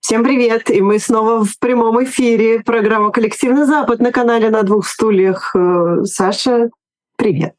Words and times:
Всем 0.00 0.22
привет! 0.22 0.70
И 0.70 0.82
мы 0.82 0.98
снова 0.98 1.44
в 1.44 1.58
прямом 1.58 2.04
эфире. 2.04 2.60
Программа 2.60 3.10
«Коллективный 3.10 3.64
Запад» 3.64 4.00
на 4.00 4.12
канале 4.12 4.50
«На 4.50 4.64
двух 4.64 4.86
стульях». 4.86 5.56
Э, 5.56 6.04
Саша, 6.04 6.68
привет! 7.16 7.55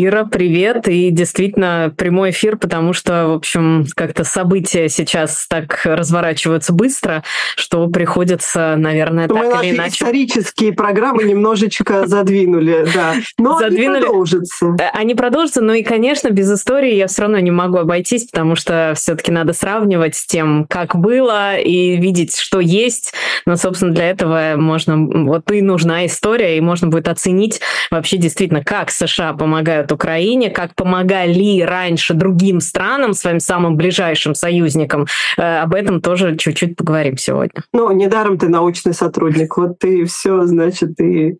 Ира, 0.00 0.24
привет. 0.24 0.86
И 0.86 1.10
действительно 1.10 1.92
прямой 1.96 2.30
эфир, 2.30 2.56
потому 2.56 2.92
что, 2.92 3.26
в 3.26 3.32
общем, 3.32 3.84
как-то 3.96 4.22
события 4.22 4.88
сейчас 4.88 5.46
так 5.48 5.80
разворачиваются 5.82 6.72
быстро, 6.72 7.24
что 7.56 7.88
приходится, 7.88 8.76
наверное, 8.76 9.26
Мы 9.26 9.50
так 9.50 9.64
или 9.64 9.74
иначе... 9.74 10.04
исторические 10.04 10.72
программы 10.72 11.24
немножечко 11.24 12.06
задвинули, 12.06 12.86
да. 12.94 13.14
Но 13.38 13.58
задвинули. 13.58 13.96
они 13.96 14.04
продолжатся. 14.04 14.66
Э, 14.78 14.90
они 14.92 15.14
продолжатся, 15.16 15.62
но 15.62 15.74
и, 15.74 15.82
конечно, 15.82 16.28
без 16.30 16.52
истории 16.52 16.94
я 16.94 17.08
все 17.08 17.22
равно 17.22 17.40
не 17.40 17.50
могу 17.50 17.78
обойтись, 17.78 18.26
потому 18.26 18.54
что 18.54 18.92
все-таки 18.94 19.32
надо 19.32 19.52
сравнивать 19.52 20.14
с 20.14 20.24
тем, 20.26 20.66
как 20.68 20.94
было, 20.94 21.56
и 21.56 21.96
видеть, 21.96 22.36
что 22.36 22.60
есть. 22.60 23.14
Но, 23.46 23.56
собственно, 23.56 23.92
для 23.92 24.10
этого 24.10 24.52
можно... 24.56 24.96
Вот 25.24 25.50
и 25.50 25.60
нужна 25.60 26.06
история, 26.06 26.56
и 26.56 26.60
можно 26.60 26.86
будет 26.86 27.08
оценить 27.08 27.60
вообще 27.90 28.16
действительно, 28.16 28.62
как 28.62 28.92
США 28.92 29.32
помогают 29.32 29.87
помогают 29.88 29.92
Украине, 29.92 30.50
как 30.50 30.74
помогали 30.74 31.62
раньше 31.62 32.14
другим 32.14 32.60
странам, 32.60 33.14
своим 33.14 33.40
самым 33.40 33.76
ближайшим 33.76 34.34
союзникам. 34.34 35.06
Э, 35.36 35.62
об 35.62 35.74
этом 35.74 36.00
тоже 36.00 36.36
чуть-чуть 36.36 36.76
поговорим 36.76 37.16
сегодня. 37.16 37.62
Ну, 37.72 37.92
недаром 37.92 38.38
ты 38.38 38.48
научный 38.48 38.94
сотрудник. 38.94 39.56
Вот 39.56 39.78
ты 39.78 40.04
все, 40.04 40.46
значит, 40.46 40.96
ты 40.96 41.38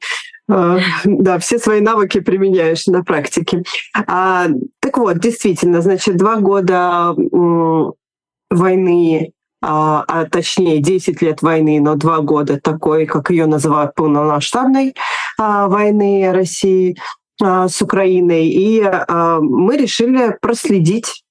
э, 0.51 0.79
да, 1.05 1.39
все 1.39 1.59
свои 1.59 1.81
навыки 1.81 2.21
применяешь 2.21 2.87
на 2.87 3.03
практике. 3.03 3.63
А, 3.95 4.47
так 4.81 4.99
вот, 4.99 5.19
действительно, 5.19 5.81
значит, 5.81 6.17
два 6.17 6.37
года 6.37 7.15
войны 8.51 9.33
а, 9.61 10.05
а 10.07 10.25
точнее 10.25 10.79
10 10.79 11.21
лет 11.21 11.43
войны, 11.43 11.81
но 11.81 11.97
два 11.97 12.21
года 12.21 12.61
такой, 12.61 13.07
как 13.07 13.31
ее 13.31 13.47
называют, 13.47 13.95
полномасштабной 13.95 14.95
а, 15.37 15.67
войны 15.67 16.31
России. 16.33 16.97
А, 17.41 17.69
с 17.69 17.81
Украиной, 17.83 18.49
и 18.49 18.83
а, 18.83 19.39
мы 19.41 19.77
решили 19.77 20.37
проследить 20.41 21.23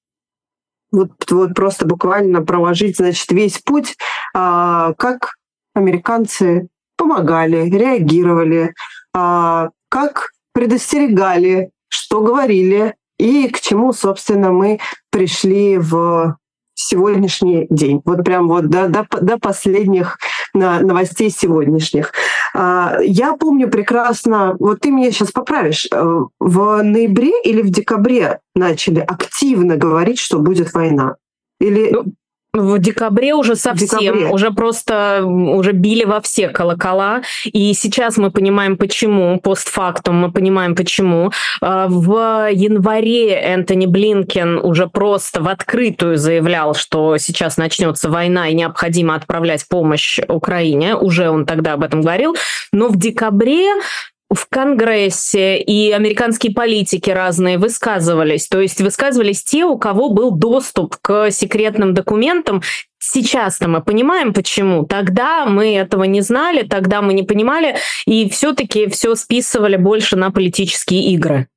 вот, 0.90 1.10
вот 1.30 1.54
просто 1.54 1.86
буквально 1.86 2.42
проложить, 2.42 2.96
значит, 2.96 3.30
весь 3.30 3.58
путь, 3.58 3.96
а, 4.34 4.94
как 4.94 5.34
американцы 5.74 6.68
помогали, 6.96 7.68
реагировали, 7.68 8.74
как 9.12 10.30
предостерегали, 10.52 11.70
что 11.88 12.20
говорили 12.20 12.96
и 13.18 13.48
к 13.48 13.60
чему, 13.60 13.92
собственно, 13.92 14.50
мы 14.50 14.80
пришли 15.10 15.78
в 15.78 16.36
сегодняшний 16.74 17.68
день. 17.70 18.00
Вот 18.04 18.24
прям 18.24 18.48
вот 18.48 18.68
до, 18.68 18.88
до, 18.88 19.06
до 19.20 19.38
последних 19.38 20.18
новостей 20.54 21.30
сегодняшних. 21.30 22.12
А, 22.54 22.98
я 23.02 23.34
помню 23.34 23.70
прекрасно, 23.70 24.56
вот 24.58 24.80
ты 24.80 24.90
меня 24.90 25.10
сейчас 25.10 25.30
поправишь, 25.30 25.86
э, 25.92 26.20
в 26.40 26.82
ноябре 26.82 27.32
или 27.44 27.62
в 27.62 27.70
декабре 27.70 28.40
начали 28.54 29.00
активно 29.00 29.76
говорить, 29.76 30.18
что 30.18 30.38
будет 30.38 30.72
война. 30.72 31.16
Или 31.60 31.90
ну, 31.90 32.04
в 32.58 32.78
декабре 32.78 33.34
уже 33.34 33.56
совсем, 33.56 33.88
декабре. 33.88 34.26
уже 34.28 34.50
просто 34.50 35.24
уже 35.24 35.72
били 35.72 36.04
во 36.04 36.20
все 36.20 36.48
колокола. 36.48 37.22
И 37.44 37.72
сейчас 37.74 38.16
мы 38.16 38.30
понимаем, 38.30 38.76
почему, 38.76 39.38
постфактум 39.40 40.16
мы 40.16 40.32
понимаем, 40.32 40.74
почему. 40.74 41.30
А, 41.60 41.86
в 41.88 42.50
январе 42.50 43.34
Энтони 43.34 43.86
Блинкен 43.86 44.58
уже 44.58 44.86
просто 44.88 45.42
в 45.42 45.48
открытую 45.48 46.16
заявлял, 46.16 46.74
что 46.74 47.16
сейчас 47.18 47.56
начнется 47.56 48.10
война 48.10 48.48
и 48.48 48.54
необходимо 48.54 49.14
отправлять 49.14 49.66
помощь 49.68 50.18
Украине. 50.28 50.94
Уже 50.96 51.30
он 51.30 51.46
тогда 51.46 51.74
об 51.74 51.82
этом 51.82 52.02
говорил. 52.02 52.36
Но 52.72 52.88
в 52.88 52.96
декабре 52.96 53.68
в 54.30 54.46
Конгрессе 54.48 55.58
и 55.58 55.90
американские 55.90 56.52
политики 56.52 57.10
разные 57.10 57.58
высказывались. 57.58 58.46
То 58.46 58.60
есть 58.60 58.80
высказывались 58.80 59.42
те, 59.42 59.64
у 59.64 59.78
кого 59.78 60.10
был 60.10 60.32
доступ 60.32 60.96
к 61.00 61.30
секретным 61.30 61.94
документам. 61.94 62.62
Сейчас-то 62.98 63.68
мы 63.68 63.82
понимаем, 63.82 64.34
почему. 64.34 64.84
Тогда 64.84 65.46
мы 65.46 65.74
этого 65.74 66.04
не 66.04 66.20
знали, 66.20 66.62
тогда 66.62 67.00
мы 67.00 67.14
не 67.14 67.22
понимали, 67.22 67.76
и 68.06 68.28
все-таки 68.28 68.88
все 68.88 69.14
списывали 69.14 69.76
больше 69.76 70.16
на 70.16 70.30
политические 70.30 71.12
игры. 71.12 71.48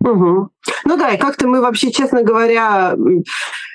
Угу. 0.00 0.50
Ну 0.84 0.96
да, 0.98 1.10
и 1.12 1.16
как-то 1.16 1.48
мы 1.48 1.62
вообще, 1.62 1.90
честно 1.90 2.22
говоря, 2.22 2.94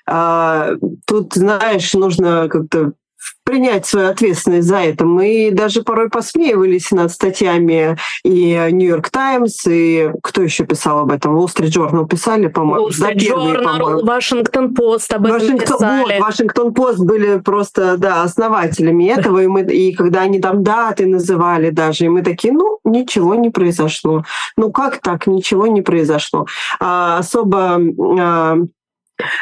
э, 0.07 0.75
тут, 1.07 1.33
знаешь, 1.33 1.93
нужно 1.95 2.47
как-то 2.47 2.93
принять 3.43 3.85
свою 3.85 4.09
ответственность 4.09 4.67
за 4.67 4.77
это. 4.77 5.05
Мы 5.05 5.49
даже 5.51 5.83
порой 5.83 6.09
посмеивались 6.09 6.91
над 6.91 7.11
статьями 7.11 7.97
и 8.23 8.53
Нью-Йорк 8.71 9.09
Таймс, 9.09 9.65
и 9.67 10.11
кто 10.23 10.41
еще 10.41 10.65
писал 10.65 10.99
об 10.99 11.11
этом? 11.11 11.37
Wall 11.37 11.47
Street 11.47 11.69
Journal 11.69 12.07
писали, 12.07 12.47
по-моему. 12.47 12.87
Wall 12.87 12.91
Street 12.91 13.17
Journal, 13.17 14.05
Вашингтон 14.05 14.73
Пост 14.73 15.11
об 15.13 15.25
этом 15.25 15.39
Вашингтон, 15.39 15.77
писали. 15.77 16.19
Вот, 16.19 16.27
Вашингтон 16.27 16.73
Пост 16.73 16.99
были 16.99 17.39
просто, 17.39 17.97
да, 17.97 18.23
основателями 18.23 19.05
этого, 19.05 19.39
и, 19.39 19.47
мы, 19.47 19.63
и 19.63 19.93
когда 19.93 20.21
они 20.21 20.39
там 20.39 20.63
даты 20.63 21.05
называли 21.05 21.71
даже, 21.71 22.05
и 22.05 22.09
мы 22.09 22.21
такие, 22.21 22.53
ну, 22.53 22.79
ничего 22.83 23.35
не 23.35 23.49
произошло. 23.49 24.23
Ну, 24.55 24.71
как 24.71 24.99
так? 25.01 25.27
Ничего 25.27 25.67
не 25.67 25.81
произошло. 25.81 26.45
А, 26.79 27.17
особо 27.19 27.81
а, 28.19 28.57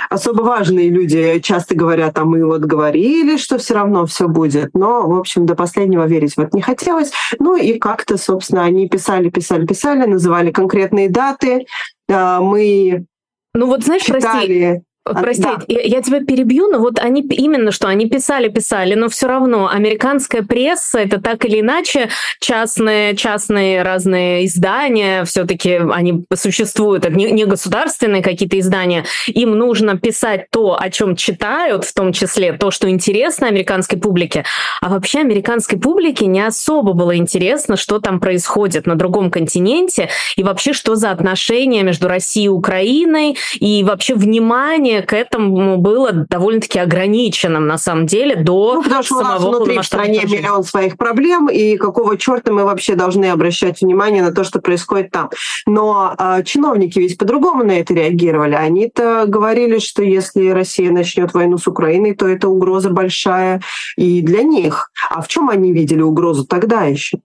особо 0.10 0.42
важные 0.42 0.90
люди 0.90 1.40
часто 1.40 1.76
говорят, 1.76 2.18
а 2.18 2.26
мы 2.26 2.46
вот 2.46 2.62
говорили, 2.62 3.38
что 3.38 3.58
все 3.58 3.76
равно 3.76 4.06
все 4.06 4.28
будет. 4.28 4.72
Но, 4.74 5.08
в 5.08 5.18
общем, 5.18 5.46
до 5.46 5.56
последнего 5.56 6.06
верить 6.06 6.38
вот 6.38 6.54
не 6.54 6.62
хотелось. 6.62 7.12
Ну 7.40 7.56
и 7.56 7.78
как-то, 7.80 8.18
собственно, 8.18 8.64
они 8.64 8.88
писали, 8.88 9.30
писали, 9.30 9.66
писали, 9.66 10.06
называли 10.06 10.52
конкретные 10.52 11.10
даты. 11.10 11.66
А, 12.10 12.42
мы 12.42 13.06
ну 13.54 13.66
вот 13.66 13.84
знаешь, 13.84 14.04
читали... 14.04 14.22
прости, 14.22 14.82
Прости, 15.14 15.44
да. 15.44 15.60
я, 15.68 15.82
я 15.82 16.02
тебя 16.02 16.24
перебью, 16.24 16.68
но 16.68 16.80
вот 16.80 17.00
они 17.00 17.22
именно 17.22 17.72
что, 17.72 17.88
они 17.88 18.08
писали-писали, 18.08 18.96
но 18.96 19.10
все 19.10 19.28
равно 19.28 19.70
американская 19.70 20.42
пресса 20.44 21.00
это 21.00 21.22
так 21.22 21.46
или 21.46 21.62
иначе 21.62 22.10
частные, 22.40 23.16
частные 23.16 23.82
разные 23.82 24.46
издания, 24.46 25.24
все-таки 25.26 25.80
они 25.92 26.26
существуют, 26.34 27.06
это 27.06 27.16
не, 27.16 27.32
не 27.32 27.46
государственные 27.46 28.22
какие-то 28.22 28.60
издания, 28.60 29.06
им 29.28 29.58
нужно 29.58 29.98
писать 29.98 30.48
то, 30.52 30.78
о 30.80 30.90
чем 30.90 31.16
читают, 31.16 31.86
в 31.86 31.94
том 31.94 32.14
числе 32.14 32.54
то, 32.54 32.72
что 32.72 32.90
интересно 32.90 33.48
американской 33.48 34.00
публике, 34.00 34.46
а 34.82 34.90
вообще 34.90 35.20
американской 35.20 35.80
публике 35.80 36.26
не 36.26 36.42
особо 36.42 36.94
было 36.94 37.16
интересно, 37.16 37.78
что 37.78 38.00
там 38.00 38.20
происходит 38.20 38.86
на 38.86 38.96
другом 38.96 39.32
континенте 39.32 40.10
и 40.36 40.44
вообще 40.44 40.74
что 40.74 40.96
за 40.96 41.12
отношения 41.12 41.84
между 41.84 42.08
Россией 42.08 42.46
и 42.46 42.50
Украиной 42.50 43.38
и 43.56 43.84
вообще 43.84 44.16
внимание 44.16 44.99
к 45.02 45.14
этому 45.14 45.78
было 45.78 46.12
довольно-таки 46.12 46.80
ограниченным, 46.80 47.68
на 47.68 47.78
самом 47.78 48.06
деле, 48.06 48.36
до 48.36 48.76
ну, 48.76 48.84
потому 48.84 49.04
что 49.04 49.16
самого 49.16 49.30
у 49.30 49.52
нас 49.52 49.58
внутри 49.58 49.80
в 49.80 49.86
стране 49.86 50.22
миллион 50.26 50.64
своих 50.64 50.98
проблем, 50.98 51.50
и 51.50 51.78
какого 51.78 52.18
черта 52.18 52.52
мы 52.52 52.64
вообще 52.64 52.96
должны 52.96 53.26
обращать 53.26 53.82
внимание 53.82 54.24
на 54.24 54.32
то, 54.32 54.44
что 54.44 54.60
происходит 54.60 55.12
там. 55.12 55.30
Но 55.66 56.16
э, 56.18 56.44
чиновники 56.44 57.00
ведь 57.00 57.18
по-другому 57.18 57.64
на 57.64 57.80
это 57.80 57.94
реагировали. 57.94 58.56
Они-то 58.56 59.26
говорили, 59.28 59.80
что 59.80 60.04
если 60.04 60.50
Россия 60.50 60.92
начнет 60.92 61.34
войну 61.34 61.58
с 61.58 61.68
Украиной, 61.68 62.16
то 62.16 62.28
это 62.28 62.50
угроза 62.50 62.90
большая 62.90 63.62
и 63.98 64.22
для 64.22 64.44
них. 64.44 64.92
А 65.10 65.22
в 65.22 65.28
чем 65.28 65.50
они 65.50 65.74
видели 65.74 66.02
угрозу 66.02 66.46
тогда 66.46 66.84
еще? 66.84 67.20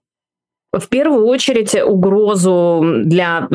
В 0.79 0.87
первую 0.89 1.25
очередь 1.25 1.73
угрозу 1.75 2.83
для 3.03 3.47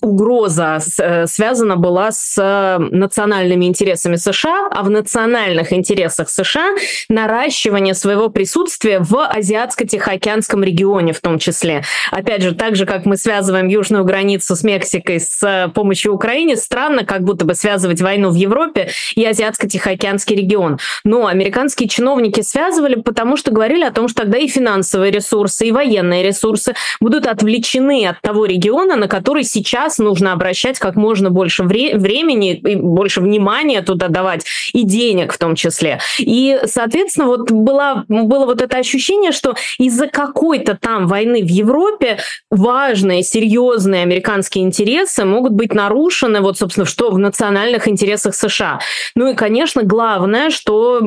угроза 0.00 0.78
э, 0.98 1.26
связана 1.26 1.76
была 1.76 2.10
с 2.10 2.78
национальными 2.90 3.66
интересами 3.66 4.16
США, 4.16 4.68
а 4.70 4.82
в 4.82 4.90
национальных 4.90 5.72
интересах 5.72 6.30
США 6.30 6.74
наращивание 7.08 7.94
своего 7.94 8.30
присутствия 8.30 9.00
в 9.00 9.16
Азиатско-Тихоокеанском 9.16 10.64
регионе 10.64 11.12
в 11.12 11.20
том 11.20 11.38
числе. 11.38 11.84
Опять 12.10 12.42
же, 12.42 12.54
так 12.54 12.76
же, 12.76 12.86
как 12.86 13.04
мы 13.04 13.16
связываем 13.16 13.68
южную 13.68 14.04
границу 14.04 14.56
с 14.56 14.62
Мексикой 14.62 15.20
с 15.20 15.42
э, 15.42 15.68
помощью 15.74 16.14
Украины, 16.14 16.56
странно 16.56 17.04
как 17.04 17.22
будто 17.22 17.44
бы 17.44 17.54
связывать 17.54 18.00
войну 18.00 18.30
в 18.30 18.34
Европе 18.34 18.88
и 19.14 19.24
Азиатско-Тихоокеанский 19.26 20.36
регион. 20.36 20.78
Но 21.04 21.26
американские 21.26 21.88
чиновники 21.88 22.40
связывали, 22.40 22.94
потому 22.94 23.36
что 23.36 23.50
говорили 23.50 23.84
о 23.84 23.90
том, 23.90 24.08
что 24.08 24.22
тогда 24.22 24.38
и 24.38 24.48
финансовые 24.48 25.10
ресурсы, 25.10 25.66
и 25.66 25.72
военные 25.72 26.22
ресурсы 26.22 26.61
ресурсы 26.62 26.74
будут 27.00 27.26
отвлечены 27.26 28.06
от 28.06 28.20
того 28.20 28.46
региона, 28.46 28.96
на 28.96 29.08
который 29.08 29.44
сейчас 29.44 29.98
нужно 29.98 30.32
обращать 30.32 30.78
как 30.78 30.96
можно 30.96 31.30
больше 31.30 31.64
вре- 31.64 31.96
времени 31.96 32.54
и 32.54 32.76
больше 32.76 33.20
внимания 33.20 33.82
туда 33.82 34.08
давать, 34.08 34.44
и 34.72 34.84
денег 34.84 35.32
в 35.32 35.38
том 35.38 35.54
числе. 35.54 36.00
И, 36.18 36.58
соответственно, 36.64 37.26
вот 37.26 37.50
была, 37.50 38.04
было 38.08 38.46
вот 38.46 38.62
это 38.62 38.76
ощущение, 38.76 39.32
что 39.32 39.54
из-за 39.78 40.06
какой-то 40.06 40.76
там 40.80 41.06
войны 41.06 41.42
в 41.42 41.48
Европе 41.48 42.18
важные, 42.50 43.22
серьезные 43.22 44.02
американские 44.02 44.64
интересы 44.64 45.24
могут 45.24 45.52
быть 45.52 45.74
нарушены, 45.74 46.40
вот, 46.40 46.58
собственно, 46.58 46.86
что 46.86 47.10
в 47.10 47.18
национальных 47.18 47.88
интересах 47.88 48.34
США. 48.34 48.80
Ну 49.14 49.30
и, 49.30 49.34
конечно, 49.34 49.82
главное, 49.82 50.50
что 50.50 51.00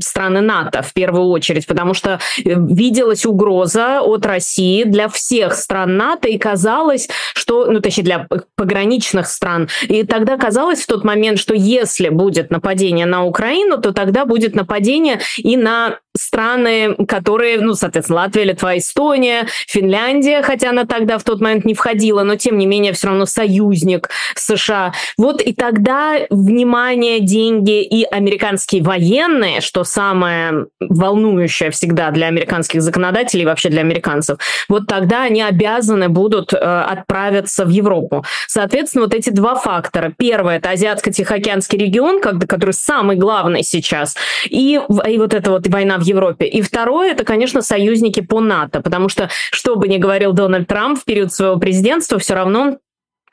страны 0.00 0.40
НАТО 0.40 0.82
в 0.82 0.92
первую 0.92 1.28
очередь, 1.28 1.66
потому 1.66 1.94
что 1.94 2.10
э, 2.10 2.40
виделась 2.44 3.26
угроза 3.26 4.00
от 4.02 4.26
России 4.34 4.84
для 4.84 5.08
всех 5.08 5.54
стран 5.54 5.96
НАТО, 5.96 6.28
и 6.28 6.38
казалось, 6.38 7.08
что, 7.34 7.66
ну, 7.66 7.80
точнее, 7.80 8.04
для 8.04 8.28
пограничных 8.56 9.26
стран. 9.28 9.68
И 9.82 10.02
тогда 10.04 10.36
казалось 10.36 10.82
в 10.82 10.86
тот 10.86 11.04
момент, 11.04 11.38
что 11.38 11.54
если 11.54 12.08
будет 12.08 12.50
нападение 12.50 13.06
на 13.06 13.24
Украину, 13.24 13.78
то 13.78 13.92
тогда 13.92 14.24
будет 14.24 14.54
нападение 14.54 15.20
и 15.38 15.56
на 15.56 15.98
страны, 16.16 16.94
которые, 17.08 17.60
ну, 17.60 17.74
соответственно, 17.74 18.20
Латвия, 18.20 18.44
Литва, 18.44 18.78
Эстония, 18.78 19.46
Финляндия, 19.66 20.42
хотя 20.42 20.70
она 20.70 20.84
тогда 20.84 21.18
в 21.18 21.24
тот 21.24 21.40
момент 21.40 21.64
не 21.64 21.74
входила, 21.74 22.22
но 22.22 22.36
тем 22.36 22.56
не 22.56 22.66
менее 22.66 22.92
все 22.92 23.08
равно 23.08 23.26
союзник 23.26 24.08
США. 24.36 24.92
Вот 25.18 25.42
и 25.42 25.52
тогда 25.52 26.18
внимание, 26.30 27.20
деньги 27.20 27.82
и 27.82 28.04
американские 28.04 28.82
военные, 28.82 29.60
что 29.60 29.84
самое 29.84 30.66
волнующее 30.80 31.70
всегда 31.70 32.10
для 32.10 32.28
американских 32.28 32.82
законодателей 32.82 33.44
вообще 33.44 33.68
для 33.68 33.80
американцев, 33.80 34.38
вот 34.68 34.86
тогда 34.86 35.22
они 35.24 35.42
обязаны 35.42 36.08
будут 36.08 36.52
э, 36.52 36.56
отправиться 36.56 37.64
в 37.64 37.70
Европу. 37.70 38.24
Соответственно, 38.46 39.04
вот 39.04 39.14
эти 39.14 39.30
два 39.30 39.56
фактора. 39.56 40.12
Первое– 40.16 40.56
это 40.58 40.70
Азиатско-Тихоокеанский 40.70 41.78
регион, 41.78 42.20
который 42.20 42.72
самый 42.72 43.16
главный 43.16 43.62
сейчас, 43.62 44.16
и, 44.44 44.80
и 45.08 45.18
вот 45.18 45.34
эта 45.34 45.50
вот 45.50 45.66
война 45.66 45.98
в 45.98 46.03
Европе. 46.06 46.46
И 46.46 46.62
второе, 46.62 47.12
это, 47.12 47.24
конечно, 47.24 47.62
союзники 47.62 48.20
по 48.20 48.40
НАТО, 48.40 48.80
потому 48.80 49.08
что, 49.08 49.28
что 49.50 49.76
бы 49.76 49.88
ни 49.88 49.98
говорил 49.98 50.32
Дональд 50.32 50.68
Трамп 50.68 50.98
в 50.98 51.04
период 51.04 51.32
своего 51.32 51.58
президентства, 51.58 52.18
все 52.18 52.34
равно 52.34 52.78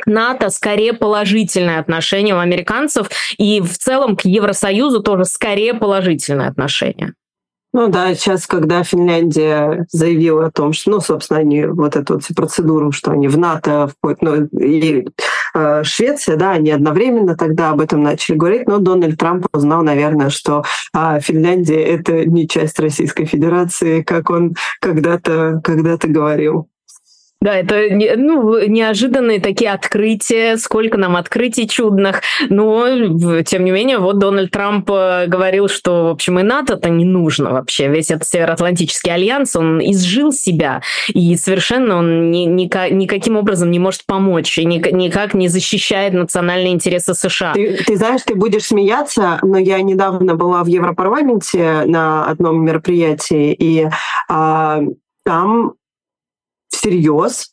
НАТО 0.05 0.49
скорее 0.49 0.93
положительное 0.93 1.79
отношение 1.79 2.35
у 2.35 2.39
американцев, 2.39 3.09
и 3.37 3.61
в 3.61 3.77
целом 3.77 4.15
к 4.15 4.25
Евросоюзу 4.25 5.01
тоже 5.01 5.25
скорее 5.25 5.73
положительное 5.73 6.49
отношение. 6.49 7.13
Ну 7.73 7.87
да, 7.87 8.13
сейчас, 8.15 8.47
когда 8.47 8.83
Финляндия 8.83 9.85
заявила 9.91 10.47
о 10.47 10.51
том, 10.51 10.73
что, 10.73 10.91
ну, 10.91 10.99
собственно, 10.99 11.39
они 11.39 11.65
вот 11.65 11.95
эту 11.95 12.15
вот 12.15 12.23
процедуру, 12.35 12.91
что 12.91 13.11
они 13.11 13.29
в 13.29 13.37
НАТО 13.37 13.87
входят, 13.87 14.21
ну, 14.21 14.45
и 14.59 15.07
Швеция, 15.83 16.35
да, 16.37 16.51
они 16.51 16.71
одновременно 16.71 17.35
тогда 17.35 17.71
об 17.71 17.81
этом 17.81 18.03
начали 18.03 18.35
говорить, 18.35 18.67
но 18.67 18.79
Дональд 18.79 19.17
Трамп 19.17 19.47
узнал, 19.53 19.83
наверное, 19.83 20.29
что 20.29 20.63
э, 20.95 21.19
Финляндия— 21.21 21.81
это 21.83 22.25
не 22.25 22.47
часть 22.47 22.79
Российской 22.79 23.25
Федерации, 23.25 24.01
как 24.01 24.29
он 24.29 24.55
когда-то 24.79 25.61
когда 25.63 25.97
говорил. 25.97 26.70
Да, 27.41 27.55
это 27.55 27.87
ну, 28.17 28.67
неожиданные 28.67 29.41
такие 29.41 29.71
открытия, 29.71 30.57
сколько 30.57 30.97
нам 30.97 31.15
открытий 31.15 31.67
чудных. 31.67 32.21
Но, 32.49 33.41
тем 33.41 33.65
не 33.65 33.71
менее, 33.71 33.97
вот 33.97 34.19
Дональд 34.19 34.51
Трамп 34.51 34.87
э, 34.91 35.25
говорил, 35.25 35.67
что, 35.67 36.05
в 36.05 36.09
общем, 36.11 36.39
и 36.39 36.43
НАТО-то 36.43 36.89
не 36.89 37.03
нужно 37.03 37.51
вообще. 37.51 37.87
Весь 37.87 38.11
этот 38.11 38.27
Североатлантический 38.27 39.11
альянс, 39.11 39.55
он 39.55 39.79
изжил 39.79 40.31
себя, 40.31 40.83
и 41.07 41.35
совершенно 41.35 41.97
он 41.97 42.29
ни, 42.29 42.45
ни, 42.45 42.69
никаким 42.93 43.37
образом 43.37 43.71
не 43.71 43.79
может 43.79 44.05
помочь, 44.05 44.59
и 44.59 44.65
никак 44.65 45.33
не 45.33 45.47
защищает 45.47 46.13
национальные 46.13 46.73
интересы 46.73 47.15
США. 47.15 47.53
Ты, 47.53 47.83
ты 47.83 47.97
знаешь, 47.97 48.21
ты 48.23 48.35
будешь 48.35 48.65
смеяться, 48.65 49.39
но 49.41 49.57
я 49.57 49.81
недавно 49.81 50.35
была 50.35 50.63
в 50.63 50.67
Европарламенте 50.67 51.85
на 51.85 52.25
одном 52.25 52.63
мероприятии, 52.63 53.51
и 53.57 53.87
а, 54.29 54.81
там 55.25 55.73
всерьез 56.81 57.51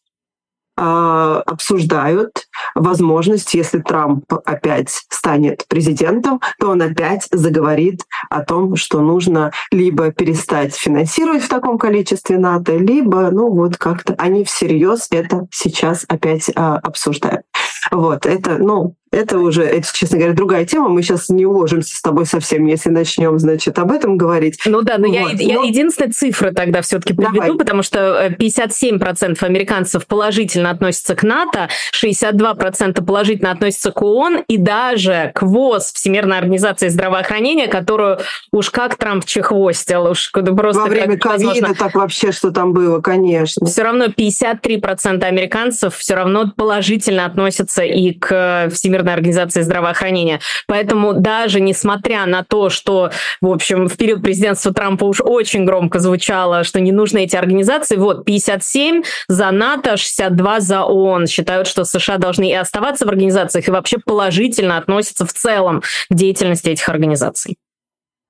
а, 0.81 1.43
обсуждают 1.45 2.47
возможность, 2.75 3.53
если 3.55 3.81
Трамп 3.81 4.25
опять 4.45 4.91
станет 5.11 5.67
президентом, 5.67 6.41
то 6.61 6.71
он 6.71 6.81
опять 6.83 7.27
заговорит 7.33 8.03
о 8.31 8.43
том, 8.43 8.77
что 8.77 9.01
нужно 9.01 9.51
либо 9.73 10.13
перестать 10.13 10.75
финансировать 10.75 11.43
в 11.43 11.49
таком 11.49 11.79
количестве 11.79 12.39
НАТО, 12.39 12.77
либо, 12.77 13.31
ну 13.33 13.51
вот 13.51 13.77
как-то 13.77 14.15
они 14.19 14.45
всерьез 14.45 15.09
это 15.11 15.49
сейчас 15.51 16.05
опять 16.09 16.51
а, 16.55 16.77
обсуждают. 16.77 17.43
Вот, 17.91 18.27
это, 18.27 18.59
ну, 18.59 18.95
это 19.11 19.39
уже, 19.39 19.63
это, 19.65 19.87
честно 19.93 20.19
говоря, 20.19 20.35
другая 20.35 20.65
тема. 20.65 20.89
Мы 20.89 21.03
сейчас 21.03 21.29
не 21.29 21.47
уложимся 21.47 21.97
с 21.97 22.03
тобой 22.03 22.27
совсем, 22.27 22.67
если 22.67 22.91
начнем, 22.91 23.39
значит, 23.39 23.79
об 23.79 23.91
этом 23.93 24.17
говорить. 24.17 24.59
Ну 24.67 24.83
да, 24.83 24.99
но 24.99 25.09
вот. 25.09 25.15
я, 25.15 25.31
я 25.31 25.55
но... 25.57 25.65
единственная 25.65 26.13
цифра 26.13 26.53
тогда 26.53 26.83
все-таки 26.83 27.15
приведу, 27.15 27.41
Давай. 27.41 27.59
потому 27.59 27.83
что 27.83 28.27
57% 28.39 29.39
э, 29.41 29.47
американцев 29.47 30.07
положительно 30.07 30.71
относятся 30.71 31.15
к 31.15 31.23
НАТО, 31.23 31.69
62% 31.95 33.05
положительно 33.05 33.51
относятся 33.51 33.93
к 33.93 34.03
ООН 34.03 34.45
и 34.47 34.57
даже 34.57 35.33
к 35.35 35.43
ВОЗ, 35.43 35.93
Всемирной 35.93 36.39
организации 36.39 36.89
здравоохранения, 36.89 37.69
которую 37.69 38.19
уж 38.53 38.71
как 38.71 38.97
Трамп 38.97 39.25
чехвостил, 39.25 40.11
уж 40.11 40.31
просто... 40.33 40.83
Во 40.83 40.89
время 40.89 41.17
ковида 41.19 41.75
так 41.75 41.95
вообще, 41.95 42.33
что 42.33 42.51
там 42.51 42.73
было, 42.73 43.01
конечно. 43.01 43.67
Все 43.67 43.83
равно 43.83 44.07
53% 44.07 45.23
американцев 45.23 45.97
все 45.97 46.15
равно 46.15 46.53
положительно 46.55 47.25
относятся 47.25 47.83
и 47.83 48.13
к 48.13 48.69
Всемирной 48.73 48.98
Всемирной 48.99 49.15
организации 49.15 49.63
здравоохранения. 49.63 50.41
Поэтому 50.67 51.15
даже 51.15 51.61
несмотря 51.61 52.27
на 52.27 52.43
то, 52.43 52.69
что, 52.69 53.11
в 53.41 53.49
общем, 53.49 53.89
в 53.89 53.97
период 53.97 54.23
президентства 54.23 54.73
Трампа 54.75 55.05
уж 55.05 55.21
очень 55.21 55.65
громко 55.65 56.01
звучало, 56.01 56.65
что 56.65 56.81
не 56.81 56.91
нужны 56.91 57.25
эти 57.25 57.37
организации, 57.37 57.97
вот 57.97 58.25
57 58.25 59.03
за 59.29 59.51
НАТО, 59.51 59.97
62 59.97 60.61
за 60.61 60.83
ООН 60.83 61.27
считают, 61.27 61.69
что 61.69 61.85
США 61.85 62.19
должны 62.19 62.51
и 62.51 62.55
оставаться 62.55 63.07
в 63.07 63.09
организациях, 63.09 63.69
и 63.69 63.71
вообще 63.71 63.99
положительно 64.05 64.79
относятся 64.79 65.25
в 65.25 65.33
целом 65.33 65.83
к 66.11 66.15
деятельности 66.15 66.71
этих 66.71 66.89
организаций. 66.89 67.57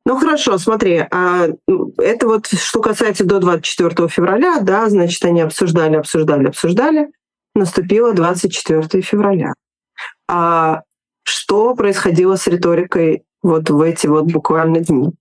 Ну 0.05 0.19
хорошо, 0.19 0.59
смотри, 0.59 1.07
а, 1.11 1.49
это 1.99 2.27
вот 2.27 2.47
что 2.47 2.81
касается 2.81 3.25
до 3.25 3.41
24 3.41 4.09
февраля, 4.09 4.59
да, 4.61 4.89
значит, 4.89 5.25
они 5.25 5.41
обсуждали, 5.43 5.97
обсуждали, 5.97 6.49
обсуждали. 6.49 7.09
Наступило 7.55 8.13
24 8.13 9.03
февраля. 9.03 9.53
А 10.29 10.83
что 11.25 11.75
происходило 11.75 12.37
с 12.37 12.47
риторикой 12.47 13.25
вот 13.43 13.71
в 13.71 13.81
эти 13.81 14.07
вот 14.07 14.25
буквально 14.25 14.81
дни? 14.81 15.13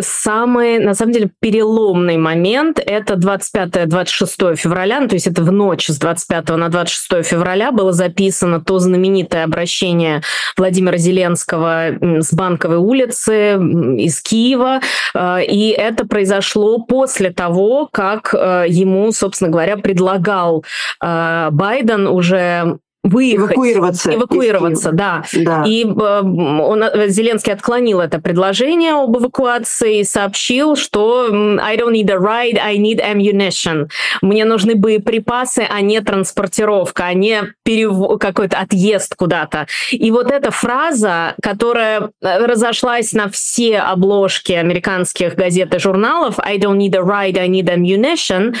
Самый, 0.00 0.78
на 0.78 0.94
самом 0.94 1.12
деле, 1.12 1.30
переломный 1.40 2.18
момент– 2.18 2.78
это 2.86 3.14
25-26 3.14 4.54
февраля, 4.56 5.00
ну, 5.00 5.08
то 5.08 5.14
есть 5.14 5.26
это 5.26 5.42
в 5.42 5.50
ночь 5.50 5.88
с 5.88 5.98
25 5.98 6.50
на 6.50 6.68
26 6.68 7.26
февраля 7.26 7.72
было 7.72 7.92
записано 7.92 8.60
то 8.60 8.78
знаменитое 8.78 9.44
обращение 9.44 10.22
Владимира 10.56 10.96
Зеленского 10.98 11.96
с 12.00 12.32
Банковой 12.32 12.76
улицы 12.76 13.56
из 13.98 14.20
Киева, 14.20 14.80
э, 15.14 15.44
и 15.44 15.70
это 15.70 16.06
произошло 16.06 16.78
после 16.78 17.30
того, 17.30 17.88
как 17.90 18.34
э, 18.34 18.66
ему, 18.68 19.10
собственно 19.10 19.50
говоря, 19.50 19.76
предлагал 19.76 20.64
э, 21.02 21.48
Байден 21.50 22.06
уже 22.06 22.78
выехать. 23.08 23.56
Эвакуироваться. 23.56 24.14
Эвакуироваться, 24.14 24.92
да. 24.92 25.24
да. 25.32 25.64
И 25.66 25.84
э, 25.84 26.20
он, 26.20 26.82
э, 26.82 27.08
Зеленский 27.08 27.52
отклонил 27.52 28.00
это 28.00 28.20
предложение 28.20 28.92
об 28.92 29.16
эвакуации 29.16 30.00
и 30.00 30.04
сообщил, 30.04 30.76
что 30.76 31.28
I 31.60 31.76
don't 31.76 31.92
need 31.92 32.10
a 32.10 32.16
ride, 32.16 32.58
I 32.58 32.76
need 32.76 33.00
ammunition. 33.00 33.88
Мне 34.22 34.44
нужны 34.44 34.74
боеприпасы, 34.74 35.66
а 35.68 35.80
не 35.80 36.00
транспортировка, 36.00 37.06
а 37.06 37.14
не 37.14 37.42
перев... 37.64 38.18
какой-то 38.18 38.58
отъезд 38.58 39.14
куда-то. 39.16 39.66
И 39.90 40.10
вот 40.10 40.30
эта 40.30 40.50
фраза, 40.50 41.34
которая 41.42 42.10
э, 42.22 42.46
разошлась 42.46 43.12
на 43.12 43.28
все 43.30 43.78
обложки 43.78 44.52
американских 44.52 45.34
газет 45.34 45.74
и 45.74 45.78
журналов 45.78 46.38
I 46.38 46.58
don't 46.58 46.76
need 46.76 46.96
a 46.96 47.02
ride, 47.02 47.38
I 47.38 47.48
need 47.48 47.68
ammunition, 47.68 48.54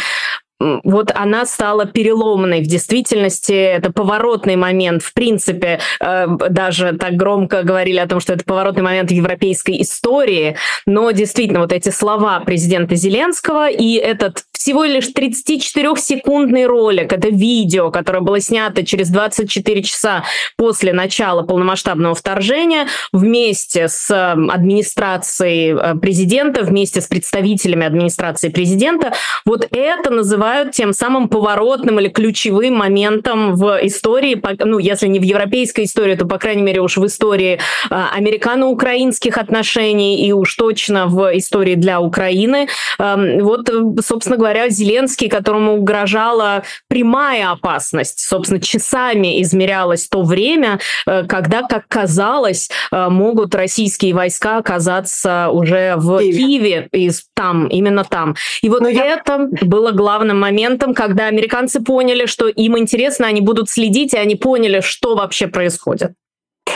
вот 0.60 1.12
она 1.14 1.46
стала 1.46 1.86
переломной. 1.86 2.62
В 2.62 2.66
действительности 2.66 3.52
это 3.52 3.92
поворотный 3.92 4.56
момент. 4.56 5.02
В 5.02 5.12
принципе, 5.12 5.80
э, 6.00 6.26
даже 6.50 6.94
так 6.94 7.14
громко 7.14 7.62
говорили 7.62 7.98
о 7.98 8.08
том, 8.08 8.20
что 8.20 8.32
это 8.32 8.44
поворотный 8.44 8.82
момент 8.82 9.10
в 9.10 9.14
европейской 9.14 9.80
истории. 9.82 10.56
Но 10.86 11.10
действительно, 11.12 11.60
вот 11.60 11.72
эти 11.72 11.90
слова 11.90 12.40
президента 12.40 12.96
Зеленского 12.96 13.70
и 13.70 13.94
этот 13.94 14.44
всего 14.52 14.82
лишь 14.82 15.10
34-секундный 15.14 16.66
ролик, 16.66 17.12
это 17.12 17.28
видео, 17.28 17.92
которое 17.92 18.20
было 18.20 18.40
снято 18.40 18.84
через 18.84 19.08
24 19.08 19.82
часа 19.84 20.24
после 20.56 20.92
начала 20.92 21.42
полномасштабного 21.44 22.16
вторжения 22.16 22.88
вместе 23.12 23.86
с 23.86 24.10
администрацией 24.32 25.76
э, 25.76 25.94
президента, 25.94 26.64
вместе 26.64 27.00
с 27.00 27.06
представителями 27.06 27.86
администрации 27.86 28.48
президента, 28.48 29.12
вот 29.44 29.68
это 29.70 30.10
называется 30.10 30.47
называют 30.48 30.74
тем 30.74 30.92
самым 30.92 31.28
поворотным 31.28 32.00
или 32.00 32.08
ключевым 32.08 32.74
моментом 32.74 33.54
в 33.54 33.78
истории, 33.82 34.40
ну, 34.60 34.78
если 34.78 35.06
не 35.06 35.18
в 35.18 35.22
европейской 35.22 35.84
истории, 35.84 36.14
то, 36.14 36.26
по 36.26 36.38
крайней 36.38 36.62
мере, 36.62 36.80
уж 36.80 36.96
в 36.96 37.04
истории 37.04 37.60
а, 37.90 38.10
американо-украинских 38.16 39.36
отношений 39.36 40.26
и 40.26 40.32
уж 40.32 40.54
точно 40.54 41.06
в 41.06 41.36
истории 41.36 41.74
для 41.74 42.00
Украины. 42.00 42.68
Вот, 42.98 43.70
собственно 44.04 44.36
говоря, 44.36 44.68
Зеленский, 44.68 45.28
которому 45.28 45.76
угрожала 45.76 46.62
прямая 46.88 47.50
опасность, 47.50 48.20
собственно, 48.20 48.60
часами 48.60 49.42
измерялось 49.42 50.08
то 50.08 50.22
время, 50.22 50.80
э, 51.06 51.24
когда, 51.24 51.62
как 51.62 51.86
казалось, 51.88 52.70
э, 52.90 53.08
могут 53.08 53.54
российские 53.54 54.14
войска 54.14 54.58
оказаться 54.58 55.48
уже 55.50 55.94
в 55.96 56.18
Киеве, 56.18 56.38
Киеве 56.38 56.88
и 56.92 57.10
там, 57.34 57.66
именно 57.66 58.04
там. 58.04 58.36
И 58.62 58.68
вот 58.68 58.80
Но 58.80 58.88
это 58.88 59.48
я... 59.60 59.66
было 59.66 59.92
главным 59.92 60.37
моментом, 60.38 60.94
когда 60.94 61.26
американцы 61.26 61.80
поняли, 61.80 62.26
что 62.26 62.48
им 62.48 62.78
интересно, 62.78 63.26
они 63.26 63.40
будут 63.40 63.68
следить, 63.68 64.14
и 64.14 64.18
они 64.18 64.36
поняли, 64.36 64.80
что 64.80 65.16
вообще 65.16 65.46
происходит. 65.46 66.12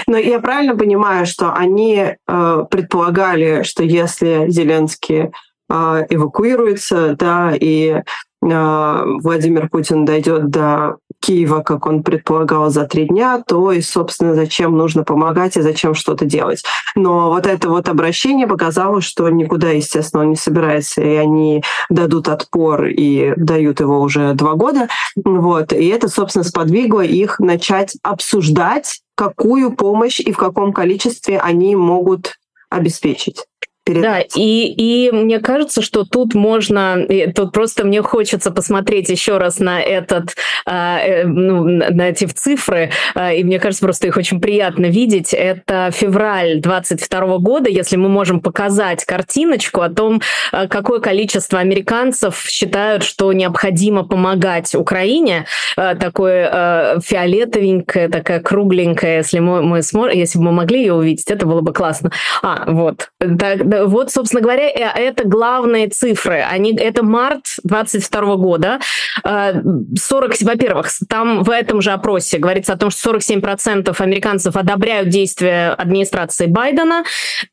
Но 0.06 0.16
я 0.16 0.40
правильно 0.40 0.76
понимаю, 0.76 1.26
что 1.26 1.52
они 1.52 1.96
э, 1.96 2.64
предполагали, 2.70 3.62
что 3.62 3.82
если 3.82 4.48
Зеленский 4.48 5.30
э, 5.70 6.06
эвакуируется, 6.10 7.14
да, 7.18 7.52
и 7.58 7.88
э, 7.88 8.02
Владимир 8.40 9.68
Путин 9.68 10.04
дойдет 10.04 10.50
до 10.50 10.96
Киева, 11.22 11.60
как 11.60 11.86
он 11.86 12.02
предполагал, 12.02 12.68
за 12.70 12.84
три 12.84 13.06
дня, 13.06 13.42
то 13.46 13.72
и, 13.72 13.80
собственно, 13.80 14.34
зачем 14.34 14.76
нужно 14.76 15.04
помогать 15.04 15.56
и 15.56 15.62
зачем 15.62 15.94
что-то 15.94 16.24
делать. 16.24 16.64
Но 16.96 17.30
вот 17.30 17.46
это 17.46 17.68
вот 17.68 17.88
обращение 17.88 18.46
показало, 18.46 19.00
что 19.00 19.28
никуда, 19.28 19.70
естественно, 19.70 20.24
он 20.24 20.30
не 20.30 20.36
собирается, 20.36 21.00
и 21.00 21.14
они 21.14 21.62
дадут 21.88 22.28
отпор 22.28 22.86
и 22.86 23.32
дают 23.36 23.80
его 23.80 24.00
уже 24.00 24.34
два 24.34 24.54
года. 24.54 24.88
Вот. 25.24 25.72
И 25.72 25.86
это, 25.88 26.08
собственно, 26.08 26.44
сподвигло 26.44 27.02
их 27.02 27.38
начать 27.38 27.96
обсуждать, 28.02 29.00
какую 29.14 29.72
помощь 29.72 30.20
и 30.20 30.32
в 30.32 30.36
каком 30.36 30.72
количестве 30.72 31.38
они 31.38 31.76
могут 31.76 32.34
обеспечить 32.70 33.44
перед... 33.84 34.02
Да, 34.02 34.20
и, 34.20 34.66
и 34.66 35.10
мне 35.10 35.40
кажется, 35.40 35.82
что 35.82 36.04
тут 36.04 36.34
можно, 36.34 37.06
тут 37.34 37.52
просто 37.52 37.84
мне 37.84 38.02
хочется 38.02 38.50
посмотреть 38.50 39.08
еще 39.08 39.38
раз 39.38 39.58
на 39.58 39.80
этот, 39.80 40.34
а, 40.66 41.00
э, 41.00 41.24
ну, 41.24 41.64
на 41.64 42.08
эти 42.08 42.26
цифры, 42.26 42.90
а, 43.14 43.32
и 43.32 43.44
мне 43.44 43.58
кажется, 43.58 43.84
просто 43.84 44.06
их 44.06 44.16
очень 44.16 44.40
приятно 44.40 44.86
видеть. 44.86 45.34
Это 45.34 45.90
февраль 45.92 46.60
22 46.60 47.38
года, 47.38 47.68
если 47.68 47.96
мы 47.96 48.08
можем 48.08 48.40
показать 48.40 49.04
картиночку 49.04 49.80
о 49.80 49.88
том, 49.88 50.20
а, 50.52 50.68
какое 50.68 51.00
количество 51.00 51.58
американцев 51.58 52.44
считают, 52.46 53.02
что 53.02 53.32
необходимо 53.32 54.04
помогать 54.04 54.74
Украине, 54.74 55.46
такое 55.76 57.00
фиолетовенькое, 57.00 58.08
такая 58.08 58.40
кругленькая, 58.40 59.18
если 59.18 59.38
мы, 59.38 59.62
мы 59.62 59.82
сможем, 59.82 60.16
если 60.16 60.38
бы 60.38 60.44
мы 60.44 60.52
могли 60.52 60.80
ее 60.80 60.94
увидеть, 60.94 61.30
это 61.30 61.46
было 61.46 61.60
бы 61.60 61.72
классно. 61.72 62.10
А, 62.42 62.64
вот. 62.66 63.10
Так, 63.18 63.64
вот, 63.72 64.10
собственно 64.10 64.42
говоря, 64.42 64.68
э, 64.68 65.08
это 65.08 65.24
главные 65.24 65.88
цифры. 65.88 66.44
Они, 66.48 66.76
это 66.76 67.04
март 67.04 67.46
22 67.64 68.36
года. 68.36 68.80
40, 69.22 69.22
э, 69.24 70.44
во-первых, 70.44 70.88
там 71.08 71.42
в 71.42 71.50
этом 71.50 71.80
же 71.82 71.90
опросе 71.92 72.38
говорится 72.38 72.72
о 72.72 72.76
том, 72.76 72.90
что 72.90 73.10
47% 73.10 74.00
американцев 74.00 74.56
одобряют 74.56 75.08
действия 75.08 75.70
администрации 75.70 76.46
Байдена, 76.46 77.04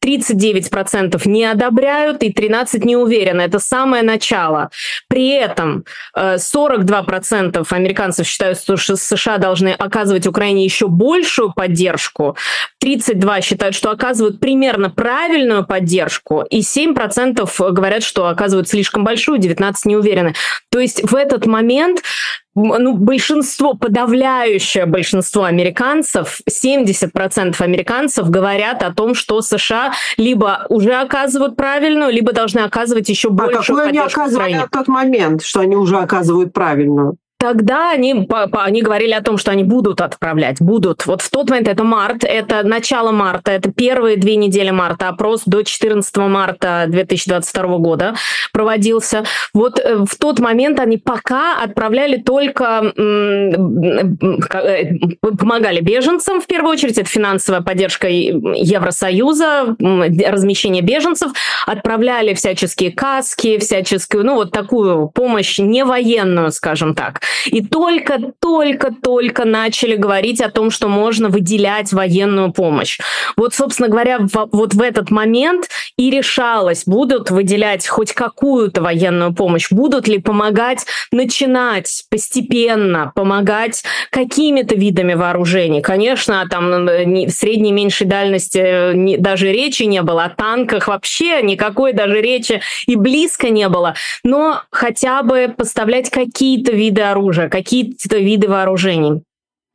39% 0.03 1.27
не 1.27 1.45
одобряют 1.45 2.23
и 2.23 2.31
13% 2.31 2.85
не 2.85 2.95
уверены. 2.95 3.41
Это 3.41 3.59
самое 3.59 4.03
начало. 4.03 4.69
При 5.07 5.29
этом 5.29 5.85
42% 6.15 7.59
э, 7.59 7.75
американцев 7.75 8.27
считают, 8.27 8.59
что 8.59 8.77
США 8.77 9.37
должны 9.37 9.69
оказывать 9.69 10.27
Украине 10.27 10.63
еще 10.63 10.87
большую 10.87 11.53
поддержку, 11.53 12.35
32% 12.83 13.41
считают, 13.41 13.75
что 13.75 13.91
оказывают 13.91 14.39
примерно 14.39 14.89
правильную 14.89 15.65
поддержку, 15.65 16.08
поддержку, 16.09 16.43
и 16.49 16.61
7% 16.61 17.71
говорят, 17.71 18.03
что 18.03 18.27
оказывают 18.27 18.67
слишком 18.67 19.03
большую, 19.03 19.39
19% 19.39 19.73
не 19.85 19.95
уверены. 19.95 20.33
То 20.71 20.79
есть 20.79 21.09
в 21.09 21.15
этот 21.15 21.45
момент 21.45 22.01
ну, 22.55 22.97
большинство, 22.97 23.73
подавляющее 23.73 24.85
большинство 24.85 25.43
американцев, 25.43 26.41
70% 26.49 27.55
американцев 27.61 28.29
говорят 28.29 28.83
о 28.83 28.93
том, 28.93 29.15
что 29.15 29.41
США 29.41 29.93
либо 30.17 30.65
уже 30.69 30.93
оказывают 30.93 31.55
правильную, 31.55 32.11
либо 32.11 32.33
должны 32.33 32.59
оказывать 32.59 33.07
еще 33.09 33.29
большую 33.29 33.59
а 33.59 33.63
какую 33.63 33.87
они 33.87 33.99
оказывали 33.99 34.65
в 34.65 34.69
тот 34.69 34.87
момент, 34.87 35.43
что 35.43 35.61
они 35.61 35.75
уже 35.75 35.97
оказывают 35.97 36.51
правильную? 36.51 37.17
Тогда 37.39 37.91
они, 37.91 38.27
они 38.51 38.81
говорили 38.81 39.13
о 39.13 39.21
том, 39.21 39.37
что 39.37 39.51
они 39.51 39.63
будут 39.63 40.01
отправлять, 40.01 40.59
будут. 40.59 41.05
Вот 41.05 41.21
в 41.21 41.29
тот 41.29 41.49
момент 41.49 41.69
это 41.69 41.85
март, 41.85 42.25
это 42.25 42.63
начало 42.63 43.11
марта, 43.11 43.53
это 43.53 43.71
первые 43.71 44.17
две 44.17 44.35
недели 44.35 44.71
марта, 44.71 45.07
опрос 45.07 45.43
до 45.45 45.63
14 45.63 46.17
марта 46.17 46.83
2022 46.89 47.77
года 47.77 48.15
проводился. 48.51 49.23
Вот 49.53 49.79
э, 49.79 50.03
в 50.03 50.17
тот 50.17 50.39
момент 50.39 50.81
они 50.81 50.97
пока 50.97 51.63
отправляли 51.63 52.17
только, 52.17 52.91
э, 52.97 53.51
помогали 55.21 55.79
беженцам 55.79 56.41
в 56.41 56.45
первую 56.45 56.73
очередь, 56.73 56.97
это 56.97 57.09
финансовая 57.09 57.61
поддержка 57.61 58.09
Евросоюза, 58.09 59.77
размещение 59.79 60.81
беженцев, 60.83 61.31
отправляли 61.65 62.33
всяческие 62.33 62.91
каски, 62.91 63.59
всяческую, 63.59 64.25
ну 64.25 64.35
вот 64.35 64.51
такую 64.51 65.07
помощь 65.07 65.57
не 65.57 65.85
военную, 65.85 66.51
скажем 66.51 66.95
так. 66.95 67.21
И 67.45 67.63
только-только-только 67.63 69.45
начали 69.45 69.95
говорить 69.95 70.41
о 70.41 70.49
том, 70.49 70.71
что 70.71 70.87
можно 70.87 71.29
выделять 71.29 71.93
военную 71.93 72.51
помощь. 72.51 72.99
Вот, 73.37 73.53
собственно 73.53 73.89
говоря, 73.89 74.19
в, 74.19 74.49
вот 74.51 74.73
в 74.73 74.81
этот 74.81 75.11
момент 75.11 75.69
и 75.97 76.09
решалось, 76.09 76.83
будут 76.85 77.31
выделять 77.31 77.87
хоть 77.87 78.13
какую-то 78.13 78.81
военную 78.81 79.33
помощь, 79.33 79.71
будут 79.71 80.07
ли 80.07 80.19
помогать 80.19 80.85
начинать 81.11 82.03
постепенно, 82.09 83.11
помогать 83.15 83.83
какими-то 84.09 84.75
видами 84.75 85.13
вооружений. 85.13 85.81
Конечно, 85.81 86.45
там 86.49 86.85
в 86.85 87.29
средней 87.29 87.71
меньшей 87.71 88.07
дальности 88.07 89.17
даже 89.17 89.51
речи 89.51 89.83
не 89.83 90.01
было, 90.01 90.25
о 90.25 90.29
танках 90.29 90.87
вообще 90.87 91.41
никакой 91.41 91.93
даже 91.93 92.21
речи 92.21 92.61
и 92.87 92.95
близко 92.95 93.49
не 93.49 93.69
было, 93.69 93.95
но 94.23 94.61
хотя 94.71 95.23
бы 95.23 95.53
поставлять 95.55 96.09
какие-то 96.09 96.71
виды 96.71 97.01
оружия 97.01 97.18
оружия, 97.19 97.49
какие-то 97.49 98.17
виды 98.17 98.47
вооружений. 98.47 99.23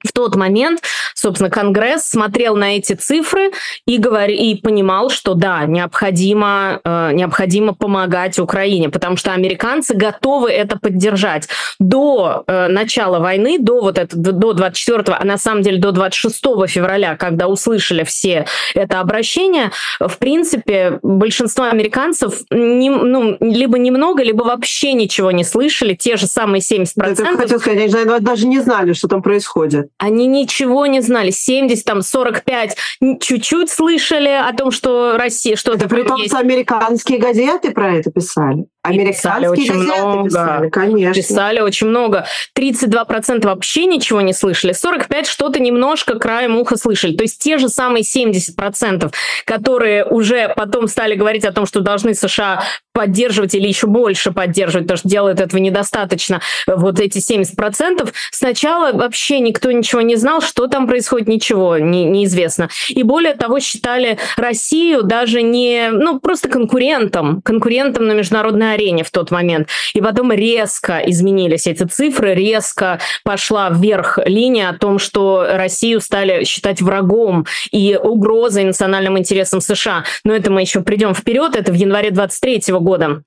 В 0.04 0.12
тот 0.12 0.37
момент 0.37 0.80
собственно, 1.25 1.49
Конгресс 1.49 2.04
смотрел 2.04 2.54
на 2.54 2.76
эти 2.76 2.92
цифры 2.92 3.50
и, 3.87 3.96
говор... 3.96 4.28
и 4.28 4.54
понимал, 4.56 5.08
что 5.08 5.32
да, 5.34 5.64
необходимо, 5.64 6.80
э, 6.84 7.12
необходимо 7.14 7.73
помогать 7.73 8.38
Украине, 8.38 8.90
потому 8.90 9.16
что 9.16 9.32
американцы 9.32 9.94
готовы 9.94 10.50
это 10.50 10.78
поддержать. 10.78 11.49
До 11.78 12.44
э, 12.46 12.68
начала 12.68 13.20
войны, 13.20 13.58
до 13.58 13.80
вот 13.80 13.96
это, 13.96 14.14
до 14.16 14.52
24, 14.52 15.16
а 15.18 15.25
на 15.25 15.38
самом 15.38 15.62
деле 15.62 15.78
до 15.78 15.92
26 15.92 16.42
февраля, 16.68 17.16
когда 17.16 17.49
услышали 17.49 18.04
все 18.04 18.44
это 18.75 19.00
обращение, 19.00 19.70
в 19.99 20.18
принципе, 20.18 20.99
большинство 21.02 21.64
американцев 21.64 22.42
не, 22.50 22.90
ну, 22.90 23.38
либо 23.40 23.78
немного, 23.78 24.23
либо 24.23 24.42
вообще 24.42 24.92
ничего 24.92 25.30
не 25.30 25.44
слышали, 25.44 25.94
те 25.94 26.16
же 26.16 26.26
самые 26.26 26.61
70%. 26.61 26.90
Это 26.96 27.37
хотел 27.37 27.61
сказать, 27.61 27.94
они 27.94 28.20
даже 28.20 28.46
не 28.46 28.61
знали, 28.61 28.92
что 28.92 29.08
там 29.08 29.23
происходит. 29.23 29.88
Они 29.98 30.26
ничего 30.26 30.86
не 30.86 31.00
знали 31.00 31.14
знали, 31.14 31.30
70, 31.30 31.84
там, 31.84 32.02
45, 32.02 32.76
чуть-чуть 33.20 33.70
слышали 33.70 34.28
о 34.28 34.52
том, 34.52 34.70
что 34.70 35.16
Россия 35.16 35.56
что-то 35.56 35.86
Это 35.86 35.88
при 35.88 36.02
том, 36.02 36.18
что 36.24 36.38
американские 36.38 37.18
газеты 37.18 37.70
про 37.70 37.94
это 37.94 38.10
писали. 38.10 38.66
Американские 38.84 39.50
очень 39.50 39.72
газеты 39.72 39.96
много. 39.96 40.24
писали, 40.28 40.68
конечно. 40.68 41.14
Писали 41.14 41.60
очень 41.60 41.86
много. 41.86 42.26
32% 42.56 43.46
вообще 43.46 43.86
ничего 43.86 44.20
не 44.20 44.34
слышали, 44.34 44.74
45% 44.74 45.24
что-то 45.24 45.58
немножко 45.58 46.18
краем 46.18 46.58
уха 46.58 46.76
слышали. 46.76 47.16
То 47.16 47.22
есть 47.22 47.42
те 47.42 47.56
же 47.56 47.70
самые 47.70 48.02
70%, 48.04 49.12
которые 49.46 50.04
уже 50.04 50.52
потом 50.54 50.86
стали 50.88 51.14
говорить 51.14 51.46
о 51.46 51.52
том, 51.52 51.64
что 51.64 51.80
должны 51.80 52.14
США 52.14 52.62
поддерживать 52.94 53.54
или 53.54 53.66
еще 53.66 53.88
больше 53.88 54.30
поддерживать, 54.30 54.86
потому 54.86 54.98
что 54.98 55.08
делают 55.08 55.40
этого 55.40 55.60
недостаточно, 55.60 56.40
вот 56.66 57.00
эти 57.00 57.18
70%, 57.18 58.12
сначала 58.30 58.92
вообще 58.92 59.40
никто 59.40 59.72
ничего 59.72 60.00
не 60.00 60.14
знал, 60.14 60.40
что 60.40 60.68
там 60.68 60.86
происходит, 60.86 61.26
ничего 61.26 61.76
не, 61.78 62.04
неизвестно. 62.04 62.68
И 62.88 63.02
более 63.02 63.34
того, 63.34 63.58
считали 63.58 64.18
Россию 64.36 65.02
даже 65.02 65.42
не, 65.42 65.88
ну, 65.90 66.20
просто 66.20 66.48
конкурентом, 66.48 67.42
конкурентом 67.42 68.06
на 68.06 68.12
международной 68.12 68.74
арене 68.75 69.04
в 69.04 69.11
тот 69.11 69.31
момент. 69.31 69.69
И 69.95 70.00
потом 70.00 70.33
резко 70.33 70.99
изменились 70.99 71.66
эти 71.66 71.85
цифры, 71.85 72.35
резко 72.35 73.00
пошла 73.25 73.71
вверх 73.71 74.19
линия 74.25 74.69
о 74.69 74.78
том, 74.78 74.99
что 74.99 75.47
Россию 75.49 76.00
стали 76.00 76.45
считать 76.45 76.83
врагом 76.83 77.47
и 77.71 77.99
угрозой 78.00 78.64
национальным 78.64 79.19
интересам 79.19 79.61
США. 79.61 80.04
Но 80.25 80.35
это 80.35 80.50
мы 80.50 80.61
еще 80.61 80.81
придем 80.81 81.14
вперед, 81.14 81.57
это 81.57 81.73
в 81.73 81.75
январе 81.75 82.11
23 82.11 82.75
года 82.81 83.23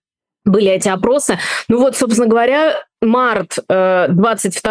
были 0.47 0.71
эти 0.71 0.87
опросы. 0.89 1.37
Ну 1.67 1.79
вот, 1.79 1.95
собственно 1.95 2.27
говоря, 2.27 2.83
март 3.01 3.57
22 3.67 4.09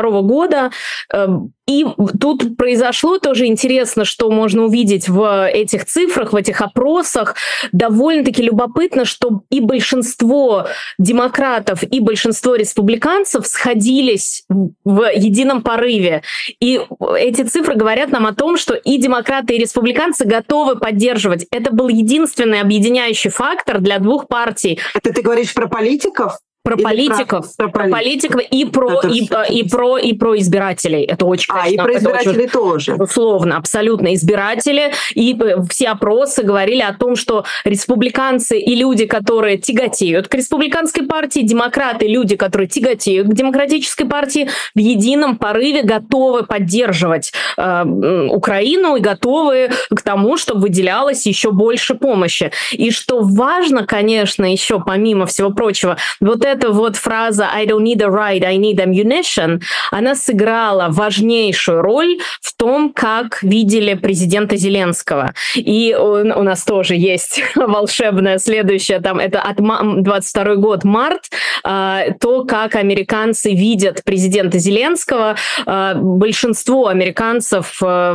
э, 0.00 0.22
года. 0.22 0.70
Э, 1.12 1.26
и 1.66 1.84
тут 2.20 2.56
произошло 2.56 3.18
тоже 3.18 3.46
интересно, 3.46 4.04
что 4.04 4.30
можно 4.30 4.64
увидеть 4.64 5.08
в 5.08 5.48
этих 5.48 5.84
цифрах, 5.84 6.32
в 6.32 6.36
этих 6.36 6.60
опросах. 6.60 7.34
Довольно-таки 7.72 8.42
любопытно, 8.42 9.04
что 9.04 9.42
и 9.50 9.60
большинство 9.60 10.68
демократов, 10.98 11.82
и 11.82 11.98
большинство 11.98 12.54
республиканцев 12.54 13.46
сходились 13.48 14.44
в 14.84 15.10
едином 15.12 15.62
порыве. 15.62 16.22
И 16.60 16.80
эти 17.18 17.42
цифры 17.42 17.74
говорят 17.74 18.10
нам 18.10 18.26
о 18.26 18.34
том, 18.34 18.56
что 18.56 18.74
и 18.74 18.96
демократы, 18.98 19.56
и 19.56 19.58
республиканцы 19.58 20.24
готовы 20.24 20.76
поддерживать. 20.76 21.46
Это 21.50 21.72
был 21.72 21.88
единственный 21.88 22.60
объединяющий 22.60 23.30
фактор 23.30 23.80
для 23.80 23.98
двух 23.98 24.28
партий. 24.28 24.78
Это 24.94 25.12
ты 25.12 25.20
говоришь 25.20 25.52
про 25.52 25.66
политиков? 25.66 26.38
Про 26.66 26.76
политиков, 26.76 27.56
про, 27.56 27.68
про 27.68 27.88
политиков 27.88 28.42
и 28.50 28.64
про 28.64 28.98
это... 28.98 29.08
и, 29.08 29.60
и 29.60 29.68
про 29.68 29.98
и 29.98 30.12
про 30.14 30.36
избирателей. 30.38 31.02
Это 31.02 31.24
очень. 31.24 31.54
А 31.56 31.68
и 31.68 31.76
про 31.76 31.96
избирателей 31.96 32.44
очень, 32.44 32.48
тоже. 32.48 32.94
Условно, 32.94 33.56
абсолютно 33.56 34.14
избиратели 34.14 34.92
и 35.14 35.36
все 35.70 35.88
опросы 35.88 36.42
говорили 36.42 36.80
о 36.80 36.92
том, 36.92 37.14
что 37.14 37.44
республиканцы 37.64 38.58
и 38.58 38.74
люди, 38.74 39.06
которые 39.06 39.58
тяготеют 39.58 40.28
к 40.28 40.34
республиканской 40.34 41.04
партии, 41.04 41.40
демократы, 41.40 42.08
люди, 42.08 42.36
которые 42.36 42.68
тяготеют 42.68 43.28
к 43.28 43.32
демократической 43.32 44.04
партии, 44.04 44.48
в 44.74 44.78
едином 44.78 45.36
порыве 45.36 45.82
готовы 45.82 46.44
поддерживать 46.44 47.32
э, 47.56 47.84
Украину 48.30 48.96
и 48.96 49.00
готовы 49.00 49.70
к 49.94 50.02
тому, 50.02 50.36
чтобы 50.36 50.62
выделялось 50.62 51.26
еще 51.26 51.52
больше 51.52 51.94
помощи. 51.94 52.50
И 52.72 52.90
что 52.90 53.20
важно, 53.20 53.86
конечно, 53.86 54.50
еще 54.50 54.80
помимо 54.80 55.26
всего 55.26 55.50
прочего, 55.50 55.96
вот 56.20 56.44
это 56.44 56.55
эта 56.56 56.70
вот 56.70 56.96
фраза 56.96 57.48
«I 57.52 57.66
don't 57.66 57.82
need 57.82 58.02
a 58.02 58.08
ride, 58.08 58.44
I 58.44 58.56
need 58.56 58.76
ammunition», 58.76 59.60
она 59.90 60.14
сыграла 60.14 60.88
важнейшую 60.88 61.82
роль 61.82 62.18
в 62.40 62.56
том, 62.56 62.92
как 62.92 63.42
видели 63.42 63.94
президента 63.94 64.56
Зеленского. 64.56 65.34
И 65.54 65.94
у 65.94 66.42
нас 66.42 66.64
тоже 66.64 66.94
есть 66.94 67.42
волшебное 67.54 68.38
следующее, 68.38 69.00
там 69.00 69.18
это 69.18 69.40
от 69.40 69.56
22 69.56 70.56
год, 70.56 70.84
март, 70.84 71.24
а, 71.62 72.04
то, 72.20 72.44
как 72.44 72.74
американцы 72.74 73.52
видят 73.52 74.02
президента 74.04 74.58
Зеленского. 74.58 75.36
А, 75.66 75.94
большинство 75.94 76.88
американцев, 76.88 77.78
а, 77.82 78.14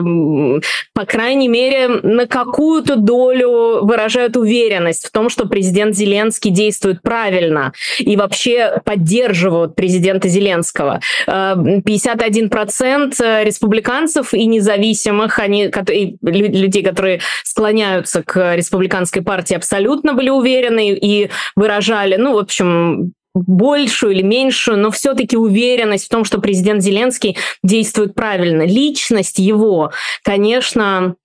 по 0.93 1.05
крайней 1.05 1.47
мере, 1.47 1.87
на 1.87 2.25
какую-то 2.25 2.95
долю 2.95 3.85
выражают 3.85 4.35
уверенность 4.35 5.07
в 5.07 5.11
том, 5.11 5.29
что 5.29 5.47
президент 5.47 5.95
Зеленский 5.95 6.49
действует 6.49 7.01
правильно. 7.01 7.73
И 7.99 8.15
вообще 8.15 8.30
вообще 8.31 8.81
поддерживают 8.85 9.75
президента 9.75 10.29
Зеленского. 10.29 11.01
51% 11.27 13.15
э, 13.19 13.43
республиканцев 13.43 14.33
и 14.33 14.45
независимых, 14.45 15.37
они, 15.39 15.65
и 15.65 16.17
людей, 16.21 16.81
которые 16.81 17.19
склоняются 17.43 18.23
к 18.23 18.55
республиканской 18.55 19.21
партии, 19.21 19.55
абсолютно 19.55 20.13
были 20.13 20.29
уверены 20.29 20.93
и 20.93 21.29
выражали, 21.57 22.15
ну, 22.15 22.35
в 22.35 22.37
общем, 22.37 23.11
большую 23.33 24.13
или 24.13 24.21
меньшую, 24.21 24.77
но 24.77 24.91
все-таки 24.91 25.35
уверенность 25.35 26.05
в 26.05 26.09
том, 26.09 26.23
что 26.23 26.39
президент 26.39 26.81
Зеленский 26.81 27.37
действует 27.63 28.15
правильно. 28.15 28.63
Личность 28.63 29.39
его, 29.39 29.91
конечно, 30.23 31.15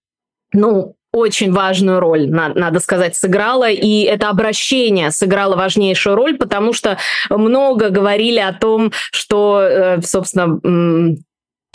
ну, 0.52 0.96
очень 1.16 1.52
важную 1.52 1.98
роль, 1.98 2.28
надо 2.28 2.78
сказать, 2.78 3.16
сыграла, 3.16 3.70
и 3.70 4.02
это 4.02 4.28
обращение 4.28 5.10
сыграло 5.10 5.56
важнейшую 5.56 6.14
роль, 6.14 6.36
потому 6.36 6.74
что 6.74 6.98
много 7.30 7.88
говорили 7.88 8.38
о 8.38 8.52
том, 8.52 8.92
что, 9.12 9.60
э, 9.62 10.02
собственно, 10.02 11.16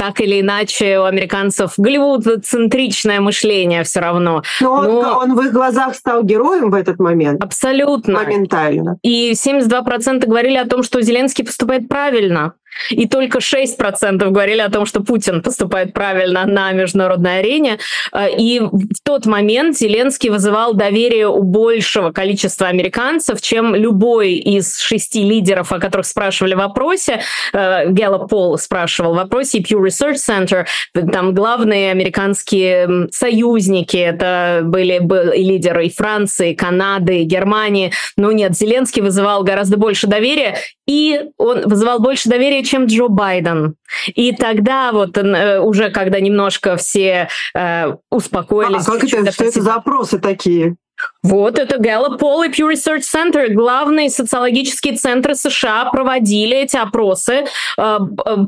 так 0.02 0.20
или 0.20 0.42
иначе 0.42 0.98
у 0.98 1.04
американцев 1.04 1.74
голливуд-центричное 1.78 3.20
мышление 3.20 3.84
все 3.84 4.00
равно. 4.00 4.42
Но, 4.60 4.82
Но 4.82 5.20
он, 5.20 5.36
в 5.36 5.42
их 5.42 5.54
глазах 5.54 5.94
стал 5.94 6.24
героем 6.24 6.72
в 6.72 6.74
этот 6.74 7.00
момент. 7.00 7.44
Абсолютно. 7.44 8.14
Моментально. 8.20 8.98
И 9.04 9.34
72% 9.34 10.26
говорили 10.26 10.58
о 10.58 10.66
том, 10.66 10.82
что 10.82 11.04
Зеленский 11.04 11.46
поступает 11.46 11.88
правильно. 11.88 12.54
И 12.90 13.08
только 13.08 13.40
6% 13.40 14.30
говорили 14.30 14.62
о 14.62 14.70
том, 14.70 14.86
что 14.86 15.02
Путин 15.02 15.42
поступает 15.42 15.94
правильно 15.94 16.46
на 16.46 16.72
международной 16.72 17.40
арене. 17.40 17.80
Э, 18.14 18.28
и 18.36 18.60
в 18.60 19.02
тот 19.04 19.26
момент 19.26 19.78
Зеленский 19.78 20.30
вызывал 20.30 20.74
доверие 20.74 21.28
у 21.28 21.44
большего 21.44 22.12
количества 22.12 22.68
американцев, 22.68 23.42
чем 23.42 23.76
любой 23.76 24.34
из 24.34 24.80
шести 24.80 25.24
лидеров, 25.24 25.72
о 25.72 25.80
которых 25.80 26.06
спрашивали 26.06 26.54
в 26.54 26.58
вопросе. 26.58 27.22
Гэллоп 27.54 28.30
Пол 28.30 28.58
спрашивал 28.58 29.14
в 29.14 29.18
вопросе, 29.18 29.60
и 29.60 29.64
Pew 29.64 29.84
Research 29.84 30.16
Center. 30.16 30.66
Там 31.12 31.34
главные 31.34 31.92
американские 31.92 33.10
союзники, 33.12 33.98
это 33.98 34.62
были, 34.64 35.00
были 35.00 35.38
лидеры 35.38 35.88
и 35.88 35.94
Франции, 35.94 36.52
и 36.52 36.56
Канады, 36.56 37.22
и 37.22 37.24
Германии. 37.24 37.92
Но 38.18 38.32
нет, 38.32 38.56
Зеленский 38.56 39.02
вызывал 39.02 39.44
гораздо 39.44 39.78
больше 39.78 40.08
доверия, 40.08 40.58
и 40.88 41.22
он 41.38 41.68
вызывал 41.68 42.00
больше 42.00 42.30
доверия 42.30 42.61
чем 42.64 42.86
Джо 42.86 43.08
Байден. 43.08 43.76
И 44.08 44.34
тогда 44.36 44.92
вот 44.92 45.18
э, 45.18 45.60
уже, 45.60 45.90
когда 45.90 46.20
немножко 46.20 46.78
все 46.78 47.30
э, 47.54 47.96
успокоились... 48.10 48.88
А 48.88 48.92
как 48.92 49.04
это, 49.04 49.32
что 49.32 49.46
это 49.46 49.62
за 49.62 49.76
опросы 49.76 50.20
такие? 50.20 50.76
Вот 51.24 51.60
это 51.60 51.78
Gallup 51.78 52.20
Poll 52.20 52.48
и 52.48 52.50
Pew 52.50 52.72
Research 52.72 53.02
Center, 53.02 53.48
главные 53.54 54.10
социологические 54.10 54.96
центры 54.98 55.36
США 55.36 55.86
проводили 55.86 56.58
эти 56.58 56.78
опросы, 56.78 57.46
э, 57.78 58.00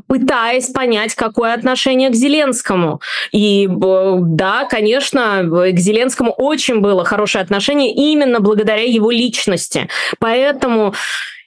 пытаясь 0.06 0.68
понять, 0.68 1.14
какое 1.14 1.54
отношение 1.54 2.10
к 2.10 2.14
Зеленскому. 2.14 3.00
И 3.32 3.68
да, 3.70 4.64
конечно, 4.64 5.42
к 5.44 5.78
Зеленскому 5.78 6.32
очень 6.32 6.80
было 6.80 7.04
хорошее 7.04 7.42
отношение 7.42 7.92
именно 7.92 8.40
благодаря 8.40 8.82
его 8.82 9.10
личности. 9.10 9.88
Поэтому 10.18 10.94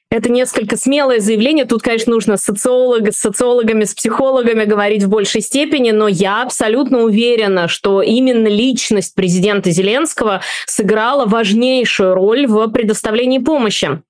это 0.09 0.31
несколько 0.31 0.77
смелое 0.77 1.19
заявление. 1.19 1.65
Тут, 1.65 1.81
конечно, 1.81 2.13
нужно 2.13 2.37
социолог, 2.37 3.11
с 3.13 3.17
социологами, 3.17 3.83
с 3.83 3.93
психологами 3.93 4.63
говорить 4.63 5.03
в 5.03 5.09
большей 5.09 5.41
степени, 5.41 5.91
но 5.91 6.07
я 6.07 6.43
абсолютно 6.43 6.99
уверена, 6.99 7.67
что 7.67 8.01
именно 8.01 8.47
личность 8.47 9.15
президента 9.15 9.69
Зеленского 9.71 10.41
сыграла 10.65 11.25
важнейшую 11.25 12.13
роль 12.13 12.47
в 12.47 12.67
предоставлении 12.69 13.39
помощи. 13.39 14.01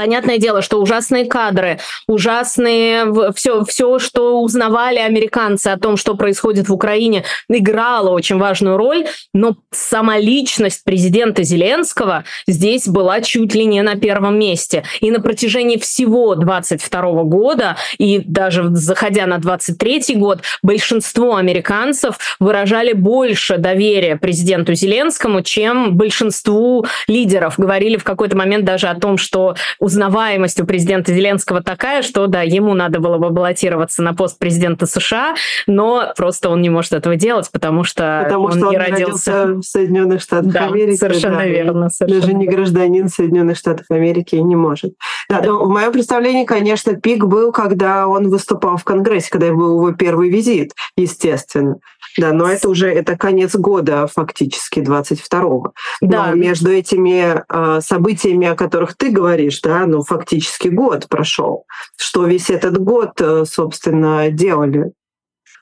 Понятное 0.00 0.38
дело, 0.38 0.62
что 0.62 0.80
ужасные 0.80 1.26
кадры, 1.26 1.78
ужасные 2.08 3.32
все, 3.34 3.66
все, 3.66 3.98
что 3.98 4.40
узнавали 4.40 4.96
американцы 4.96 5.66
о 5.66 5.78
том, 5.78 5.98
что 5.98 6.14
происходит 6.14 6.70
в 6.70 6.72
Украине, 6.72 7.24
играло 7.50 8.08
очень 8.08 8.38
важную 8.38 8.78
роль, 8.78 9.04
но 9.34 9.58
сама 9.70 10.16
личность 10.16 10.84
президента 10.84 11.42
Зеленского 11.42 12.24
здесь 12.46 12.88
была 12.88 13.20
чуть 13.20 13.54
ли 13.54 13.66
не 13.66 13.82
на 13.82 13.96
первом 13.96 14.38
месте. 14.38 14.84
И 15.02 15.10
на 15.10 15.20
протяжении 15.20 15.76
всего 15.76 16.34
22 16.34 17.24
года, 17.24 17.76
и 17.98 18.22
даже 18.24 18.74
заходя 18.74 19.26
на 19.26 19.36
23 19.36 20.14
год, 20.14 20.40
большинство 20.62 21.36
американцев 21.36 22.16
выражали 22.38 22.94
больше 22.94 23.58
доверия 23.58 24.16
президенту 24.16 24.72
Зеленскому, 24.72 25.42
чем 25.42 25.98
большинству 25.98 26.86
лидеров. 27.06 27.58
Говорили 27.58 27.98
в 27.98 28.04
какой-то 28.04 28.34
момент 28.34 28.64
даже 28.64 28.86
о 28.86 28.98
том, 28.98 29.18
что 29.18 29.56
узнаваемость 29.90 30.60
у 30.60 30.64
президента 30.64 31.12
Зеленского 31.12 31.62
такая, 31.62 32.02
что 32.02 32.26
да, 32.26 32.42
ему 32.42 32.74
надо 32.74 33.00
было 33.00 33.18
бы 33.18 33.30
баллотироваться 33.30 34.02
на 34.02 34.14
пост 34.14 34.38
президента 34.38 34.86
США, 34.86 35.34
но 35.66 36.12
просто 36.16 36.48
он 36.48 36.62
не 36.62 36.70
может 36.70 36.92
этого 36.92 37.16
делать, 37.16 37.50
потому 37.52 37.84
что 37.84 38.22
потому 38.24 38.44
он 38.44 38.52
что 38.52 38.60
не 38.70 38.76
он 38.76 38.82
родился... 38.82 39.46
в 39.46 39.62
Соединенных 39.62 40.22
Штатах 40.22 40.52
да, 40.52 40.66
Америки. 40.66 40.96
Совершенно 40.96 41.38
да, 41.38 41.46
верно. 41.46 41.90
Совершенно. 41.90 42.20
Даже 42.20 42.34
не 42.34 42.46
гражданин 42.46 43.08
Соединенных 43.08 43.56
Штатов 43.56 43.86
Америки 43.90 44.36
не 44.36 44.56
может. 44.56 44.94
Да, 45.28 45.40
да. 45.40 45.52
в 45.52 45.68
моем 45.68 45.92
представлении, 45.92 46.44
конечно, 46.44 46.94
пик 46.94 47.24
был, 47.24 47.52
когда 47.52 48.06
он 48.06 48.28
выступал 48.28 48.76
в 48.76 48.84
Конгрессе, 48.84 49.30
когда 49.30 49.52
был 49.52 49.76
его 49.76 49.92
первый 49.92 50.30
визит, 50.30 50.72
естественно. 50.96 51.76
Да, 52.18 52.32
но 52.32 52.48
это 52.48 52.68
уже 52.68 52.90
это 52.90 53.16
конец 53.16 53.54
года 53.54 54.06
фактически 54.06 54.80
22-го. 54.80 55.72
Да. 56.00 56.26
Но 56.26 56.34
между 56.34 56.70
этими 56.70 57.42
э, 57.48 57.80
событиями, 57.80 58.48
о 58.48 58.56
которых 58.56 58.96
ты 58.96 59.10
говоришь, 59.10 59.60
да, 59.60 59.86
ну 59.86 60.02
фактически 60.02 60.68
год 60.68 61.08
прошел. 61.08 61.64
Что 61.96 62.26
весь 62.26 62.50
этот 62.50 62.78
год, 62.78 63.20
э, 63.20 63.44
собственно, 63.46 64.30
делали? 64.30 64.92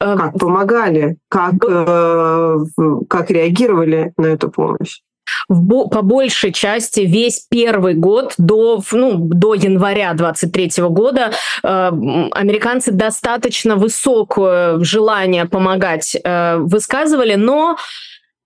Э, 0.01 0.17
как 0.17 0.39
помогали? 0.39 1.17
Как, 1.29 1.55
э, 1.69 2.59
как 3.09 3.31
реагировали 3.31 4.13
на 4.17 4.27
эту 4.27 4.51
помощь? 4.51 5.01
В, 5.49 5.89
по 5.89 6.03
большей 6.03 6.53
части 6.53 7.01
весь 7.01 7.47
первый 7.49 7.95
год 7.95 8.35
до, 8.39 8.83
ну, 8.93 9.17
до 9.17 9.55
января 9.55 10.13
23 10.15 10.71
года 10.89 11.33
э, 11.63 11.69
американцы 12.33 12.93
достаточно 12.93 13.77
высокое 13.77 14.79
желание 14.81 15.45
помогать 15.45 16.17
э, 16.23 16.57
высказывали, 16.59 17.35
но 17.35 17.77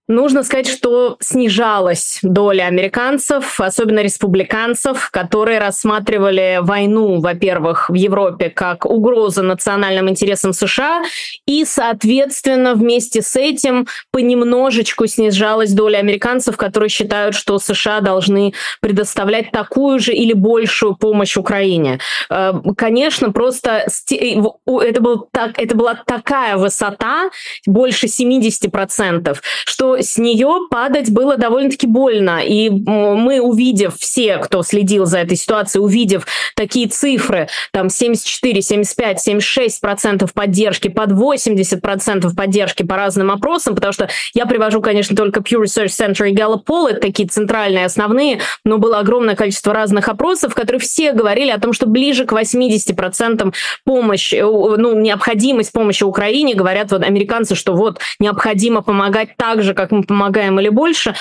Нужно 0.08 0.42
сказать, 0.42 0.66
что 0.66 1.16
снижалась 1.20 2.18
доля 2.22 2.64
американцев, 2.64 3.60
особенно 3.60 4.00
республиканцев, 4.00 5.10
которые 5.10 5.60
рассматривали 5.60 6.58
войну, 6.60 7.20
во-первых, 7.20 7.88
в 7.88 7.94
Европе 7.94 8.50
как 8.50 8.84
угрозу 8.84 9.44
национальным 9.44 10.10
интересам 10.10 10.52
США, 10.52 11.04
и, 11.46 11.64
соответственно, 11.64 12.74
вместе 12.74 13.22
с 13.22 13.36
этим 13.36 13.86
понемножечку 14.10 15.06
снижалась 15.06 15.72
доля 15.72 15.98
американцов, 15.98 16.56
которые 16.56 16.90
считают, 16.90 17.36
что 17.36 17.60
США 17.60 18.00
должны 18.00 18.54
предоставлять 18.80 19.52
такую 19.52 20.00
же 20.00 20.12
или 20.12 20.32
большую 20.32 20.96
помощь 20.96 21.36
Украине. 21.36 22.00
Э, 22.28 22.54
конечно, 22.76 23.30
просто 23.30 23.86
это, 23.86 25.00
был 25.00 25.28
так, 25.30 25.58
это 25.58 25.76
была 25.76 25.94
такая 25.94 26.56
высота, 26.56 27.30
больше 27.66 28.08
70%, 28.08 29.38
что 29.64 29.91
с 30.00 30.18
нее 30.18 30.66
падать 30.70 31.10
было 31.10 31.36
довольно-таки 31.36 31.86
больно. 31.86 32.40
И 32.44 32.70
мы, 32.70 33.40
увидев 33.40 33.96
все, 33.98 34.38
кто 34.38 34.62
следил 34.62 35.06
за 35.06 35.18
этой 35.18 35.36
ситуацией, 35.36 35.82
увидев 35.82 36.26
такие 36.54 36.88
цифры, 36.88 37.48
там 37.72 37.88
74, 37.88 38.62
75, 38.62 39.20
76 39.20 39.80
процентов 39.80 40.32
поддержки, 40.32 40.88
под 40.88 41.12
80 41.12 41.80
процентов 41.80 42.36
поддержки 42.36 42.82
по 42.82 42.96
разным 42.96 43.30
опросам, 43.30 43.74
потому 43.74 43.92
что 43.92 44.08
я 44.34 44.46
привожу, 44.46 44.80
конечно, 44.80 45.16
только 45.16 45.40
Pew 45.40 45.62
Research 45.62 45.86
Center 45.86 46.28
и 46.28 46.34
Gallup 46.34 46.64
Poll, 46.68 46.90
это 46.90 47.00
такие 47.00 47.28
центральные, 47.28 47.86
основные, 47.86 48.40
но 48.64 48.78
было 48.78 48.98
огромное 48.98 49.34
количество 49.34 49.74
разных 49.74 50.08
опросов, 50.08 50.54
которые 50.54 50.80
все 50.80 51.12
говорили 51.12 51.50
о 51.50 51.58
том, 51.58 51.72
что 51.72 51.86
ближе 51.86 52.24
к 52.24 52.32
80 52.32 52.94
процентам 52.96 53.52
помощь, 53.84 54.32
э, 54.32 54.42
ну, 54.42 54.98
необходимость 54.98 55.72
помощи 55.72 56.04
Украине, 56.04 56.54
говорят 56.54 56.92
вот 56.92 57.02
американцы, 57.02 57.54
что 57.54 57.74
вот 57.74 57.98
необходимо 58.18 58.82
помогать 58.82 59.36
так 59.36 59.62
же, 59.62 59.74
как 59.74 59.81
мы 59.90 60.04
помогаем 60.04 60.60
или 60.60 60.68
больше. 60.68 61.14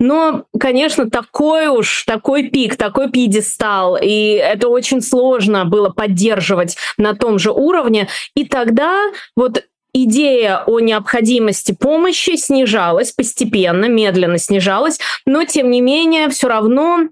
Но, 0.00 0.44
конечно, 0.58 1.10
такой 1.10 1.66
уж, 1.68 2.04
такой 2.04 2.48
пик, 2.48 2.76
такой 2.76 3.10
пьедестал, 3.10 3.98
и 4.00 4.32
это 4.32 4.68
очень 4.68 5.02
сложно 5.02 5.66
было 5.66 5.90
поддерживать 5.90 6.76
на 6.96 7.14
том 7.14 7.38
же 7.38 7.52
уровне. 7.52 8.08
И 8.34 8.46
тогда 8.46 8.98
вот 9.36 9.62
идея 9.92 10.62
о 10.66 10.80
необходимости 10.80 11.76
помощи 11.78 12.36
снижалась 12.36 13.12
постепенно, 13.12 13.86
медленно 13.86 14.38
снижалась, 14.38 14.98
но 15.26 15.44
тем 15.44 15.70
не 15.70 15.82
менее 15.82 16.30
все 16.30 16.48
равно 16.48 17.08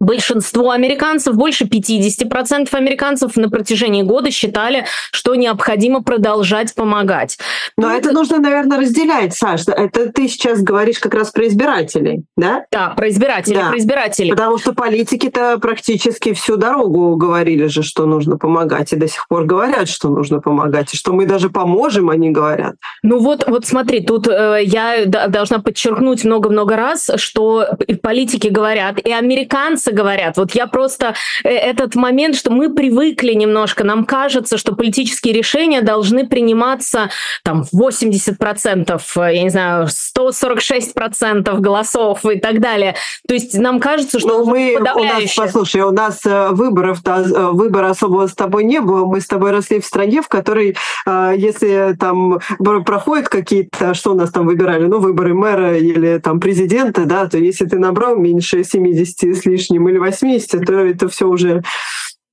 Большинство 0.00 0.70
американцев, 0.70 1.36
больше 1.36 1.64
50% 1.64 2.74
американцев 2.74 3.36
на 3.36 3.50
протяжении 3.50 4.02
года 4.02 4.30
считали, 4.30 4.86
что 5.12 5.34
необходимо 5.34 6.02
продолжать 6.02 6.74
помогать. 6.74 7.38
Но 7.76 7.90
Тут... 7.90 7.98
это 7.98 8.12
нужно, 8.12 8.38
наверное, 8.38 8.78
разделять, 8.78 9.34
Саша. 9.34 9.72
Это 9.72 10.10
ты 10.10 10.26
сейчас 10.26 10.62
говоришь 10.62 10.98
как 10.98 11.12
раз 11.12 11.30
про 11.30 11.46
избирателей, 11.46 12.22
да? 12.36 12.64
Да, 12.72 12.94
про 12.96 13.10
избирателей, 13.10 13.56
да. 13.56 13.68
про 13.68 13.78
избирателей. 13.78 14.30
Потому 14.30 14.56
что 14.56 14.72
политики-то 14.72 15.58
практически 15.58 16.32
всю 16.32 16.56
дорогу 16.56 17.16
говорили 17.16 17.66
же, 17.66 17.82
что 17.82 18.06
нужно 18.06 18.38
помогать, 18.38 18.94
и 18.94 18.96
до 18.96 19.06
сих 19.06 19.28
пор 19.28 19.44
говорят, 19.44 19.88
что 19.88 20.08
нужно 20.08 20.40
помогать, 20.40 20.94
и 20.94 20.96
что 20.96 21.12
мы 21.12 21.26
даже 21.26 21.50
поможем, 21.50 22.08
они 22.08 22.30
говорят. 22.30 22.76
Ну 23.02 23.18
вот, 23.18 23.46
вот 23.46 23.66
смотри, 23.66 24.00
тут 24.00 24.28
э, 24.28 24.60
я 24.64 25.04
должна 25.04 25.58
подчеркнуть 25.58 26.24
много-много 26.24 26.76
раз, 26.76 27.10
что 27.16 27.66
политики 28.02 28.48
говорят, 28.48 28.98
и 28.98 29.12
американцы 29.12 29.89
американцы 29.90 30.00
говорят. 30.00 30.36
Вот 30.36 30.52
я 30.52 30.66
просто 30.66 31.14
э, 31.44 31.48
этот 31.48 31.94
момент, 31.94 32.36
что 32.36 32.50
мы 32.50 32.72
привыкли 32.72 33.34
немножко, 33.34 33.84
нам 33.84 34.04
кажется, 34.04 34.56
что 34.58 34.74
политические 34.74 35.34
решения 35.34 35.82
должны 35.82 36.26
приниматься 36.26 37.10
там 37.44 37.64
80%, 37.74 39.00
э, 39.16 39.34
я 39.34 39.42
не 39.42 39.50
знаю, 39.50 39.86
146% 39.86 41.60
голосов 41.60 42.24
и 42.24 42.38
так 42.38 42.60
далее. 42.60 42.94
То 43.28 43.34
есть 43.34 43.58
нам 43.58 43.80
кажется, 43.80 44.18
что 44.18 44.38
Но 44.38 44.44
мы, 44.44 44.76
у 44.76 45.04
нас, 45.04 45.34
послушай, 45.36 45.82
у 45.82 45.90
нас 45.90 46.24
э, 46.24 46.48
выборов, 46.50 46.98
выбора 47.04 47.90
особого 47.90 48.26
с 48.26 48.34
тобой 48.34 48.64
не 48.64 48.80
было. 48.80 49.04
Мы 49.06 49.20
с 49.20 49.26
тобой 49.26 49.50
росли 49.50 49.80
в 49.80 49.86
стране, 49.86 50.22
в 50.22 50.28
которой, 50.28 50.76
если 51.06 51.96
там 51.98 52.40
проходят 52.84 53.28
какие-то, 53.28 53.94
что 53.94 54.12
у 54.12 54.14
нас 54.14 54.30
там 54.30 54.46
выбирали, 54.46 54.86
ну, 54.86 55.00
выборы 55.00 55.34
мэра 55.34 55.76
или 55.76 56.18
там 56.18 56.40
президента, 56.40 57.04
да, 57.04 57.26
то 57.26 57.38
если 57.38 57.66
ты 57.66 57.78
набрал 57.78 58.16
меньше 58.16 58.64
70 58.64 59.36
с 59.36 59.46
лишним 59.46 59.79
70 59.86 59.90
или 59.90 59.98
80, 59.98 60.66
то 60.66 60.72
это 60.74 61.08
все 61.08 61.28
уже 61.28 61.62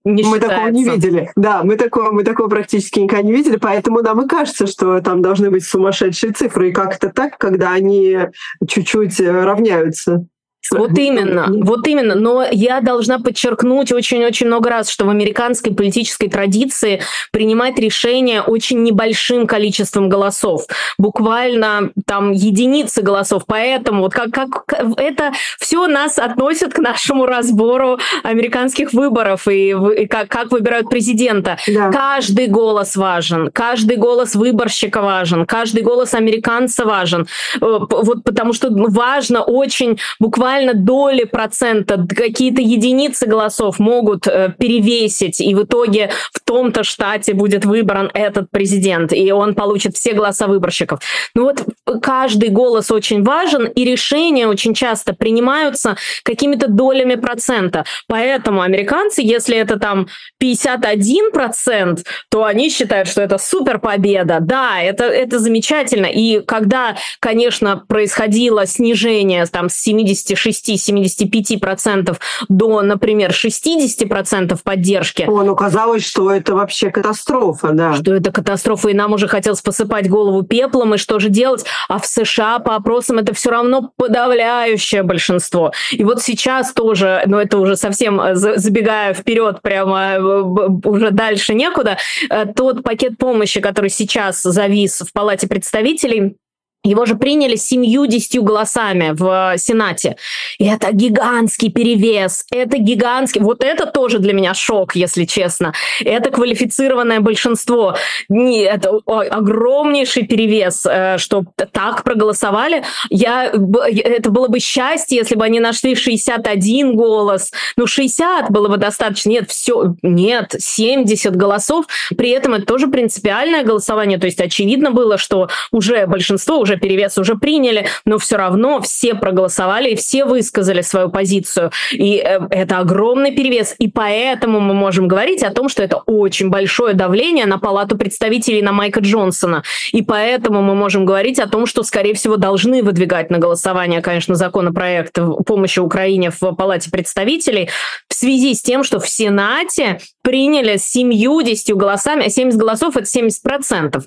не 0.03 0.23
мы 0.23 0.35
считается. 0.35 0.47
такого 0.47 0.69
не 0.69 0.83
видели. 0.85 1.31
Да, 1.35 1.63
мы 1.63 1.75
такого, 1.75 2.11
мы 2.11 2.23
такого 2.23 2.47
практически 2.47 2.99
никогда 2.99 3.23
не 3.23 3.33
видели, 3.33 3.57
поэтому 3.57 4.01
нам 4.01 4.25
и 4.25 4.27
кажется, 4.27 4.65
что 4.65 5.01
там 5.01 5.21
должны 5.21 5.49
быть 5.51 5.65
сумасшедшие 5.65 6.31
цифры. 6.31 6.69
И 6.69 6.73
как 6.73 6.95
это 6.95 7.09
так, 7.09 7.37
когда 7.37 7.71
они 7.71 8.17
чуть-чуть 8.65 9.19
равняются. 9.19 10.25
Вот 10.71 10.97
именно, 10.97 11.47
вот 11.49 11.87
именно. 11.87 12.15
Но 12.15 12.45
я 12.49 12.81
должна 12.81 13.19
подчеркнуть 13.19 13.91
очень-очень 13.91 14.47
много 14.47 14.69
раз, 14.69 14.89
что 14.89 15.05
в 15.05 15.09
американской 15.09 15.73
политической 15.73 16.27
традиции 16.29 17.01
принимать 17.31 17.79
решения 17.79 18.41
очень 18.41 18.83
небольшим 18.83 19.47
количеством 19.47 20.09
голосов. 20.09 20.65
Буквально 20.97 21.91
там 22.05 22.31
единицы 22.31 23.01
голосов. 23.01 23.43
Поэтому 23.47 24.01
вот 24.01 24.13
как, 24.13 24.31
как 24.31 24.65
это 24.97 25.31
все 25.59 25.87
нас 25.87 26.19
относит 26.19 26.73
к 26.73 26.79
нашему 26.79 27.25
разбору 27.25 27.99
американских 28.23 28.93
выборов 28.93 29.47
и, 29.47 29.69
и 29.69 30.07
как, 30.07 30.27
как 30.27 30.51
выбирают 30.51 30.89
президента. 30.89 31.57
Да. 31.67 31.91
Каждый 31.91 32.47
голос 32.47 32.95
важен, 32.95 33.51
каждый 33.51 33.97
голос 33.97 34.35
выборщика 34.35 35.01
важен, 35.01 35.45
каждый 35.45 35.83
голос 35.83 36.13
американца 36.13 36.85
важен. 36.85 37.27
Э, 37.61 37.79
вот 37.89 38.23
потому 38.23 38.53
что 38.53 38.69
важно 38.71 39.41
очень 39.43 39.99
буквально 40.19 40.56
буквально 40.57 40.73
доли 40.73 41.23
процента, 41.25 42.05
какие-то 42.07 42.61
единицы 42.61 43.27
голосов 43.27 43.79
могут 43.79 44.27
э, 44.27 44.53
перевесить, 44.57 45.39
и 45.39 45.53
в 45.53 45.63
итоге 45.63 46.09
в 46.33 46.39
том-то 46.43 46.83
штате 46.83 47.33
будет 47.33 47.65
выбран 47.65 48.09
этот 48.13 48.49
президент, 48.51 49.13
и 49.13 49.31
он 49.31 49.53
получит 49.53 49.95
все 49.95 50.13
голоса 50.13 50.47
выборщиков. 50.47 50.99
Ну 51.35 51.43
вот 51.43 51.63
каждый 52.01 52.49
голос 52.49 52.91
очень 52.91 53.23
важен, 53.23 53.65
и 53.65 53.85
решения 53.85 54.47
очень 54.47 54.73
часто 54.73 55.13
принимаются 55.13 55.97
какими-то 56.23 56.67
долями 56.67 57.15
процента. 57.15 57.85
Поэтому 58.07 58.61
американцы, 58.61 59.21
если 59.21 59.57
это 59.57 59.77
там 59.77 60.07
51%, 60.41 62.03
то 62.29 62.43
они 62.43 62.69
считают, 62.69 63.07
что 63.07 63.21
это 63.21 63.37
супер 63.37 63.79
победа. 63.79 64.39
Да, 64.41 64.81
это, 64.81 65.03
это 65.03 65.39
замечательно. 65.39 66.07
И 66.07 66.39
когда, 66.41 66.95
конечно, 67.19 67.83
происходило 67.87 68.65
снижение 68.65 69.45
там, 69.45 69.69
с 69.69 69.75
76 69.75 70.46
76-75% 70.49 72.17
до, 72.49 72.81
например, 72.81 73.31
60% 73.31 74.59
поддержки. 74.63 75.23
О, 75.27 75.43
ну 75.43 75.55
казалось, 75.55 76.05
что 76.05 76.31
это 76.31 76.55
вообще 76.55 76.89
катастрофа, 76.89 77.71
да. 77.71 77.93
Что 77.93 78.13
это 78.13 78.31
катастрофа, 78.31 78.89
и 78.89 78.93
нам 78.93 79.13
уже 79.13 79.27
хотелось 79.27 79.61
посыпать 79.61 80.09
голову 80.09 80.43
пеплом, 80.43 80.93
и 80.95 80.97
что 80.97 81.19
же 81.19 81.29
делать? 81.29 81.65
А 81.87 81.99
в 81.99 82.05
США 82.05 82.59
по 82.59 82.75
опросам 82.75 83.17
это 83.19 83.33
все 83.33 83.49
равно 83.49 83.91
подавляющее 83.95 85.03
большинство. 85.03 85.71
И 85.91 86.03
вот 86.03 86.21
сейчас 86.21 86.73
тоже, 86.73 87.23
ну 87.25 87.37
это 87.37 87.57
уже 87.59 87.75
совсем 87.75 88.19
э, 88.19 88.35
забегая 88.35 89.13
вперед, 89.13 89.61
прямо 89.61 90.13
э, 90.13 90.19
уже 90.19 91.11
дальше 91.11 91.53
некуда, 91.53 91.97
э, 92.29 92.45
тот 92.45 92.83
пакет 92.83 93.17
помощи, 93.17 93.61
который 93.61 93.89
сейчас 93.89 94.41
завис 94.41 95.01
в 95.01 95.11
Палате 95.13 95.47
представителей, 95.47 96.37
его 96.83 97.05
же 97.05 97.15
приняли 97.15 97.55
семью-десятью 97.55 98.43
голосами 98.43 99.11
в 99.11 99.53
э, 99.53 99.57
Сенате. 99.57 100.15
И 100.57 100.65
это 100.65 100.91
гигантский 100.91 101.71
перевес. 101.71 102.45
Это 102.51 102.77
гигантский... 102.77 103.41
Вот 103.41 103.63
это 103.63 103.85
тоже 103.85 104.19
для 104.19 104.33
меня 104.33 104.53
шок, 104.53 104.95
если 104.95 105.25
честно. 105.25 105.73
Это 105.99 106.29
квалифицированное 106.29 107.19
большинство. 107.19 107.95
Это 108.29 108.91
огромнейший 109.05 110.27
перевес, 110.27 110.85
э, 110.85 111.17
что 111.17 111.43
так 111.71 112.03
проголосовали. 112.03 112.83
Я... 113.09 113.45
Это 113.45 114.29
было 114.29 114.47
бы 114.47 114.59
счастье, 114.59 115.17
если 115.17 115.35
бы 115.35 115.45
они 115.45 115.59
нашли 115.59 115.95
61 115.95 116.95
голос. 116.95 117.51
Ну, 117.75 117.87
60 117.87 118.49
было 118.51 118.69
бы 118.69 118.77
достаточно. 118.77 119.29
Нет, 119.29 119.49
все... 119.49 119.95
Нет, 120.03 120.55
70 120.57 121.35
голосов. 121.35 121.85
При 122.17 122.29
этом 122.29 122.53
это 122.53 122.65
тоже 122.65 122.87
принципиальное 122.87 123.63
голосование. 123.63 124.19
То 124.19 124.27
есть 124.27 124.39
очевидно 124.39 124.91
было, 124.91 125.17
что 125.17 125.49
уже 125.71 126.05
большинство, 126.07 126.59
уже 126.67 126.77
перевес 126.77 127.17
уже 127.17 127.35
приняли, 127.35 127.87
но 128.05 128.17
все 128.17 128.35
равно 128.35 128.81
все 128.81 129.15
проголосовали 129.15 129.91
и 129.91 129.95
все 129.95 130.25
высказали 130.25 130.81
свою 130.81 131.09
позицию. 131.09 131.71
И 131.91 132.17
э, 132.17 132.39
это 132.49 132.79
огромный 132.79 133.31
перевес. 133.31 133.75
И 133.79 133.87
поэтому 133.87 134.59
мы 134.59 134.73
можем 134.73 135.07
говорить 135.07 135.43
о 135.43 135.51
том, 135.51 135.69
что 135.69 135.81
это 135.81 135.97
очень 136.05 136.49
большое 136.49 136.93
давление 136.93 137.45
на 137.45 137.57
Палату 137.57 137.97
представителей, 137.97 138.61
на 138.61 138.73
Майка 138.73 138.99
Джонсона. 138.99 139.63
И 139.93 140.01
поэтому 140.01 140.61
мы 140.61 140.75
можем 140.75 141.05
говорить 141.05 141.39
о 141.39 141.47
том, 141.47 141.65
что, 141.65 141.83
скорее 141.83 142.13
всего, 142.13 142.35
должны 142.35 142.83
выдвигать 142.83 143.29
на 143.31 143.37
голосование, 143.37 144.01
конечно, 144.01 144.35
законопроект 144.35 145.17
помощи 145.45 145.79
Украине 145.79 146.31
в 146.31 146.53
Палате 146.53 146.91
представителей 146.91 147.69
в 148.09 148.13
связи 148.13 148.53
с 148.53 148.61
тем, 148.61 148.83
что 148.83 148.99
в 148.99 149.07
Сенате 149.07 149.99
приняли 150.21 150.77
с 150.77 150.87
70 150.87 151.75
голосами, 151.75 152.25
а 152.25 152.29
70 152.29 152.59
голосов— 152.59 152.97
это 152.97 153.05
70 153.05 153.41
процентов. 153.41 154.05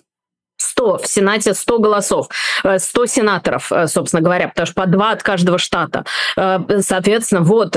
100, 0.60 0.98
в 0.98 1.06
Сенате 1.06 1.54
100 1.54 1.78
голосов, 1.78 2.28
100 2.62 3.04
э, 3.04 3.06
сенаторов, 3.06 3.72
э, 3.72 3.86
собственно 3.86 4.22
говоря, 4.22 4.48
потому 4.48 4.66
что 4.66 4.74
по 4.74 4.86
два 4.86 5.12
от 5.12 5.22
каждого 5.22 5.58
штата. 5.58 6.04
Э, 6.36 6.58
соответственно, 6.80 7.42
вот. 7.42 7.76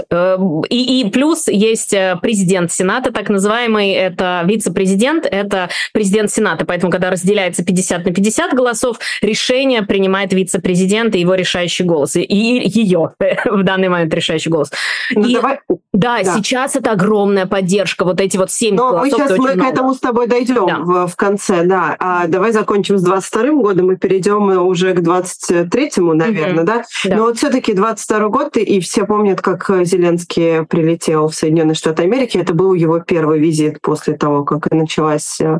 И, 0.69 1.01
и 1.01 1.09
плюс 1.09 1.47
есть 1.47 1.95
президент 2.21 2.71
Сената, 2.71 3.11
так 3.11 3.29
называемый, 3.29 3.91
это 3.91 4.41
вице-президент, 4.45 5.25
это 5.25 5.69
президент 5.93 6.31
Сената. 6.31 6.65
Поэтому, 6.65 6.91
когда 6.91 7.09
разделяется 7.09 7.63
50 7.63 8.05
на 8.05 8.13
50 8.13 8.53
голосов, 8.53 8.99
решение 9.21 9.83
принимает 9.83 10.33
вице-президент 10.33 11.15
и 11.15 11.19
его 11.19 11.35
решающий 11.35 11.83
голос. 11.83 12.15
И 12.15 12.23
ее 12.29 13.13
в 13.45 13.63
данный 13.63 13.89
момент 13.89 14.13
решающий 14.13 14.49
голос. 14.49 14.71
Ну, 15.11 15.25
и, 15.25 15.33
давай... 15.33 15.59
да, 15.93 16.21
да, 16.23 16.35
сейчас 16.35 16.75
это 16.75 16.91
огромная 16.91 17.45
поддержка. 17.45 18.05
Вот 18.05 18.19
эти 18.21 18.37
вот 18.37 18.51
7 18.51 18.75
Но 18.75 18.91
голосов. 18.91 19.19
мы 19.19 19.27
сейчас 19.27 19.37
мы 19.37 19.53
к 19.53 19.65
этому 19.65 19.93
с 19.93 19.99
тобой 19.99 20.27
дойдем 20.27 20.67
да. 20.67 20.77
в, 20.79 21.07
в 21.07 21.15
конце, 21.15 21.63
да. 21.63 21.95
А, 21.99 22.27
давай 22.27 22.51
закончим 22.51 22.72
закончим 22.73 22.97
с 22.97 23.03
22 23.03 23.51
годом 23.61 23.91
и 23.91 23.97
перейдем 23.97 24.49
уже 24.65 24.93
к 24.93 24.99
23-му, 24.99 26.13
наверное, 26.13 26.63
mm-hmm. 26.63 26.65
да? 26.65 26.83
да? 27.03 27.15
Но 27.15 27.23
вот 27.23 27.37
все-таки 27.37 27.73
22 27.73 28.29
год, 28.29 28.57
и 28.57 28.79
все 28.79 29.05
помнят, 29.05 29.41
как 29.41 29.69
Зеленский 29.83 30.65
прилетел 30.65 31.27
в 31.27 31.35
Соединенные 31.35 31.75
Штаты 31.75 32.03
Америки. 32.03 32.37
Это 32.37 32.53
был 32.53 32.73
его 32.73 32.99
первый 32.99 33.39
визит 33.39 33.79
после 33.81 34.15
того, 34.15 34.43
как 34.43 34.71
началась 34.71 35.39
э, 35.39 35.59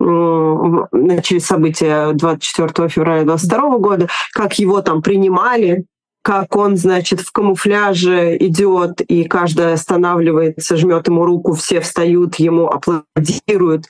начались 0.00 1.46
события 1.46 2.12
24 2.12 2.88
февраля 2.90 3.24
22 3.24 3.78
года, 3.78 4.08
как 4.32 4.58
его 4.58 4.82
там 4.82 5.00
принимали, 5.00 5.86
как 6.22 6.56
он, 6.56 6.76
значит, 6.76 7.20
в 7.20 7.32
камуфляже 7.32 8.36
идет, 8.38 9.00
и 9.00 9.24
каждый 9.24 9.72
останавливается, 9.72 10.76
жмет 10.76 11.08
ему 11.08 11.24
руку, 11.24 11.54
все 11.54 11.80
встают, 11.80 12.34
ему 12.36 12.68
аплодируют. 12.68 13.86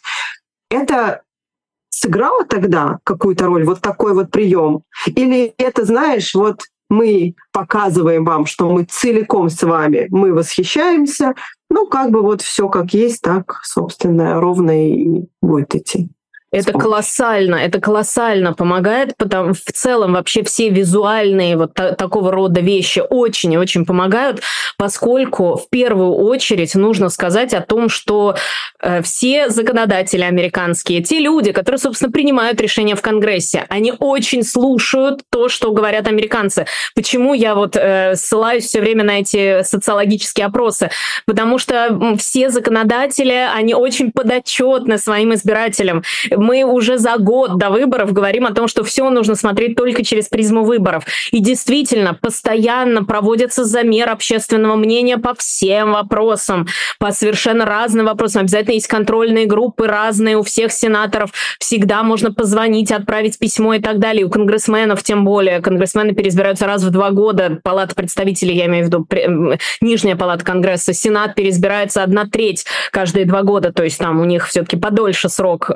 Это 0.71 1.23
сыграло 2.01 2.45
тогда 2.45 2.99
какую-то 3.05 3.47
роль, 3.47 3.65
вот 3.65 3.81
такой 3.81 4.15
вот 4.15 4.31
прием? 4.31 4.83
Или 5.07 5.55
это, 5.59 5.85
знаешь, 5.85 6.35
вот 6.35 6.63
мы 6.89 7.35
показываем 7.53 8.25
вам, 8.25 8.47
что 8.47 8.69
мы 8.69 8.85
целиком 8.85 9.49
с 9.49 9.63
вами, 9.63 10.07
мы 10.11 10.35
восхищаемся, 10.35 11.35
ну, 11.71 11.87
как 11.87 12.11
бы 12.11 12.23
вот 12.23 12.43
все 12.43 12.69
как 12.69 12.93
есть, 12.93 13.23
так, 13.23 13.61
собственно, 13.63 14.41
ровно 14.41 14.89
и 14.89 15.27
будет 15.41 15.75
идти. 15.75 16.11
Это 16.53 16.73
колоссально, 16.73 17.55
это 17.55 17.81
колоссально 17.81 18.55
помогает, 18.55 19.17
потому 19.17 19.55
в 19.55 19.73
целом 19.73 20.15
вообще 20.15 20.43
все 20.43 20.69
визуальные 20.69 21.57
вот 21.57 21.75
та- 21.75 21.93
такого 21.93 22.33
рода 22.33 22.61
вещи 22.61 23.01
очень 23.09 23.53
и 23.53 23.59
очень 23.59 23.87
помогают, 23.87 24.43
поскольку 24.77 25.55
в 25.55 25.69
первую 25.71 26.13
очередь 26.13 26.75
нужно 26.75 27.09
сказать 27.09 27.55
о 27.55 27.61
том, 27.61 27.89
что 27.89 28.35
э, 28.81 29.01
все 29.03 29.49
законодатели 29.49 30.23
американские, 30.23 31.05
те 31.05 31.21
люди, 31.21 31.53
которые, 31.53 31.79
собственно, 31.79 32.11
принимают 32.11 32.61
решения 32.61 32.97
в 32.97 33.03
Конгрессе, 33.03 33.67
они 33.69 33.93
очень 34.01 34.43
слушают 34.43 35.21
то, 35.31 35.49
что 35.49 35.71
говорят 35.71 36.09
американцы. 36.09 36.67
Почему 36.97 37.33
я 37.33 37.55
вот 37.55 37.77
э, 37.77 38.17
ссылаюсь 38.17 38.65
все 38.65 38.81
время 38.81 39.05
на 39.05 39.21
эти 39.21 39.63
социологические 39.63 40.47
опросы? 40.47 40.91
Потому 41.27 41.59
что 41.59 42.17
все 42.19 42.51
законодатели, 42.51 43.49
они 43.55 43.75
очень 43.75 44.11
подотчетны 44.11 44.99
своим 44.99 45.33
избирателям 45.35 46.03
мы 46.41 46.65
уже 46.65 46.99
за 46.99 47.17
год 47.19 47.59
до 47.59 47.71
выборов 47.71 48.13
говорим 48.13 48.47
о 48.47 48.55
том, 48.55 48.67
что 48.67 48.83
все 48.83 49.09
нужно 49.11 49.35
смотреть 49.35 49.77
только 49.77 50.05
через 50.05 50.29
призму 50.29 50.65
выборов. 50.65 51.05
И 51.31 51.41
действительно, 51.41 52.15
постоянно 52.15 53.05
проводится 53.05 53.65
замер 53.65 54.09
общественного 54.09 54.77
мнения 54.77 55.19
по 55.19 55.35
всем 55.35 55.93
вопросам, 55.93 56.67
по 56.99 57.13
совершенно 57.13 57.65
разным 57.65 58.07
вопросам. 58.07 58.43
Обязательно 58.43 58.75
есть 58.75 58.87
контрольные 58.87 59.47
группы 59.47 59.87
разные 59.87 60.37
у 60.37 60.43
всех 60.43 60.73
сенаторов. 60.73 61.33
Всегда 61.59 62.03
можно 62.03 62.33
позвонить, 62.33 62.91
отправить 62.91 63.39
письмо 63.39 63.75
и 63.75 63.81
так 63.81 63.99
далее. 63.99 64.25
У 64.25 64.31
конгрессменов 64.31 65.03
тем 65.03 65.25
более. 65.25 65.61
Конгрессмены 65.61 66.15
переизбираются 66.15 66.67
раз 66.67 66.83
в 66.83 66.91
два 66.91 67.11
года. 67.11 67.61
Палата 67.63 67.95
представителей, 67.95 68.57
я 68.57 68.67
имею 68.67 68.85
в 68.85 68.89
виду 68.89 69.07
нижняя 69.81 70.17
палата 70.17 70.45
Конгресса. 70.45 70.93
Сенат 70.93 71.35
переизбирается 71.35 72.03
одна 72.03 72.27
треть 72.27 72.65
каждые 72.93 73.27
два 73.27 73.43
года. 73.43 73.73
То 73.73 73.85
есть 73.85 73.99
там 73.99 74.21
у 74.21 74.25
них 74.25 74.49
все-таки 74.49 74.77
подольше 74.77 75.29
срок. 75.29 75.71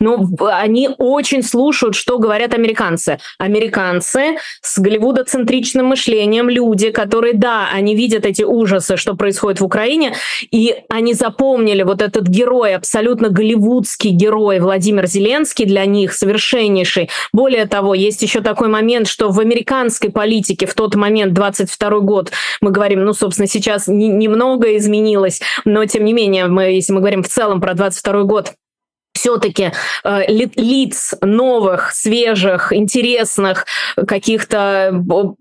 Но 0.00 0.26
они 0.40 0.88
очень 0.98 1.42
слушают, 1.42 1.94
что 1.94 2.18
говорят 2.18 2.54
американцы. 2.54 3.18
Американцы 3.38 4.38
с 4.62 4.78
голливудоцентричным 4.78 5.86
мышлением, 5.86 6.48
люди, 6.48 6.90
которые, 6.90 7.34
да, 7.34 7.68
они 7.72 7.94
видят 7.94 8.24
эти 8.24 8.42
ужасы, 8.42 8.96
что 8.96 9.14
происходит 9.14 9.60
в 9.60 9.64
Украине, 9.64 10.14
и 10.50 10.74
они 10.88 11.12
запомнили 11.12 11.82
вот 11.82 12.00
этот 12.00 12.26
герой, 12.26 12.74
абсолютно 12.74 13.28
голливудский 13.28 14.10
герой 14.10 14.58
Владимир 14.60 15.06
Зеленский 15.06 15.66
для 15.66 15.84
них 15.84 16.14
совершеннейший. 16.14 17.10
Более 17.32 17.66
того, 17.66 17.94
есть 17.94 18.22
еще 18.22 18.40
такой 18.40 18.68
момент, 18.68 19.06
что 19.06 19.28
в 19.28 19.38
американской 19.38 20.10
политике 20.10 20.66
в 20.66 20.74
тот 20.74 20.94
момент, 20.94 21.34
22 21.34 22.00
год, 22.00 22.32
мы 22.60 22.70
говорим, 22.70 23.04
ну, 23.04 23.12
собственно, 23.12 23.46
сейчас 23.46 23.86
немного 23.86 24.76
изменилось, 24.76 25.40
но 25.64 25.84
тем 25.84 26.04
не 26.04 26.12
менее, 26.12 26.46
мы, 26.46 26.64
если 26.64 26.92
мы 26.92 27.00
говорим 27.00 27.22
в 27.22 27.28
целом 27.28 27.60
про 27.60 27.74
22 27.74 28.22
год, 28.22 28.54
все-таки 29.20 29.72
э, 30.02 30.24
лиц 30.56 31.14
новых, 31.20 31.90
свежих, 31.92 32.72
интересных, 32.72 33.66
каких-то 34.06 34.92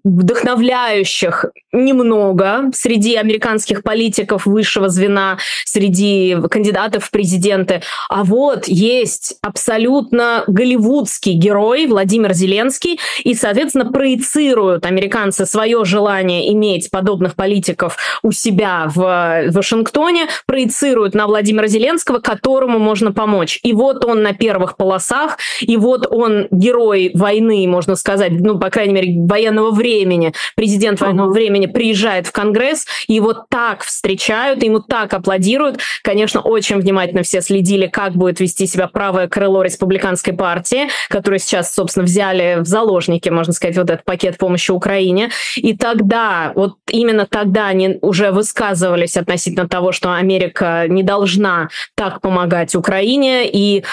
вдохновляющих 0.04 1.46
немного 1.72 2.72
среди 2.74 3.16
американских 3.16 3.84
политиков 3.84 4.46
высшего 4.46 4.90
звена, 4.90 5.38
среди 5.66 6.36
кандидатов 6.50 7.06
в 7.06 7.12
президенты. 7.12 7.82
А 8.10 8.24
вот 8.26 8.68
есть 8.68 9.36
абсолютно 9.42 10.44
голливудский 10.48 11.34
герой 11.34 11.86
Владимир 11.88 12.34
Зеленский, 12.34 13.00
и, 13.24 13.34
соответственно, 13.34 13.86
проецируют 13.92 14.86
американцы 14.86 15.46
свое 15.46 15.86
желание 15.86 16.52
иметь 16.52 16.90
подобных 16.90 17.36
политиков 17.36 17.98
у 18.24 18.32
себя 18.32 18.92
в 18.94 19.52
Вашингтоне, 19.52 20.28
проецируют 20.46 21.14
на 21.14 21.28
Владимира 21.28 21.68
Зеленского, 21.68 22.20
которому 22.20 22.80
можно 22.80 23.14
помочь. 23.14 23.60
И 23.70 23.74
вот 23.74 24.04
он 24.04 24.24
на 24.24 24.34
первых 24.34 24.78
полосах, 24.78 25.38
и 25.62 25.78
вот 25.78 26.08
он 26.10 26.48
герой 26.50 27.12
войны, 27.14 27.68
можно 27.68 27.96
сказать, 27.96 28.32
ну, 28.32 28.58
по 28.58 28.72
крайней 28.72 28.94
мере, 28.94 29.14
военного 29.28 29.70
времени, 29.70 30.34
президент 30.56 31.00
военного 31.00 31.32
времени 31.32 31.68
приезжает 31.68 32.26
в 32.26 32.32
Конгресс, 32.32 32.88
и 33.08 33.14
его 33.14 33.46
так 33.48 33.84
встречают, 33.84 34.64
ему 34.64 34.80
так 34.80 35.14
аплодируют. 35.14 35.82
Конечно, 36.02 36.42
очень 36.42 36.78
внимательно 36.78 37.22
все 37.22 37.42
следили, 37.42 37.86
как 37.86 38.14
будет 38.14 38.40
вести 38.40 38.66
себя 38.66 38.88
правое 38.88 39.28
крыло 39.28 39.62
республиканской 39.62 40.34
партии, 40.34 40.88
которое 41.08 41.38
сейчас, 41.38 41.72
собственно, 41.72 42.06
взяли 42.06 42.58
в 42.62 42.66
заложники, 42.66 43.30
можно 43.30 43.54
сказать, 43.54 43.78
вот 43.78 43.92
этот 43.92 44.04
пакет 44.04 44.40
помощи 44.40 44.72
Украине. 44.72 45.30
И 45.58 45.78
тогда, 45.78 46.54
вот 46.56 46.78
именно 46.90 47.28
тогда 47.30 47.68
они 47.68 48.00
уже 48.02 48.32
высказывались 48.32 49.16
относительно 49.16 49.70
того, 49.70 49.92
что 49.92 50.12
Америка 50.12 50.86
не 50.88 51.04
должна 51.04 51.70
так 51.94 52.20
помогать 52.22 52.74
Украине, 52.74 53.48
и 53.60 53.84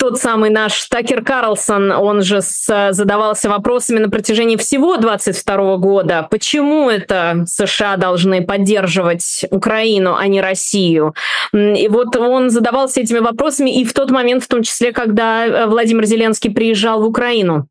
тот 0.00 0.18
самый 0.18 0.48
наш 0.48 0.86
Такер 0.86 1.22
Карлсон, 1.22 1.92
он 1.92 2.22
же 2.22 2.40
задавался 2.40 3.50
вопросами 3.50 3.98
на 3.98 4.08
протяжении 4.08 4.56
всего 4.56 4.96
22 4.96 5.76
года. 5.76 6.26
Почему 6.30 6.88
это 6.88 7.44
США 7.46 7.96
должны 7.98 8.42
поддерживать 8.42 9.44
Украину, 9.50 10.16
а 10.16 10.26
не 10.26 10.40
Россию? 10.40 11.14
И 11.52 11.86
вот 11.88 12.16
он 12.16 12.48
задавался 12.48 13.02
этими 13.02 13.18
вопросами 13.18 13.78
и 13.78 13.84
в 13.84 13.92
тот 13.92 14.10
момент, 14.10 14.42
в 14.42 14.48
том 14.48 14.62
числе, 14.62 14.92
когда 14.92 15.46
э, 15.46 15.66
Владимир 15.66 16.06
Зеленский 16.06 16.50
приезжал 16.50 17.02
в 17.02 17.06
Украину. 17.06 17.68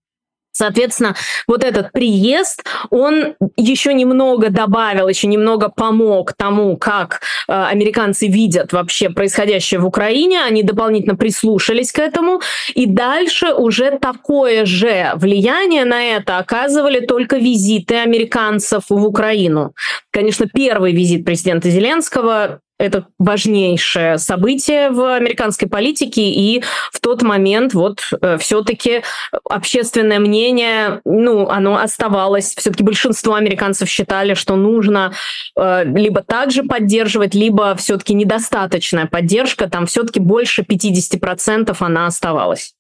Соответственно, 0.60 1.15
вот 1.48 1.63
этот 1.63 1.93
приезд, 1.93 2.65
он 2.89 3.36
еще 3.56 3.93
немного 3.93 4.50
добавил, 4.50 5.08
еще 5.08 5.28
немного 5.28 5.69
помог 5.69 6.34
тому, 6.34 6.76
как 6.76 7.22
э, 7.48 7.54
американцы 7.54 8.28
видят 8.28 8.74
вообще 8.74 9.10
происходящее 9.10 9.80
в 9.80 9.86
Украине. 9.86 10.41
Они 10.43 10.62
дополнительно 10.62 11.15
прислушались 11.15 11.93
к 11.93 12.00
этому. 12.00 12.41
И 12.76 12.88
дальше 12.88 13.54
уже 13.54 14.00
такое 14.00 14.65
же 14.65 15.13
влияние 15.15 15.86
на 15.86 16.04
это 16.04 16.39
оказывали 16.39 17.00
только 17.00 17.38
визиты 17.38 17.95
американцев 17.95 18.84
в 18.89 19.06
Украину. 19.06 19.74
Конечно, 20.12 20.45
первый 20.54 20.91
визит 20.91 21.24
президента 21.24 21.69
Зеленского 21.69 22.60
это 22.80 23.06
важнейшее 23.20 24.18
событие 24.18 24.89
в 24.89 25.15
американской 25.15 25.68
политике, 25.68 26.30
и 26.30 26.63
в 26.92 27.00
тот 27.00 27.22
момент 27.22 27.74
вот 27.74 28.02
э, 28.22 28.38
все-таки 28.38 29.04
общественное 29.44 30.20
мнение, 30.20 31.02
ну, 31.06 31.48
оно 31.50 31.78
оставалось, 31.78 32.56
все-таки 32.56 32.84
большинство 32.84 33.36
американцев 33.36 33.89
считали, 33.89 34.34
что 34.34 34.56
нужно 34.56 35.13
э, 35.56 35.84
либо 35.86 36.22
также 36.24 36.63
поддерживать, 36.63 37.36
либо 37.36 37.76
все-таки 37.76 38.13
недостаточная 38.13 39.06
поддержка, 39.06 39.70
там 39.70 39.86
все-таки 39.86 40.20
больше 40.20 40.62
50% 40.62 41.76
она 41.80 42.08
оставалась. 42.08 42.74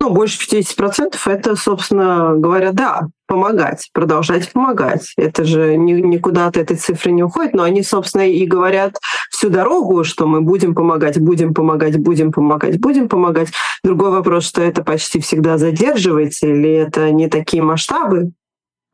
Ну, 0.00 0.08
больше 0.10 0.38
50% 0.40 1.16
это, 1.26 1.56
собственно 1.56 2.34
говоря, 2.34 2.72
да, 2.72 3.08
помогать, 3.26 3.90
продолжать 3.92 4.50
помогать. 4.50 5.12
Это 5.18 5.44
же 5.44 5.76
никуда 5.76 6.46
от 6.46 6.56
этой 6.56 6.76
цифры 6.78 7.12
не 7.12 7.22
уходит, 7.22 7.52
но 7.52 7.64
они, 7.64 7.82
собственно, 7.82 8.28
и 8.28 8.46
говорят 8.46 8.96
всю 9.30 9.50
дорогу, 9.50 10.02
что 10.04 10.26
мы 10.26 10.40
будем 10.40 10.74
помогать, 10.74 11.20
будем 11.20 11.52
помогать, 11.52 11.98
будем 11.98 12.32
помогать, 12.32 12.80
будем 12.80 13.08
помогать. 13.08 13.48
Другой 13.84 14.10
вопрос, 14.10 14.46
что 14.46 14.62
это 14.62 14.82
почти 14.82 15.20
всегда 15.20 15.58
задерживается, 15.58 16.46
или 16.46 16.72
это 16.72 17.10
не 17.10 17.28
такие 17.28 17.62
масштабы, 17.62 18.32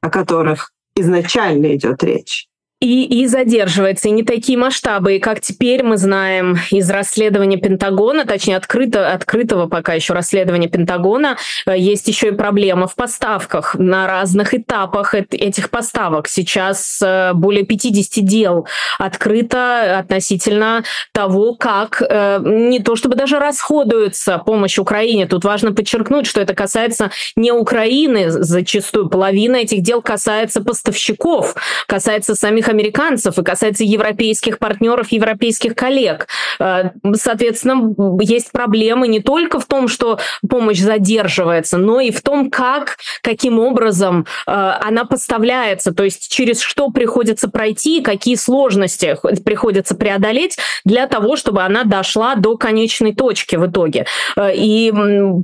о 0.02 0.10
которых 0.10 0.72
изначально 0.96 1.76
идет 1.76 2.02
речь. 2.02 2.48
И, 2.78 3.22
и 3.22 3.26
задерживается, 3.26 4.08
и 4.08 4.10
не 4.10 4.22
такие 4.22 4.58
масштабы. 4.58 5.16
И 5.16 5.18
как 5.18 5.40
теперь 5.40 5.82
мы 5.82 5.96
знаем 5.96 6.58
из 6.70 6.90
расследования 6.90 7.56
Пентагона, 7.56 8.26
точнее 8.26 8.58
открыто, 8.58 9.10
открытого 9.12 9.66
пока 9.66 9.94
еще 9.94 10.12
расследования 10.12 10.68
Пентагона, 10.68 11.38
э, 11.66 11.78
есть 11.78 12.06
еще 12.06 12.28
и 12.28 12.32
проблема 12.32 12.86
в 12.86 12.94
поставках 12.94 13.76
на 13.76 14.06
разных 14.06 14.52
этапах 14.52 15.14
этих 15.14 15.70
поставок. 15.70 16.28
Сейчас 16.28 17.00
э, 17.02 17.32
более 17.32 17.64
50 17.64 18.22
дел 18.22 18.68
открыто 18.98 19.98
относительно 19.98 20.84
того, 21.12 21.54
как 21.54 22.02
э, 22.06 22.40
не 22.44 22.80
то 22.80 22.94
чтобы 22.94 23.16
даже 23.16 23.38
расходуется 23.38 24.36
помощь 24.36 24.78
Украине. 24.78 25.26
Тут 25.26 25.44
важно 25.44 25.72
подчеркнуть, 25.72 26.26
что 26.26 26.42
это 26.42 26.54
касается 26.54 27.10
не 27.36 27.52
Украины 27.52 28.30
зачастую. 28.30 29.08
Половина 29.08 29.56
этих 29.56 29.80
дел 29.82 30.02
касается 30.02 30.60
поставщиков, 30.60 31.54
касается 31.86 32.34
самих 32.34 32.65
самих 32.66 32.68
американцев 32.68 33.38
и 33.38 33.42
касается 33.42 33.84
европейских 33.84 34.58
партнеров, 34.58 35.12
европейских 35.12 35.74
коллег. 35.74 36.26
Э, 36.60 36.90
соответственно, 37.14 37.94
есть 38.20 38.52
проблемы 38.52 39.08
не 39.08 39.20
только 39.20 39.58
в 39.58 39.66
том, 39.66 39.88
что 39.88 40.18
помощь 40.48 40.80
задерживается, 40.80 41.78
но 41.78 42.00
и 42.00 42.10
в 42.10 42.20
том, 42.20 42.50
как, 42.50 42.98
каким 43.22 43.58
образом 43.58 44.26
э, 44.46 44.50
она 44.50 45.04
поставляется, 45.04 45.92
то 45.92 46.04
есть 46.04 46.30
через 46.30 46.60
что 46.60 46.90
приходится 46.90 47.48
пройти, 47.48 48.02
какие 48.02 48.36
сложности 48.36 49.16
приходится 49.44 49.94
преодолеть 49.94 50.58
для 50.84 51.06
того, 51.06 51.36
чтобы 51.36 51.62
она 51.62 51.84
дошла 51.84 52.34
до 52.34 52.56
конечной 52.56 53.14
точки 53.14 53.56
в 53.56 53.66
итоге. 53.66 54.06
Э, 54.36 54.54
и 54.54 54.92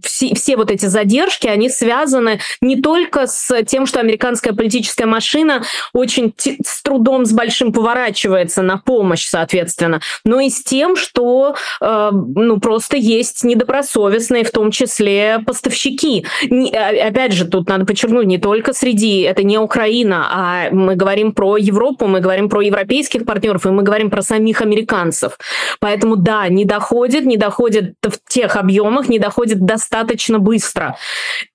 все, 0.03 0.35
все 0.35 0.57
вот 0.57 0.71
эти 0.71 0.87
задержки, 0.87 1.47
они 1.47 1.69
связаны 1.69 2.41
не 2.61 2.81
только 2.81 3.27
с 3.27 3.63
тем, 3.65 3.87
что 3.87 4.01
американская 4.01 4.53
политическая 4.53 5.07
машина 5.07 5.63
очень 5.93 6.35
с 6.39 6.83
трудом 6.83 7.12
трудом 7.12 7.27
с 7.27 7.33
большим 7.33 7.72
поворачивается 7.72 8.62
на 8.62 8.79
помощь, 8.79 9.27
соответственно, 9.27 10.01
но 10.25 10.40
и 10.40 10.48
с 10.48 10.62
тем, 10.62 10.96
что 10.96 11.55
э, 11.81 12.11
ну 12.12 12.59
просто 12.59 12.96
есть 12.96 13.44
недобросовестные, 13.44 14.44
в 14.44 14.51
том 14.51 14.70
числе 14.70 15.40
поставщики. 15.46 16.25
Не, 16.48 16.70
опять 16.70 17.33
же, 17.33 17.44
тут 17.46 17.68
надо 17.68 17.85
подчеркнуть, 17.85 18.27
не 18.27 18.38
только 18.38 18.72
среди, 18.72 19.20
это 19.20 19.42
не 19.42 19.59
Украина, 19.59 20.27
а 20.31 20.70
мы 20.70 20.96
говорим 20.96 21.33
про 21.33 21.57
Европу, 21.57 22.07
мы 22.07 22.20
говорим 22.20 22.48
про 22.48 22.62
европейских 22.62 23.27
партнеров, 23.27 23.66
и 23.66 23.70
мы 23.70 23.83
говорим 23.83 24.11
про 24.11 24.22
самих 24.22 24.62
американцев. 24.62 25.38
Поэтому 25.81 26.16
да, 26.16 26.48
не 26.48 26.64
доходит, 26.64 27.25
не 27.27 27.37
доходит 27.37 27.94
в 28.03 28.33
тех 28.33 28.57
объемах, 28.57 29.09
не 29.09 29.18
доходит 29.18 29.64
достаточно 29.64 30.38
быстро. 30.38 30.96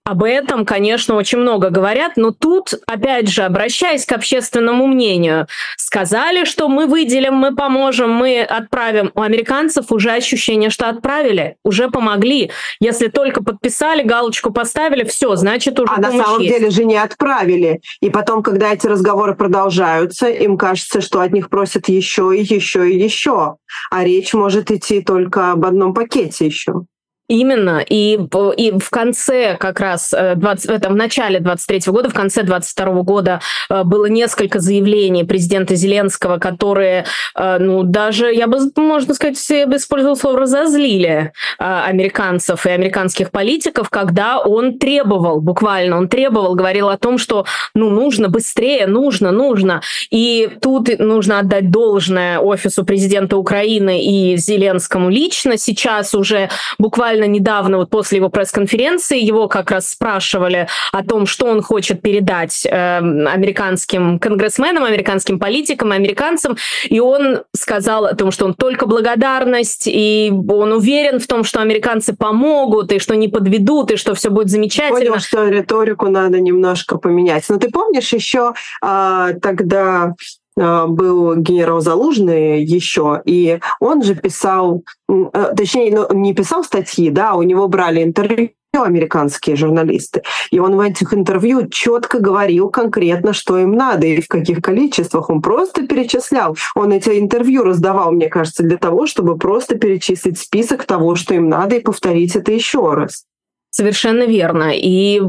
Об 0.07 0.23
этом, 0.23 0.65
конечно, 0.65 1.15
очень 1.15 1.39
много 1.39 1.69
говорят, 1.69 2.13
но 2.15 2.31
тут, 2.31 2.73
опять 2.87 3.27
же, 3.27 3.43
обращаясь 3.43 4.05
к 4.05 4.13
общественному 4.13 4.87
мнению, 4.87 5.47
сказали, 5.75 6.45
что 6.45 6.69
мы 6.69 6.85
выделим, 6.85 7.33
мы 7.33 7.53
поможем, 7.53 8.11
мы 8.11 8.41
отправим. 8.41 9.11
У 9.15 9.21
американцев 9.21 9.91
уже 9.91 10.11
ощущение, 10.11 10.69
что 10.69 10.87
отправили, 10.87 11.57
уже 11.65 11.89
помогли. 11.89 12.51
Если 12.79 13.07
только 13.07 13.43
подписали, 13.43 14.01
галочку 14.01 14.53
поставили, 14.53 15.03
все, 15.03 15.35
значит 15.35 15.77
уже 15.77 15.91
А 15.93 15.99
на 15.99 16.11
самом 16.11 16.39
есть. 16.39 16.55
деле 16.55 16.69
же 16.69 16.85
не 16.85 16.95
отправили. 16.95 17.81
И 17.99 18.09
потом, 18.09 18.43
когда 18.43 18.71
эти 18.71 18.87
разговоры 18.87 19.35
продолжаются, 19.35 20.29
им 20.29 20.57
кажется, 20.57 21.01
что 21.01 21.19
от 21.19 21.33
них 21.33 21.49
просят 21.49 21.89
еще 21.89 22.33
и 22.33 22.43
еще 22.43 22.89
и 22.89 22.97
еще. 22.97 23.57
А 23.91 24.05
речь 24.05 24.33
может 24.33 24.71
идти 24.71 25.01
только 25.01 25.51
об 25.51 25.65
одном 25.65 25.93
пакете 25.93 26.45
еще. 26.45 26.83
Именно. 27.29 27.83
И, 27.87 28.17
и 28.57 28.71
в 28.79 28.89
конце 28.89 29.57
как 29.57 29.81
раз, 29.81 30.13
20, 30.35 30.69
э, 30.69 30.87
в 30.87 30.95
начале 30.95 31.41
23 31.41 31.91
года, 31.91 32.09
в 32.09 32.13
конце 32.13 32.43
22 32.43 33.01
года 33.03 33.41
э, 33.69 33.83
было 33.83 34.05
несколько 34.05 34.59
заявлений 34.61 35.25
президента 35.25 35.75
Зеленского, 35.75 36.37
которые, 36.37 37.05
э, 37.35 37.57
ну, 37.59 37.83
даже, 37.83 38.33
я 38.33 38.47
бы, 38.47 38.59
можно 38.77 39.13
сказать, 39.13 39.37
я 39.49 39.67
бы 39.67 39.75
использовал 39.75 40.15
слово 40.15 40.39
«разозлили» 40.39 41.33
американцев 41.57 42.65
и 42.65 42.69
американских 42.69 43.31
политиков, 43.31 43.89
когда 43.89 44.39
он 44.39 44.77
требовал, 44.79 45.41
буквально 45.41 45.97
он 45.97 46.07
требовал, 46.07 46.55
говорил 46.55 46.89
о 46.89 46.97
том, 46.97 47.17
что, 47.17 47.45
ну, 47.73 47.89
нужно 47.89 48.29
быстрее, 48.29 48.87
нужно, 48.87 49.31
нужно. 49.31 49.81
И 50.11 50.49
тут 50.61 50.97
нужно 50.99 51.39
отдать 51.39 51.71
должное 51.71 52.39
офису 52.39 52.85
президента 52.85 53.37
Украины 53.37 54.03
и 54.03 54.37
Зеленскому 54.37 55.09
лично. 55.09 55.57
Сейчас 55.57 56.13
уже 56.13 56.49
буквально 56.77 57.16
буквально 57.17 57.31
недавно, 57.31 57.77
вот 57.77 57.89
после 57.89 58.17
его 58.17 58.29
пресс-конференции, 58.29 59.19
его 59.19 59.47
как 59.47 59.71
раз 59.71 59.89
спрашивали 59.89 60.67
о 60.91 61.03
том, 61.03 61.25
что 61.25 61.47
он 61.47 61.61
хочет 61.61 62.01
передать 62.01 62.65
э, 62.65 62.97
американским 62.97 64.19
конгрессменам, 64.19 64.83
американским 64.83 65.39
политикам, 65.39 65.91
американцам, 65.91 66.57
и 66.89 66.99
он 66.99 67.43
сказал 67.55 68.05
о 68.05 68.15
том, 68.15 68.31
что 68.31 68.45
он 68.45 68.53
только 68.53 68.85
благодарность, 68.85 69.87
и 69.87 70.31
он 70.49 70.71
уверен 70.71 71.19
в 71.19 71.27
том, 71.27 71.43
что 71.43 71.61
американцы 71.61 72.15
помогут, 72.15 72.91
и 72.91 72.99
что 72.99 73.15
не 73.15 73.27
подведут, 73.27 73.91
и 73.91 73.97
что 73.97 74.13
все 74.13 74.29
будет 74.29 74.49
замечательно. 74.49 74.99
Понял, 74.99 75.19
что 75.19 75.47
риторику 75.47 76.07
надо 76.09 76.39
немножко 76.39 76.97
поменять. 76.97 77.45
Но 77.49 77.57
ты 77.57 77.69
помнишь 77.69 78.13
еще 78.13 78.53
а, 78.81 79.33
тогда 79.41 80.13
был 80.57 81.35
генерал 81.35 81.81
Залужный 81.81 82.63
еще, 82.63 83.21
и 83.25 83.59
он 83.79 84.03
же 84.03 84.15
писал, 84.15 84.83
э, 85.09 85.53
точнее, 85.55 85.93
ну, 85.93 86.13
не 86.17 86.33
писал 86.33 86.63
статьи, 86.63 87.09
да, 87.09 87.35
у 87.35 87.43
него 87.43 87.67
брали 87.67 88.03
интервью 88.03 88.51
американские 88.73 89.55
журналисты. 89.55 90.21
И 90.51 90.59
он 90.59 90.75
в 90.75 90.79
этих 90.79 91.13
интервью 91.13 91.67
четко 91.67 92.19
говорил 92.19 92.69
конкретно, 92.69 93.33
что 93.33 93.57
им 93.57 93.71
надо 93.71 94.05
и 94.05 94.21
в 94.21 94.27
каких 94.27 94.61
количествах. 94.61 95.29
Он 95.29 95.41
просто 95.41 95.87
перечислял. 95.87 96.55
Он 96.75 96.91
эти 96.91 97.19
интервью 97.19 97.63
раздавал, 97.63 98.11
мне 98.11 98.29
кажется, 98.29 98.63
для 98.63 98.77
того, 98.77 99.07
чтобы 99.07 99.37
просто 99.37 99.75
перечислить 99.75 100.37
список 100.37 100.85
того, 100.85 101.15
что 101.15 101.33
им 101.33 101.49
надо, 101.49 101.75
и 101.75 101.81
повторить 101.81 102.35
это 102.35 102.51
еще 102.51 102.93
раз. 102.93 103.23
Совершенно 103.69 104.23
верно. 104.23 104.71
И 104.73 105.21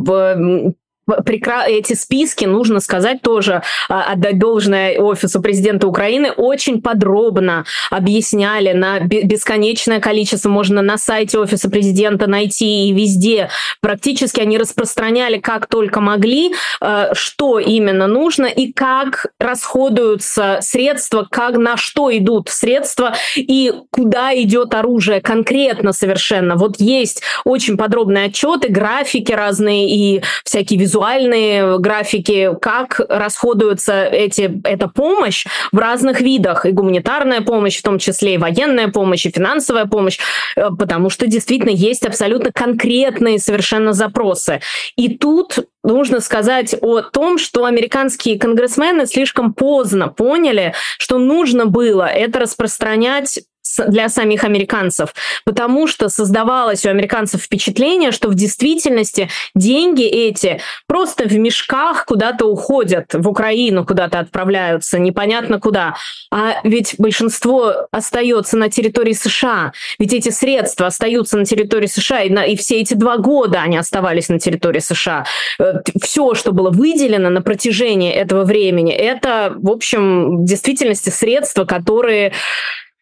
эти 1.66 1.94
списки, 1.94 2.44
нужно 2.44 2.80
сказать 2.80 3.22
тоже, 3.22 3.62
а, 3.88 4.12
отдать 4.12 4.38
должное 4.38 4.98
офису 4.98 5.40
президента 5.40 5.86
Украины, 5.86 6.30
очень 6.30 6.82
подробно 6.82 7.64
объясняли 7.90 8.72
на 8.72 9.00
бесконечное 9.00 10.00
количество, 10.00 10.48
можно 10.48 10.82
на 10.82 10.98
сайте 10.98 11.38
офиса 11.38 11.70
президента 11.70 12.26
найти 12.26 12.88
и 12.88 12.92
везде. 12.92 13.50
Практически 13.80 14.40
они 14.40 14.58
распространяли 14.58 15.38
как 15.38 15.66
только 15.66 16.00
могли, 16.00 16.52
а, 16.80 17.14
что 17.14 17.58
именно 17.58 18.06
нужно 18.06 18.46
и 18.46 18.72
как 18.72 19.26
расходуются 19.38 20.58
средства, 20.60 21.26
как 21.30 21.56
на 21.56 21.76
что 21.76 22.14
идут 22.16 22.48
средства 22.48 23.14
и 23.36 23.72
куда 23.90 24.34
идет 24.34 24.74
оружие 24.74 25.20
конкретно 25.20 25.92
совершенно. 25.92 26.56
Вот 26.56 26.76
есть 26.78 27.22
очень 27.44 27.76
подробные 27.76 28.26
отчеты, 28.26 28.68
графики 28.68 29.32
разные 29.32 29.88
и 29.88 30.22
всякие 30.44 30.78
визуальные 30.78 30.97
визуальные 30.98 31.78
графики, 31.78 32.50
как 32.60 33.00
расходуется 33.08 34.04
эти, 34.04 34.60
эта 34.64 34.88
помощь 34.88 35.46
в 35.70 35.78
разных 35.78 36.20
видах, 36.20 36.66
и 36.66 36.72
гуманитарная 36.72 37.40
помощь, 37.40 37.78
в 37.78 37.82
том 37.82 37.98
числе 37.98 38.34
и 38.34 38.38
военная 38.38 38.88
помощь, 38.88 39.24
и 39.24 39.30
финансовая 39.30 39.86
помощь, 39.86 40.18
э, 40.56 40.68
потому 40.76 41.08
что 41.08 41.26
действительно 41.26 41.70
есть 41.70 42.04
абсолютно 42.04 42.50
конкретные 42.52 43.38
совершенно 43.38 43.92
запросы. 43.92 44.60
И 44.96 45.16
тут 45.16 45.60
нужно 45.84 46.20
сказать 46.20 46.74
о 46.80 47.02
том, 47.02 47.38
что 47.38 47.64
американские 47.64 48.38
конгрессмены 48.38 49.06
слишком 49.06 49.54
поздно 49.54 50.08
поняли, 50.08 50.74
что 50.98 51.18
нужно 51.18 51.66
было 51.66 52.04
это 52.04 52.40
распространять 52.40 53.40
для 53.86 54.08
самих 54.08 54.44
американцев, 54.44 55.14
потому 55.44 55.86
что 55.86 56.08
создавалось 56.08 56.84
у 56.86 56.90
американцев 56.90 57.42
впечатление, 57.42 58.12
что 58.12 58.28
в 58.28 58.34
действительности 58.34 59.28
деньги 59.54 60.04
эти 60.04 60.60
просто 60.86 61.24
в 61.24 61.32
мешках 61.38 62.04
куда-то 62.04 62.46
уходят, 62.46 63.14
в 63.14 63.28
Украину 63.28 63.84
куда-то 63.84 64.18
отправляются, 64.18 64.98
непонятно 64.98 65.60
куда. 65.60 65.96
А 66.30 66.60
ведь 66.64 66.96
большинство 66.98 67.88
остается 67.90 68.56
на 68.56 68.68
территории 68.68 69.12
США, 69.12 69.72
ведь 69.98 70.12
эти 70.12 70.30
средства 70.30 70.86
остаются 70.86 71.38
на 71.38 71.44
территории 71.44 71.86
США, 71.86 72.22
и, 72.22 72.30
на, 72.30 72.44
и 72.44 72.56
все 72.56 72.80
эти 72.80 72.94
два 72.94 73.16
года 73.18 73.62
они 73.62 73.76
оставались 73.76 74.28
на 74.28 74.38
территории 74.38 74.80
США. 74.80 75.24
Э, 75.58 75.74
все, 76.02 76.34
что 76.34 76.52
было 76.52 76.70
выделено 76.70 77.30
на 77.30 77.42
протяжении 77.42 78.12
этого 78.12 78.44
времени, 78.44 78.92
это, 78.92 79.54
в 79.56 79.70
общем, 79.70 80.42
в 80.42 80.44
действительности 80.44 81.10
средства, 81.10 81.64
которые 81.64 82.32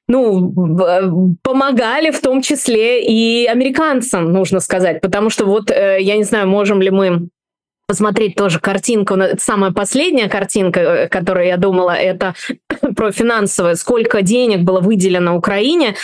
ну, 0.08 1.34
помогали 1.42 2.10
в 2.10 2.20
том 2.20 2.42
числе 2.42 3.04
и 3.04 3.46
американцам, 3.46 4.32
нужно 4.32 4.60
сказать, 4.60 5.00
потому 5.00 5.30
что 5.30 5.44
вот, 5.46 5.70
я 5.70 6.16
не 6.16 6.24
знаю, 6.24 6.48
можем 6.48 6.80
ли 6.80 6.90
мы 6.90 7.28
посмотреть 7.86 8.34
тоже 8.34 8.58
картинку. 8.60 9.16
Самая 9.38 9.72
последняя 9.72 10.28
картинка, 10.28 10.80
э, 10.80 11.08
которую 11.08 11.46
я 11.46 11.56
думала, 11.56 11.92
это 11.92 12.34
про 12.96 13.12
финансовое. 13.12 13.76
Сколько 13.76 14.22
денег 14.22 14.60
было 14.60 14.80
выделено 14.80 15.36
Украине 15.36 15.94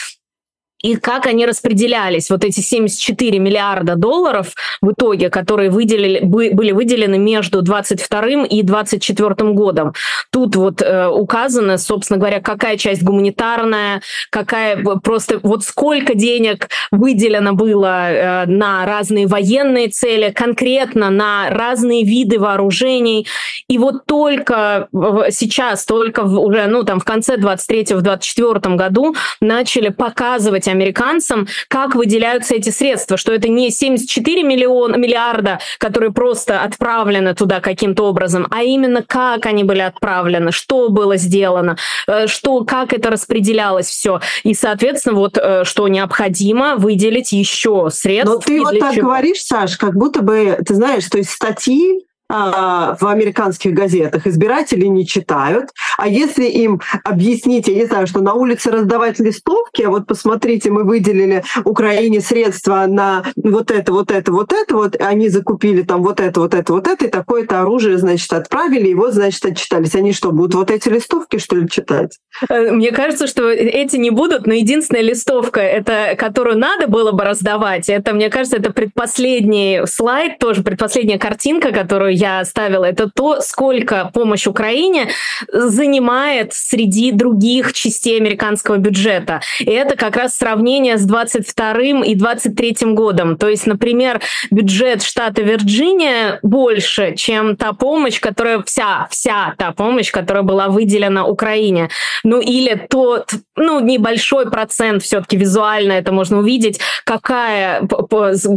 и 0.83 0.97
как 0.97 1.27
они 1.27 1.47
распределялись, 1.47 2.29
вот 2.29 2.45
эти 2.45 2.61
74 2.61 3.39
миллиарда 3.39 3.95
долларов 3.95 4.55
в 4.81 4.93
итоге, 4.93 5.31
которые 5.31 5.71
выделили, 5.71 6.21
были 6.25 6.73
выделены 6.73 7.19
между 7.19 7.63
22 7.63 8.47
и 8.47 8.63
24 8.63 9.53
годом. 9.53 9.95
Тут 10.31 10.57
вот 10.57 10.83
э, 10.83 11.09
указано, 11.09 11.79
собственно 11.79 12.19
говоря, 12.19 12.41
какая 12.41 12.77
часть 12.77 13.03
гуманитарная, 13.03 14.03
какая 14.31 14.83
просто 15.03 15.39
вот 15.43 15.65
сколько 15.65 16.15
денег 16.15 16.69
выделено 16.91 17.53
было 17.53 18.11
э, 18.11 18.47
на 18.47 18.85
разные 18.85 19.27
военные 19.27 19.89
цели, 19.89 20.33
конкретно 20.33 21.11
на 21.11 21.49
разные 21.51 22.05
виды 22.05 22.41
вооружений. 22.41 23.27
И 23.69 23.79
вот 23.79 24.07
только 24.07 24.89
сейчас, 25.31 25.85
только 25.85 26.21
уже 26.21 26.67
ну, 26.67 26.83
там, 26.83 26.99
в 26.99 27.05
конце 27.05 27.37
23-24 27.37 28.75
году 28.75 29.15
начали 29.41 29.89
показывать 29.89 30.69
американцам, 30.73 31.47
как 31.69 31.95
выделяются 31.95 32.55
эти 32.55 32.71
средства, 32.71 33.17
что 33.17 33.33
это 33.33 33.49
не 33.49 33.71
74 33.71 34.43
миллиона, 34.43 34.97
миллиарда, 34.97 35.61
которые 35.79 36.13
просто 36.13 36.61
отправлены 36.61 37.35
туда 37.35 37.61
каким-то 37.61 38.05
образом, 38.05 38.47
а 38.51 38.63
именно 38.63 39.03
как 39.03 39.47
они 39.47 39.65
были 39.65 39.81
отправлены, 39.81 40.53
что 40.53 40.89
было 40.89 41.17
сделано, 41.17 41.77
э, 42.07 42.27
что, 42.27 42.65
как 42.65 42.93
это 42.93 43.11
распределялось 43.11 43.87
все. 43.87 44.21
И, 44.43 44.55
соответственно, 44.55 45.17
вот 45.17 45.39
э, 45.39 45.65
что 45.65 45.89
необходимо 45.89 46.77
выделить 46.77 47.33
еще 47.33 47.89
средств. 47.91 48.35
Но 48.35 48.41
ты 48.41 48.61
вот 48.61 48.79
так 48.79 48.95
чего. 48.95 49.09
говоришь, 49.09 49.43
Саш, 49.45 49.77
как 49.77 49.95
будто 49.95 50.23
бы, 50.23 50.59
ты 50.67 50.75
знаешь, 50.75 51.09
то 51.09 51.19
есть 51.19 51.31
статьи 51.31 52.07
в 52.33 53.07
американских 53.07 53.75
газетах 53.75 54.27
избиратели 54.27 54.87
не 54.87 55.07
читают. 55.07 55.71
А 55.99 56.09
если 56.09 56.45
им 56.45 56.81
объяснить, 57.05 57.69
я 57.69 57.75
не 57.75 57.85
знаю, 57.85 58.07
что 58.07 58.21
на 58.21 58.35
улице 58.35 58.71
раздавать 58.71 59.19
листовки, 59.21 59.83
а 59.83 59.91
вот 59.91 60.07
посмотрите, 60.07 60.71
мы 60.71 60.85
выделили 60.85 61.45
Украине 61.65 62.21
средства 62.21 62.87
на 62.87 63.25
вот 63.37 63.71
это, 63.71 63.93
вот 63.93 64.11
это, 64.11 64.33
вот 64.33 64.53
это, 64.53 64.75
вот 64.75 64.97
они 65.01 65.29
закупили 65.29 65.83
там 65.83 66.03
вот 66.03 66.21
это, 66.21 66.41
вот 66.41 66.55
это, 66.55 66.73
вот 66.73 66.89
это, 66.89 67.05
и 67.05 67.09
такое-то 67.09 67.61
оружие, 67.61 67.99
значит, 67.99 68.33
отправили, 68.33 68.89
и 68.89 68.95
вот, 68.95 69.13
значит, 69.13 69.45
отчитались. 69.45 69.95
Они 69.95 70.13
что, 70.13 70.33
будут 70.33 70.55
вот 70.55 70.71
эти 70.71 70.89
листовки, 70.89 71.39
что 71.39 71.57
ли, 71.57 71.69
читать? 71.69 72.19
Э, 72.49 72.71
мне 72.71 72.93
кажется, 72.93 73.27
что 73.27 73.51
эти 73.51 73.97
не 73.97 74.11
будут, 74.11 74.47
но 74.47 74.55
единственная 74.55 75.03
листовка, 75.03 75.61
это, 75.61 76.15
которую 76.17 76.59
надо 76.59 76.87
было 76.89 77.13
бы 77.13 77.25
раздавать, 77.25 77.89
это, 77.89 78.15
мне 78.15 78.31
кажется, 78.31 78.57
это 78.57 78.73
предпоследний 78.73 79.87
слайд, 79.87 80.39
тоже 80.39 80.63
предпоследняя 80.63 81.19
картинка, 81.19 81.73
которую 81.73 82.15
я 82.23 82.45
ставила, 82.45 82.85
это 82.85 83.11
то, 83.13 83.41
сколько 83.41 84.11
помощь 84.15 84.47
Украине 84.47 85.09
занимает 85.53 86.55
среди 86.55 87.11
других 87.11 87.73
частей 87.73 88.17
американского 88.17 88.77
бюджета. 88.77 89.41
И 89.59 89.71
это 89.71 89.97
как 89.97 90.17
раз 90.17 90.37
сравнение 90.37 90.99
с 90.99 91.05
22 91.05 92.05
и 92.05 92.15
23 92.15 92.77
годом. 92.95 93.37
То 93.37 93.49
есть, 93.49 93.67
например, 93.67 94.21
бюджет 94.51 95.03
штата 95.03 95.43
Вирджиния 95.43 96.39
больше, 96.43 97.15
чем 97.17 97.57
та 97.57 97.73
помощь, 97.73 98.21
которая 98.21 98.63
вся, 98.63 99.09
вся 99.11 99.55
та 99.59 99.73
помощь, 99.73 100.13
которая 100.13 100.45
была 100.45 100.69
выделена 100.69 101.27
Украине. 101.27 101.89
Ну 102.25 102.41
или 102.41 102.87
тот, 102.89 103.31
ну, 103.57 103.81
небольшой 103.81 104.49
процент 104.49 105.03
все-таки 105.03 105.37
визуально 105.37 105.93
это 105.93 106.13
можно 106.13 106.39
увидеть, 106.39 106.79
какая, 107.05 107.89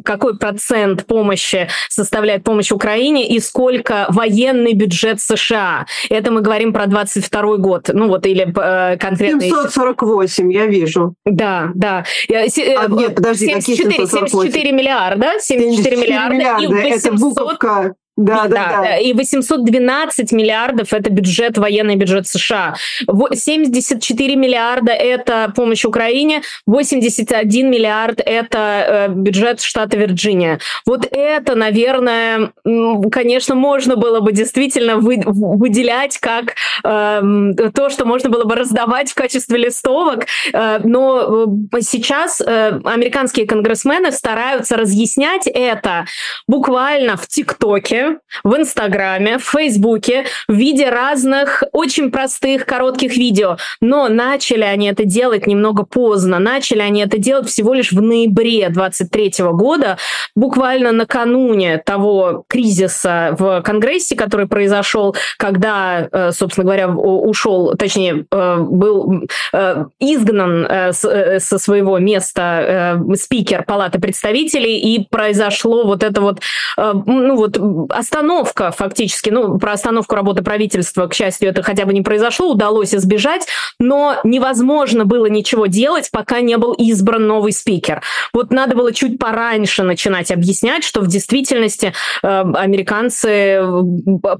какой 0.04 0.38
процент 0.38 1.06
помощи 1.08 1.68
составляет 1.90 2.44
помощь 2.44 2.72
Украине 2.72 3.28
и 3.28 3.40
сколько 3.56 4.08
военный 4.10 4.74
бюджет 4.74 5.22
США. 5.22 5.86
Это 6.10 6.30
мы 6.30 6.42
говорим 6.42 6.74
про 6.74 6.88
22 6.88 7.58
год, 7.58 7.90
ну 7.94 8.10
вот 8.10 8.26
или 8.26 8.44
э, 8.44 8.98
конкретно... 8.98 9.40
748, 9.40 10.52
я 10.52 10.66
вижу. 10.66 11.16
Да, 11.26 11.72
да. 11.74 12.04
Э, 12.28 12.48
а, 12.78 12.88
нет, 12.90 13.16
подожди, 13.16 13.48
74, 13.48 13.90
какие 13.90 14.06
74 14.08 14.72
миллиарда, 14.74 15.28
74, 15.40 15.96
74 15.96 16.02
миллиарда, 16.02 16.36
миллиарда 16.36 16.64
и 16.64 16.68
800... 16.68 17.06
это 17.06 17.18
буковка 17.18 17.96
да, 18.18 18.48
да, 18.48 18.48
да, 18.48 18.82
да. 18.82 18.98
И 18.98 19.14
812 19.14 20.32
миллиардов– 20.32 20.88
это 20.94 21.10
бюджет, 21.10 21.58
военный 21.58 21.96
бюджет 21.96 22.28
США. 22.28 22.76
74 23.34 24.36
миллиарда– 24.36 24.92
это 24.94 25.52
помощь 25.56 25.84
Украине, 25.84 26.42
81 26.66 27.70
миллиард– 27.70 28.22
это 28.26 29.08
э, 29.10 29.10
бюджет 29.10 29.62
штата 29.62 29.98
Вирджиния. 29.98 30.60
Вот 30.86 31.06
это, 31.12 31.56
наверное, 31.56 32.54
конечно, 33.12 33.56
можно 33.56 33.98
было 33.98 34.22
бы 34.22 34.32
действительно 34.32 34.96
вы, 34.98 35.22
выделять 35.26 36.18
как 36.20 36.56
э, 36.86 37.22
то, 37.74 37.90
что 37.90 38.06
можно 38.06 38.30
было 38.30 38.46
бы 38.46 38.56
раздавать 38.56 39.12
в 39.12 39.16
качестве 39.16 39.58
листовок, 39.58 40.26
э, 40.54 40.80
но 40.86 41.48
э, 41.74 41.82
сейчас 41.82 42.40
э, 42.40 42.80
американские 42.86 43.46
конгрессмены 43.46 44.14
стараются 44.14 44.78
разъяснять 44.78 45.48
это 45.48 46.06
буквально 46.48 47.18
в 47.18 47.28
ТикТоке, 47.28 48.05
в 48.44 48.56
Инстаграме, 48.56 49.38
в 49.38 49.44
Фейсбуке 49.44 50.26
в 50.48 50.54
виде 50.54 50.90
разных 50.90 51.64
очень 51.72 52.12
простых 52.12 52.66
коротких 52.66 53.16
видео. 53.18 53.58
Но 53.82 54.08
начали 54.08 54.64
они 54.64 54.88
это 54.88 55.06
делать 55.06 55.48
немного 55.48 55.84
поздно. 55.84 56.40
Начали 56.40 56.80
они 56.80 57.02
это 57.02 57.18
делать 57.18 57.48
всего 57.48 57.74
лишь 57.74 57.92
в 57.92 58.02
ноябре 58.02 58.70
23 58.70 59.34
года, 59.52 59.98
буквально 60.36 60.92
накануне 60.92 61.78
того 61.78 62.44
кризиса 62.48 63.36
в 63.38 63.62
Конгрессе, 63.62 64.16
который 64.16 64.48
произошел, 64.48 65.16
когда, 65.38 66.08
э, 66.12 66.32
собственно 66.32 66.66
говоря, 66.66 66.90
ушел, 66.90 67.76
точнее, 67.76 68.26
э, 68.32 68.58
был 68.58 69.28
э, 69.54 69.86
изгнан 70.00 70.94
со 70.94 71.58
своего 71.58 72.00
места 72.00 73.02
спикер 73.16 73.64
Палаты 73.64 74.00
представителей, 74.00 74.78
и 74.80 75.08
произошло 75.10 75.86
вот 75.86 76.04
это 76.04 76.22
вот, 76.22 76.40
ну 76.78 77.36
вот 77.36 77.58
остановка 77.96 78.72
фактически, 78.72 79.30
ну, 79.30 79.58
про 79.58 79.74
остановку 79.74 80.16
работы 80.16 80.44
правительства, 80.44 81.08
к 81.08 81.14
счастью, 81.14 81.50
это 81.50 81.64
хотя 81.64 81.86
бы 81.86 81.94
не 81.94 82.02
произошло, 82.02 82.52
удалось 82.52 82.94
избежать, 82.94 83.48
но 83.80 84.18
невозможно 84.24 85.06
было 85.06 85.28
ничего 85.28 85.68
делать, 85.68 86.10
пока 86.12 86.42
не 86.42 86.58
был 86.58 86.74
избран 86.74 87.28
новый 87.28 87.54
спикер. 87.54 88.02
Вот 88.34 88.52
надо 88.52 88.76
было 88.76 88.94
чуть 88.94 89.18
пораньше 89.18 89.84
начинать 89.84 90.32
объяснять, 90.32 90.84
что 90.84 91.02
в 91.02 91.08
действительности 91.08 91.94
э, 92.22 92.28
американцы 92.28 93.30
э, 93.30 93.84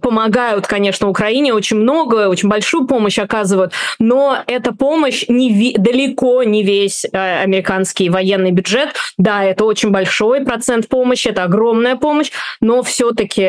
помогают, 0.02 0.68
конечно, 0.68 1.10
Украине 1.10 1.54
очень 1.54 1.78
много, 1.78 2.28
очень 2.28 2.50
большую 2.50 2.88
помощь 2.88 3.20
оказывают, 3.20 3.74
но 4.00 4.38
эта 4.48 4.74
помощь 4.74 5.26
не, 5.28 5.76
далеко 5.78 6.44
не 6.44 6.64
весь 6.64 7.06
э, 7.06 7.42
американский 7.44 8.10
военный 8.10 8.52
бюджет. 8.52 8.90
Да, 9.18 9.44
это 9.44 9.66
очень 9.66 9.92
большой 9.92 10.42
процент 10.42 10.88
помощи, 10.88 11.30
это 11.30 11.44
огромная 11.44 11.96
помощь, 11.96 12.32
но 12.60 12.84
все-таки 12.84 13.45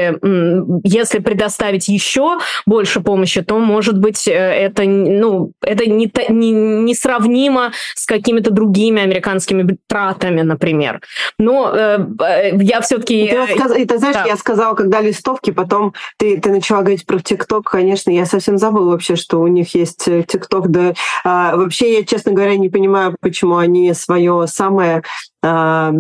если 0.85 1.19
предоставить 1.19 1.89
еще 1.89 2.39
больше 2.67 3.01
помощи, 3.01 3.43
то, 3.43 3.59
может 3.59 3.99
быть, 3.99 4.27
э, 4.29 4.33
это, 4.33 4.85
ну, 4.85 5.53
это 5.63 5.89
не, 5.89 6.13
не, 6.29 6.51
не 6.53 6.95
сравнимо 6.95 7.73
с 7.95 8.07
какими-то 8.07 8.51
другими 8.51 9.03
американскими 9.03 9.77
тратами, 9.89 10.43
например. 10.43 11.01
Но 11.39 11.73
э, 11.75 11.99
э 12.21 12.57
я 12.63 12.81
все-таки... 12.81 13.29
Ты, 13.29 13.55
сказ... 13.55 13.73
ты 13.73 13.99
знаешь, 13.99 14.17
да. 14.17 14.25
я 14.25 14.37
сказала, 14.37 14.75
когда 14.75 15.01
листовки, 15.01 15.51
потом 15.51 15.95
ты, 16.19 16.41
ты 16.41 16.51
начала 16.51 16.81
говорить 16.81 17.07
про 17.07 17.19
ТикТок, 17.19 17.71
конечно, 17.71 18.11
я 18.11 18.27
совсем 18.27 18.59
забыла 18.59 18.91
вообще, 18.91 19.17
что 19.17 19.41
у 19.41 19.47
них 19.47 19.75
есть 19.75 20.07
э, 20.09 20.23
ТикТок. 20.23 20.71
Да, 20.71 20.95
а, 21.25 21.57
вообще, 21.57 21.99
я, 21.99 22.05
честно 22.05 22.33
говоря, 22.33 22.57
не 22.57 22.69
понимаю, 22.69 23.17
почему 23.21 23.57
они 23.57 23.93
свое 23.95 24.47
самое 24.47 25.03
а, 25.43 25.93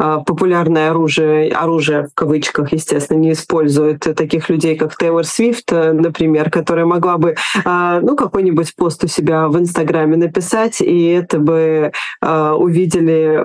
популярное 0.00 0.90
оружие, 0.90 1.52
оружие 1.52 2.08
в 2.08 2.14
кавычках, 2.14 2.72
естественно, 2.72 3.18
не 3.18 3.32
использует 3.32 4.00
таких 4.00 4.48
людей, 4.48 4.76
как 4.76 4.96
Тейлор 4.96 5.24
Свифт, 5.24 5.72
э, 5.72 5.92
например, 5.92 6.50
которая 6.50 6.86
могла 6.86 7.18
бы 7.18 7.36
а, 7.64 8.00
ну, 8.00 8.16
какой-нибудь 8.16 8.74
пост 8.76 9.04
у 9.04 9.08
себя 9.08 9.48
в 9.48 9.58
Инстаграме 9.58 10.16
написать, 10.16 10.80
и 10.80 11.08
это 11.08 11.38
бы 11.38 11.92
а, 12.20 12.54
увидели 12.54 13.44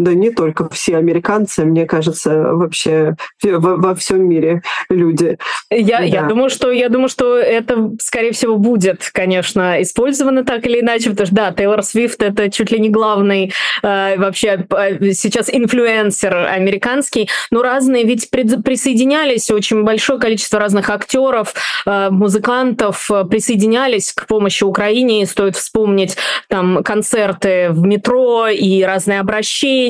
да 0.00 0.14
не 0.14 0.30
только 0.30 0.68
все 0.70 0.96
американцы, 0.96 1.64
мне 1.64 1.86
кажется, 1.86 2.54
вообще 2.54 3.16
во, 3.42 3.76
во 3.76 3.94
всем 3.94 4.26
мире 4.28 4.62
люди. 4.88 5.38
Я, 5.70 5.98
да. 5.98 6.04
я, 6.04 6.22
думаю, 6.22 6.48
что, 6.50 6.70
я 6.70 6.88
думаю, 6.88 7.08
что 7.08 7.36
это, 7.36 7.92
скорее 8.00 8.32
всего, 8.32 8.56
будет, 8.56 9.10
конечно, 9.12 9.80
использовано 9.82 10.44
так 10.44 10.66
или 10.66 10.80
иначе, 10.80 11.10
потому 11.10 11.26
что, 11.26 11.34
да, 11.34 11.52
Тейлор 11.52 11.82
Свифт— 11.82 12.22
это 12.22 12.50
чуть 12.50 12.70
ли 12.70 12.80
не 12.80 12.88
главный 12.88 13.52
э, 13.82 14.16
вообще 14.16 14.66
э, 14.70 15.12
сейчас 15.12 15.50
инфлюенсер 15.52 16.34
американский, 16.34 17.28
но 17.50 17.62
разные 17.62 18.04
ведь 18.04 18.30
присоединялись, 18.30 19.50
очень 19.50 19.84
большое 19.84 20.18
количество 20.18 20.58
разных 20.58 20.88
актеров, 20.88 21.54
э, 21.86 22.08
музыкантов 22.10 23.10
э, 23.10 23.24
присоединялись 23.24 24.12
к 24.12 24.26
помощи 24.26 24.64
Украине, 24.64 25.26
стоит 25.26 25.56
вспомнить 25.56 26.16
там 26.48 26.82
концерты 26.82 27.68
в 27.70 27.82
метро 27.82 28.48
и 28.48 28.82
разные 28.82 29.20
обращения. 29.20 29.89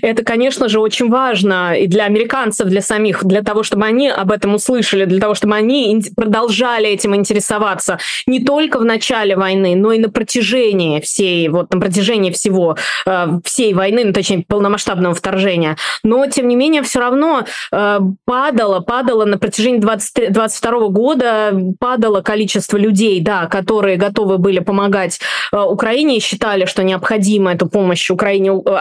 Это, 0.00 0.24
конечно 0.24 0.68
же, 0.68 0.80
очень 0.80 1.08
важно 1.08 1.74
и 1.74 1.86
для 1.86 2.04
американцев, 2.04 2.68
для 2.68 2.80
самих, 2.80 3.24
для 3.24 3.42
того, 3.42 3.62
чтобы 3.62 3.84
они 3.84 4.08
об 4.08 4.30
этом 4.30 4.54
услышали, 4.54 5.04
для 5.04 5.20
того, 5.20 5.34
чтобы 5.34 5.54
они 5.54 6.02
продолжали 6.16 6.88
этим 6.88 7.14
интересоваться 7.14 7.98
не 8.26 8.40
только 8.40 8.78
в 8.78 8.84
начале 8.84 9.36
войны, 9.36 9.74
но 9.76 9.92
и 9.92 9.98
на 9.98 10.08
протяжении 10.08 11.00
всей, 11.00 11.48
вот 11.48 11.72
на 11.72 11.80
протяжении 11.80 12.30
всего, 12.30 12.76
э, 13.06 13.26
всей 13.44 13.74
войны, 13.74 14.04
ну, 14.04 14.12
точнее, 14.12 14.44
полномасштабного 14.46 15.14
вторжения. 15.14 15.76
Но, 16.02 16.26
тем 16.26 16.48
не 16.48 16.56
менее, 16.56 16.82
все 16.82 17.00
равно 17.00 17.44
э, 17.72 17.98
падало, 18.24 18.80
падало 18.80 19.24
на 19.24 19.38
протяжении 19.38 19.78
2022 19.78 20.88
года, 20.88 21.52
падало 21.78 22.20
количество 22.20 22.76
людей, 22.76 23.20
да, 23.20 23.46
которые 23.46 23.96
готовы 23.96 24.38
были 24.38 24.60
помогать 24.60 25.20
э, 25.52 25.58
Украине 25.58 26.16
и 26.16 26.20
считали, 26.20 26.64
что 26.66 26.82
необходимо 26.82 27.52
эту 27.52 27.68
помощь 27.68 28.10
Украине 28.10 28.50
э, 28.50 28.74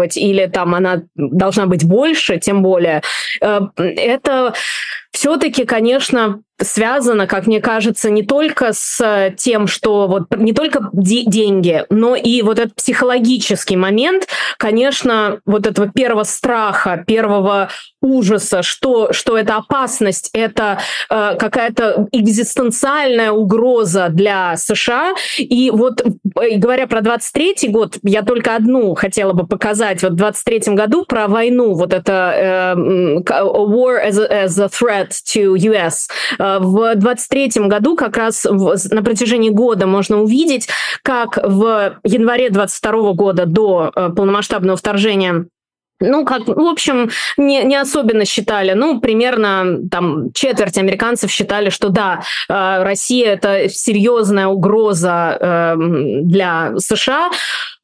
оказывать, 0.00 0.16
или 0.16 0.46
там 0.46 0.74
она 0.74 1.02
должна 1.14 1.66
быть 1.66 1.84
больше, 1.84 2.38
тем 2.38 2.62
более. 2.62 3.02
Э, 3.40 3.60
это 3.76 4.54
все-таки, 5.12 5.64
конечно, 5.64 6.40
связано, 6.60 7.26
как 7.26 7.46
мне 7.46 7.60
кажется, 7.60 8.10
не 8.10 8.22
только 8.22 8.72
с 8.72 9.34
тем, 9.36 9.66
что 9.66 10.06
вот 10.06 10.36
не 10.36 10.52
только 10.52 10.90
де- 10.92 11.24
деньги, 11.24 11.84
но 11.90 12.14
и 12.14 12.42
вот 12.42 12.58
этот 12.58 12.74
психологический 12.74 13.76
момент, 13.76 14.28
конечно, 14.58 15.40
вот 15.46 15.66
этого 15.66 15.88
первого 15.88 16.24
страха, 16.24 17.02
первого 17.06 17.68
ужаса, 18.02 18.62
что, 18.62 19.12
что 19.12 19.36
это 19.36 19.56
опасность, 19.56 20.30
это 20.32 20.78
э, 21.10 21.36
какая-то 21.38 22.08
экзистенциальная 22.12 23.30
угроза 23.30 24.08
для 24.08 24.56
США. 24.56 25.14
И 25.38 25.70
вот 25.70 26.00
э, 26.00 26.56
говоря 26.56 26.86
про 26.86 27.00
23-й 27.00 27.68
год, 27.68 27.98
я 28.02 28.22
только 28.22 28.56
одну 28.56 28.94
хотела 28.94 29.32
бы 29.32 29.46
показать. 29.46 30.02
Вот 30.02 30.12
в 30.12 30.22
23-м 30.22 30.74
году 30.74 31.04
про 31.04 31.28
войну, 31.28 31.74
вот 31.74 31.92
это 31.92 32.32
э, 32.36 32.74
war 33.28 34.00
as 34.02 34.18
a, 34.18 34.44
as 34.46 34.58
a 34.62 34.68
threat 34.68 35.10
to 35.34 35.54
US. 35.56 36.08
Э, 36.38 36.49
в 36.58 36.96
23-м 36.96 37.68
году 37.68 37.96
как 37.96 38.16
раз 38.16 38.44
в, 38.44 38.76
на 38.90 39.02
протяжении 39.02 39.50
года 39.50 39.86
можно 39.86 40.20
увидеть, 40.20 40.68
как 41.02 41.38
в 41.42 41.98
январе 42.04 42.50
22 42.50 43.12
года 43.12 43.46
до 43.46 43.92
э, 43.94 44.10
полномасштабного 44.10 44.76
вторжения 44.76 45.46
ну, 46.00 46.24
как, 46.24 46.48
в 46.48 46.60
общем, 46.60 47.10
не, 47.36 47.62
не 47.62 47.76
особенно 47.76 48.24
считали. 48.24 48.72
Ну, 48.72 49.00
примерно 49.00 49.78
там 49.90 50.32
четверть 50.32 50.78
американцев 50.78 51.30
считали, 51.30 51.68
что 51.70 51.90
да, 51.90 52.22
э, 52.48 52.82
Россия 52.82 53.34
это 53.34 53.68
серьезная 53.68 54.46
угроза 54.46 55.36
э, 55.38 55.74
для 56.22 56.72
США. 56.78 57.30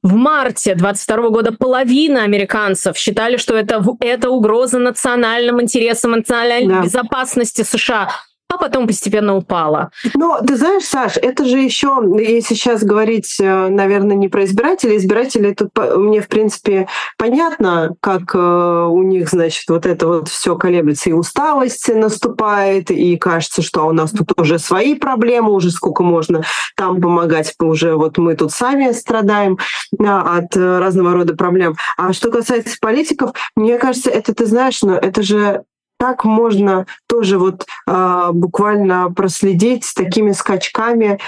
В 0.02 0.14
марте 0.14 0.74
22 0.74 1.28
года 1.30 1.52
половина 1.52 2.22
американцев 2.22 2.96
считали, 2.96 3.36
что 3.36 3.54
это, 3.54 3.84
это 4.00 4.30
угроза 4.30 4.78
национальным 4.78 5.60
интересам, 5.60 6.12
национальной 6.12 6.68
да. 6.68 6.82
безопасности 6.82 7.62
США 7.62 8.08
а 8.48 8.58
потом 8.58 8.86
постепенно 8.86 9.36
упала. 9.36 9.90
Но 10.14 10.40
ты 10.40 10.56
знаешь, 10.56 10.84
Саш, 10.84 11.16
это 11.16 11.44
же 11.44 11.58
еще, 11.58 12.00
если 12.18 12.54
сейчас 12.54 12.82
говорить, 12.82 13.36
э, 13.40 13.68
наверное, 13.68 14.16
не 14.16 14.28
про 14.28 14.44
избирателей, 14.44 14.96
избиратели 14.96 15.52
тут 15.52 15.70
мне, 15.96 16.20
в 16.20 16.28
принципе, 16.28 16.88
понятно, 17.18 17.94
как 18.00 18.34
э, 18.34 18.38
у 18.38 19.02
них, 19.02 19.28
значит, 19.28 19.68
вот 19.68 19.84
это 19.84 20.06
вот 20.06 20.28
все 20.28 20.56
колеблется, 20.56 21.10
и 21.10 21.12
усталость 21.12 21.88
наступает, 21.92 22.90
и 22.90 23.16
кажется, 23.16 23.62
что 23.62 23.86
у 23.86 23.92
нас 23.92 24.12
тут 24.12 24.38
уже 24.38 24.58
свои 24.58 24.94
проблемы, 24.94 25.52
уже 25.52 25.70
сколько 25.70 26.02
можно 26.02 26.42
там 26.76 27.00
помогать, 27.00 27.54
уже 27.60 27.96
вот 27.96 28.18
мы 28.18 28.36
тут 28.36 28.52
сами 28.52 28.92
страдаем 28.92 29.58
от 29.98 30.56
разного 30.56 31.12
рода 31.12 31.34
проблем. 31.34 31.76
А 31.96 32.12
что 32.12 32.30
касается 32.30 32.76
политиков, 32.80 33.32
мне 33.56 33.78
кажется, 33.78 34.10
это, 34.10 34.34
ты 34.34 34.46
знаешь, 34.46 34.82
но 34.82 34.94
это 34.96 35.22
же 35.22 35.64
так 35.98 36.24
можно 36.24 36.86
тоже 37.06 37.38
вот 37.38 37.66
э, 37.86 38.28
буквально 38.32 39.10
проследить 39.12 39.84
с 39.84 39.94
такими 39.94 40.32
скачками. 40.32 41.18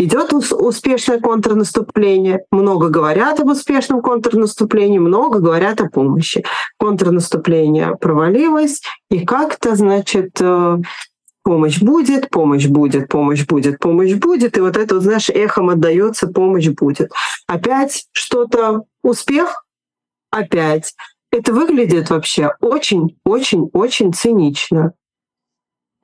Идет 0.00 0.32
успешное 0.32 1.18
контрнаступление, 1.18 2.44
много 2.52 2.88
говорят 2.88 3.40
об 3.40 3.48
успешном 3.48 4.00
контрнаступлении, 4.00 4.98
много 4.98 5.40
говорят 5.40 5.80
о 5.80 5.88
помощи. 5.88 6.44
Контрнаступление 6.78 7.96
провалилось, 7.96 8.80
и 9.10 9.26
как-то, 9.26 9.74
значит, 9.74 10.40
э, 10.40 10.78
помощь 11.42 11.80
будет, 11.80 12.30
помощь 12.30 12.66
будет, 12.66 13.08
помощь 13.08 13.44
будет, 13.44 13.80
помощь 13.80 14.14
будет, 14.14 14.56
и 14.56 14.60
вот 14.60 14.76
это, 14.76 14.94
вот, 14.94 15.02
знаешь, 15.02 15.30
эхом 15.30 15.70
отдается, 15.70 16.28
помощь 16.28 16.68
будет. 16.68 17.10
Опять 17.48 18.06
что-то, 18.12 18.84
успех, 19.02 19.64
опять 20.30 20.94
это 21.30 21.52
выглядит 21.52 22.10
вообще 22.10 22.50
очень-очень-очень 22.60 24.12
цинично. 24.12 24.92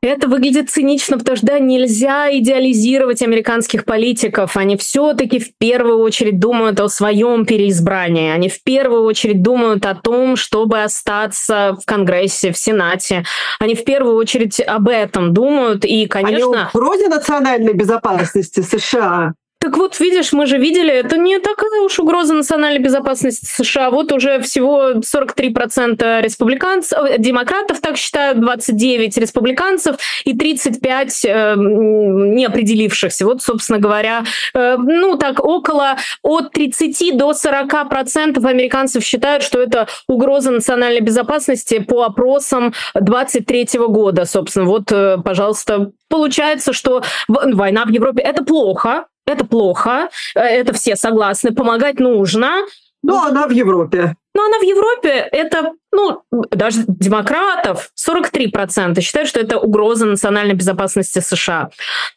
Это 0.05 0.29
выглядит 0.29 0.69
цинично, 0.69 1.17
потому 1.17 1.39
что 1.39 1.47
да, 1.47 1.59
нельзя 1.59 2.29
идеализировать 2.37 3.23
американских 3.23 3.87
политиков. 3.87 4.55
Они 4.55 4.77
все-таки 4.77 5.39
в 5.39 5.57
первую 5.57 6.01
очередь 6.01 6.39
думают 6.39 6.79
о 6.81 6.91
своем 6.91 7.47
переизбрании. 7.47 8.31
Они 8.31 8.51
в 8.51 8.63
первую 8.63 9.05
очередь 9.05 9.41
думают 9.41 9.87
о 9.87 9.95
том, 9.95 10.37
чтобы 10.37 10.83
остаться 10.83 11.79
в 11.81 11.87
Конгрессе, 11.87 12.53
в 12.53 12.59
Сенате. 12.59 13.25
Они 13.59 13.75
в 13.75 13.83
первую 13.85 14.17
очередь 14.17 14.61
об 14.61 14.89
этом 14.89 15.33
думают. 15.33 15.87
И, 15.87 16.07
конечно... 16.07 16.65
Они 16.65 16.71
вроде 16.75 17.09
национальной 17.09 17.73
безопасности 17.73 18.61
США. 18.61 19.33
Так 19.65 19.79
вот, 19.79 19.99
видишь, 19.99 20.35
мы 20.35 20.45
же 20.45 20.59
видели, 20.59 20.93
это 20.93 21.17
не 21.17 21.39
такая 21.39 21.81
уж 21.81 21.99
угроза 21.99 22.35
национальной 22.35 22.81
безопасности 22.81 23.47
США. 23.47 23.91
Вот 23.91 24.13
уже 24.13 24.39
всего 24.41 25.01
43% 25.01 26.21
республиканцев, 26.21 26.99
э, 26.99 27.17
демократов 27.17 27.81
так 27.81 27.97
считают, 27.97 28.43
29 28.43 29.17
республиканцев 29.17 29.97
и 30.27 30.37
35 30.37 31.25
э, 31.25 31.55
неопределившихся. 31.57 33.25
Вот, 33.25 33.41
собственно 33.41 33.79
говоря, 33.79 34.25
э, 34.53 34.77
ну 34.77 35.17
так, 35.17 35.43
около 35.43 35.97
от 36.23 36.53
30 36.53 37.17
до 37.17 37.33
40% 37.33 38.45
американцев 38.45 39.03
считают, 39.03 39.43
что 39.43 39.63
это 39.63 39.89
угроза 40.07 40.51
национальной 40.51 41.01
безопасности 41.01 41.79
по 41.79 42.03
опросам 42.03 42.75
23 42.95 43.79
года, 43.89 44.27
собственно. 44.27 44.67
Вот, 44.67 44.93
э, 44.93 45.17
пожалуйста, 45.25 45.91
получается, 46.11 46.75
что 46.75 47.03
война 47.29 47.87
в 47.87 47.89
Европе 47.89 48.21
это 48.21 48.45
плохо, 48.45 49.07
это 49.27 49.45
плохо, 49.45 50.09
э, 50.35 50.41
это 50.41 50.73
все 50.75 50.97
согласны, 50.97 51.53
помогать 51.53 51.99
нужно. 52.01 52.63
Но 53.03 53.23
она 53.25 53.47
в 53.47 53.51
Европе. 53.51 54.17
Но 54.35 54.47
она 54.47 54.59
в 54.59 54.63
Европе, 54.63 55.11
это, 55.11 55.73
ну, 55.93 56.23
даже 56.51 56.85
демократов, 56.89 57.91
43% 57.95 59.01
считают, 59.01 59.29
что 59.29 59.41
это 59.41 59.59
угроза 59.59 60.07
национальной 60.07 60.55
безопасности 60.55 61.21
США. 61.21 61.69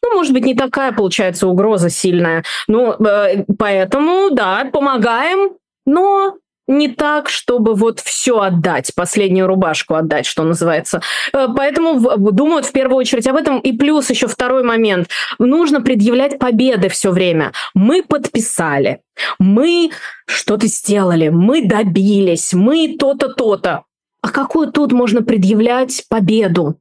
Ну, 0.01 0.15
может 0.15 0.33
быть, 0.33 0.45
не 0.45 0.55
такая 0.55 0.93
получается 0.93 1.47
угроза 1.47 1.89
сильная. 1.89 2.43
Ну, 2.67 2.93
э, 2.93 3.43
поэтому, 3.57 4.29
да, 4.31 4.69
помогаем, 4.71 5.51
но 5.85 6.37
не 6.67 6.89
так, 6.89 7.29
чтобы 7.29 7.73
вот 7.73 7.99
все 7.99 8.39
отдать, 8.39 8.91
последнюю 8.95 9.47
рубашку 9.47 9.95
отдать, 9.95 10.25
что 10.25 10.43
называется. 10.43 11.01
Э, 11.33 11.47
поэтому 11.55 12.17
думают 12.31 12.65
в 12.65 12.71
первую 12.71 12.97
очередь 12.97 13.27
об 13.27 13.35
этом. 13.35 13.59
И 13.59 13.71
плюс 13.71 14.09
еще 14.09 14.27
второй 14.27 14.63
момент. 14.63 15.09
Нужно 15.39 15.81
предъявлять 15.81 16.37
победы 16.39 16.89
все 16.89 17.11
время. 17.11 17.51
Мы 17.73 18.03
подписали, 18.03 19.01
мы 19.39 19.91
что-то 20.27 20.67
сделали, 20.67 21.29
мы 21.29 21.65
добились, 21.65 22.53
мы 22.53 22.97
то-то, 22.99 23.33
то-то. 23.33 23.83
А 24.21 24.29
какую 24.29 24.71
тут 24.71 24.91
можно 24.91 25.21
предъявлять 25.21 26.03
победу? 26.09 26.79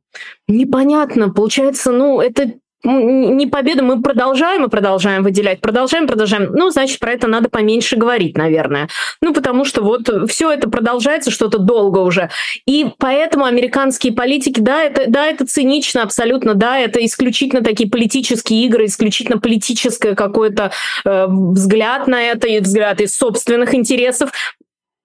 Непонятно. 0.49 1.31
Получается, 1.31 1.93
ну, 1.93 2.21
это 2.21 2.55
не 2.85 3.47
победу, 3.47 3.85
мы 3.85 4.01
продолжаем 4.03 4.65
и 4.65 4.69
продолжаем 4.69 5.23
выделять, 5.23 5.61
продолжаем, 5.61 6.07
продолжаем. 6.07 6.53
Ну, 6.53 6.71
значит, 6.71 6.99
про 6.99 7.13
это 7.13 7.27
надо 7.27 7.49
поменьше 7.49 7.97
говорить, 7.97 8.37
наверное. 8.37 8.89
Ну, 9.21 9.33
потому 9.33 9.65
что 9.65 9.83
вот 9.83 10.09
все 10.29 10.51
это 10.51 10.69
продолжается 10.69 11.31
что-то 11.31 11.59
долго 11.59 11.99
уже. 11.99 12.31
И 12.67 12.87
поэтому 12.99 13.45
американские 13.45 14.13
политики, 14.13 14.61
да, 14.61 14.83
это, 14.83 15.05
да, 15.09 15.27
это 15.27 15.47
цинично 15.47 16.03
абсолютно, 16.03 16.55
да, 16.55 16.79
это 16.79 17.05
исключительно 17.05 17.63
такие 17.63 17.91
политические 17.91 18.65
игры, 18.67 18.87
исключительно 18.87 19.39
политическое 19.39 20.15
какой-то 20.15 20.71
э, 21.05 21.27
взгляд 21.29 22.07
на 22.07 22.23
это, 22.23 22.47
и 22.47 22.61
взгляд 22.61 23.01
из 23.01 23.17
собственных 23.17 23.75
интересов. 23.75 24.31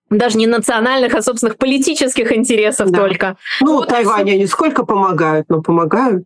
даже 0.10 0.38
не 0.38 0.46
национальных, 0.46 1.16
а 1.16 1.22
собственных 1.22 1.58
политических 1.58 2.32
интересов 2.34 2.92
да. 2.92 3.00
только. 3.00 3.38
Ну, 3.62 3.78
вот 3.78 3.92
они 3.94 4.46
сколько 4.46 4.86
помогают, 4.86 5.48
но 5.50 5.62
помогают 5.62 6.26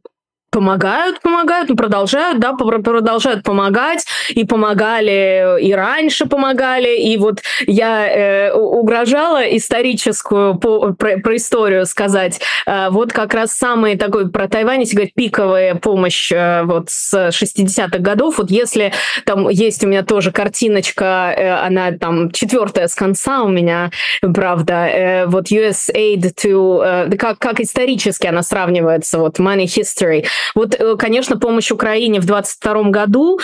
помогают, 0.56 1.20
помогают, 1.20 1.68
ну, 1.68 1.76
продолжают, 1.76 2.39
да, 2.39 2.53
продолжают 2.53 3.43
помогать, 3.43 4.06
и 4.30 4.45
помогали, 4.45 5.62
и 5.62 5.74
раньше 5.74 6.28
помогали, 6.28 6.97
и 6.97 7.18
вот 7.18 7.41
я 7.68 8.08
э, 8.08 8.53
угрожала 8.53 9.43
историческую 9.58 10.58
по, 10.58 10.93
про, 10.93 11.18
про 11.18 11.36
историю 11.36 11.86
сказать, 11.86 12.39
э, 12.66 12.88
вот 12.89 13.12
как 13.12 13.34
раз 13.34 13.51
самый 13.51 13.97
такой 13.97 14.30
про 14.30 14.47
Тайвань, 14.47 14.80
если 14.80 14.95
говорить, 14.95 15.14
пиковая 15.14 15.76
помощь 15.76 16.32
э, 16.32 16.64
вот 16.64 16.89
с 16.89 17.14
60-х 17.14 17.97
годов, 17.97 18.38
вот 18.38 18.49
если 18.49 18.93
там 19.26 19.49
есть 19.49 19.84
у 19.84 19.88
меня 19.88 20.03
тоже 20.03 20.32
картиночка, 20.32 21.34
э, 21.36 21.49
она 21.68 21.91
там 21.91 22.32
четвертая 22.32 22.88
с 22.88 22.95
конца 22.95 23.43
у 23.43 23.49
меня, 23.49 23.91
правда, 24.22 24.88
э, 24.88 25.26
вот 25.26 25.51
USAID 25.51 26.34
to, 26.34 27.10
э, 27.12 27.18
как, 27.18 27.39
как 27.39 27.60
исторически 27.60 28.28
она 28.28 28.41
сравнивается, 28.41 29.20
вот 29.20 29.38
money 29.38 29.66
history, 29.66 30.26
вот, 30.54 30.76
э, 30.76 30.96
конечно, 30.98 31.38
помощь 31.38 31.72
Украине 31.72 32.20
в 32.20 32.26
2022 32.26 32.89
году 32.91 33.39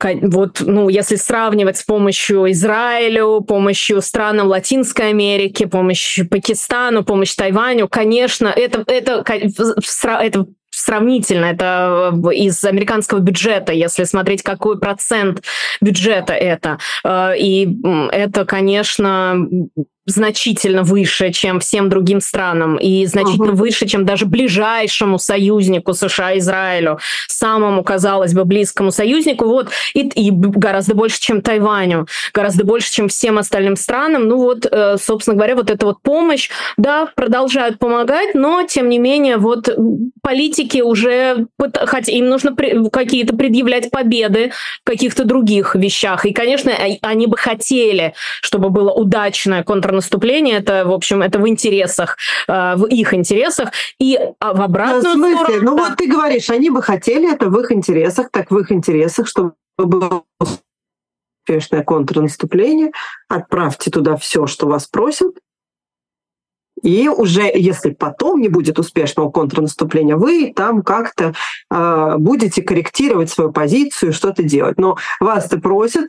вот, 0.00 0.60
ну, 0.60 0.88
если 0.88 1.16
сравнивать 1.16 1.76
с 1.78 1.82
помощью 1.82 2.50
Израилю, 2.52 3.40
помощью 3.40 4.00
странам 4.00 4.46
Латинской 4.46 5.08
Америки, 5.08 5.66
помощью 5.66 6.28
Пакистану, 6.28 7.02
помощь 7.02 7.34
Тайваню, 7.34 7.88
конечно, 7.88 8.46
это, 8.46 8.84
это, 8.86 9.24
это 9.26 10.46
сравнительно, 10.78 11.46
это 11.46 12.12
э, 12.12 12.34
из 12.34 12.64
американского 12.64 13.18
бюджета, 13.18 13.72
если 13.72 14.04
смотреть, 14.04 14.42
какой 14.42 14.78
процент 14.78 15.42
бюджета 15.80 16.32
это. 16.32 16.78
Э, 17.04 17.36
и 17.36 17.78
это, 18.12 18.44
конечно, 18.44 19.48
значительно 20.08 20.82
выше, 20.82 21.32
чем 21.32 21.60
всем 21.60 21.88
другим 21.88 22.20
странам, 22.20 22.76
и 22.76 23.04
значительно 23.06 23.50
uh-huh. 23.50 23.56
выше, 23.56 23.86
чем 23.86 24.04
даже 24.04 24.26
ближайшему 24.26 25.18
союзнику 25.18 25.92
США 25.92 26.38
Израилю, 26.38 26.98
самому, 27.26 27.84
казалось 27.84 28.32
бы, 28.34 28.44
близкому 28.44 28.90
союзнику, 28.90 29.44
вот, 29.44 29.68
и, 29.94 30.00
и 30.00 30.30
гораздо 30.30 30.94
больше, 30.94 31.20
чем 31.20 31.42
Тайваню, 31.42 32.06
гораздо 32.32 32.64
больше, 32.64 32.90
чем 32.90 33.08
всем 33.08 33.38
остальным 33.38 33.76
странам. 33.76 34.28
Ну 34.28 34.38
вот, 34.38 34.66
э, 34.70 34.96
собственно 34.98 35.36
говоря, 35.36 35.54
вот 35.54 35.70
эта 35.70 35.86
вот 35.86 36.00
помощь, 36.02 36.48
да, 36.76 37.08
продолжают 37.14 37.78
помогать, 37.78 38.34
но, 38.34 38.64
тем 38.66 38.88
не 38.88 38.98
менее, 38.98 39.36
вот 39.36 39.68
политики 40.22 40.67
уже, 40.76 41.46
хотя 41.86 42.12
им 42.12 42.28
нужно 42.28 42.54
какие-то 42.90 43.34
предъявлять 43.36 43.90
победы 43.90 44.52
в 44.82 44.84
каких-то 44.84 45.24
других 45.24 45.74
вещах, 45.74 46.26
и, 46.26 46.32
конечно, 46.32 46.72
они 47.02 47.26
бы 47.26 47.36
хотели, 47.36 48.14
чтобы 48.42 48.70
было 48.70 48.92
удачное 48.92 49.62
контрнаступление. 49.62 50.18
Наступление, 50.18 50.58
это, 50.58 50.84
в 50.86 50.92
общем, 50.92 51.22
это 51.22 51.38
в 51.38 51.48
интересах, 51.48 52.16
э, 52.48 52.74
в 52.76 52.86
их 52.86 53.14
интересах, 53.14 53.70
и 53.98 54.18
а, 54.40 54.52
в 54.52 54.60
обратную 54.60 55.02
в 55.02 55.12
смысле? 55.12 55.44
сторону... 55.44 55.62
Ну 55.62 55.76
да. 55.76 55.84
вот 55.84 55.96
ты 55.96 56.06
говоришь, 56.06 56.50
они 56.50 56.70
бы 56.70 56.82
хотели 56.82 57.32
это 57.32 57.48
в 57.48 57.60
их 57.60 57.72
интересах, 57.72 58.30
так 58.30 58.50
в 58.50 58.58
их 58.58 58.72
интересах, 58.72 59.28
чтобы 59.28 59.52
было 59.76 60.22
успешное 60.40 61.82
контрнаступление, 61.82 62.92
отправьте 63.28 63.90
туда 63.90 64.16
все, 64.16 64.46
что 64.46 64.66
вас 64.66 64.86
просят, 64.86 65.34
и 66.82 67.08
уже, 67.08 67.50
если 67.54 67.90
потом 67.90 68.40
не 68.40 68.48
будет 68.48 68.78
успешного 68.78 69.30
контрнаступления, 69.30 70.16
вы 70.16 70.52
там 70.54 70.82
как-то 70.82 71.34
э, 71.70 72.14
будете 72.18 72.62
корректировать 72.62 73.30
свою 73.30 73.52
позицию, 73.52 74.12
что-то 74.12 74.42
делать. 74.42 74.78
Но 74.78 74.96
вас-то 75.20 75.58
просят 75.58 76.08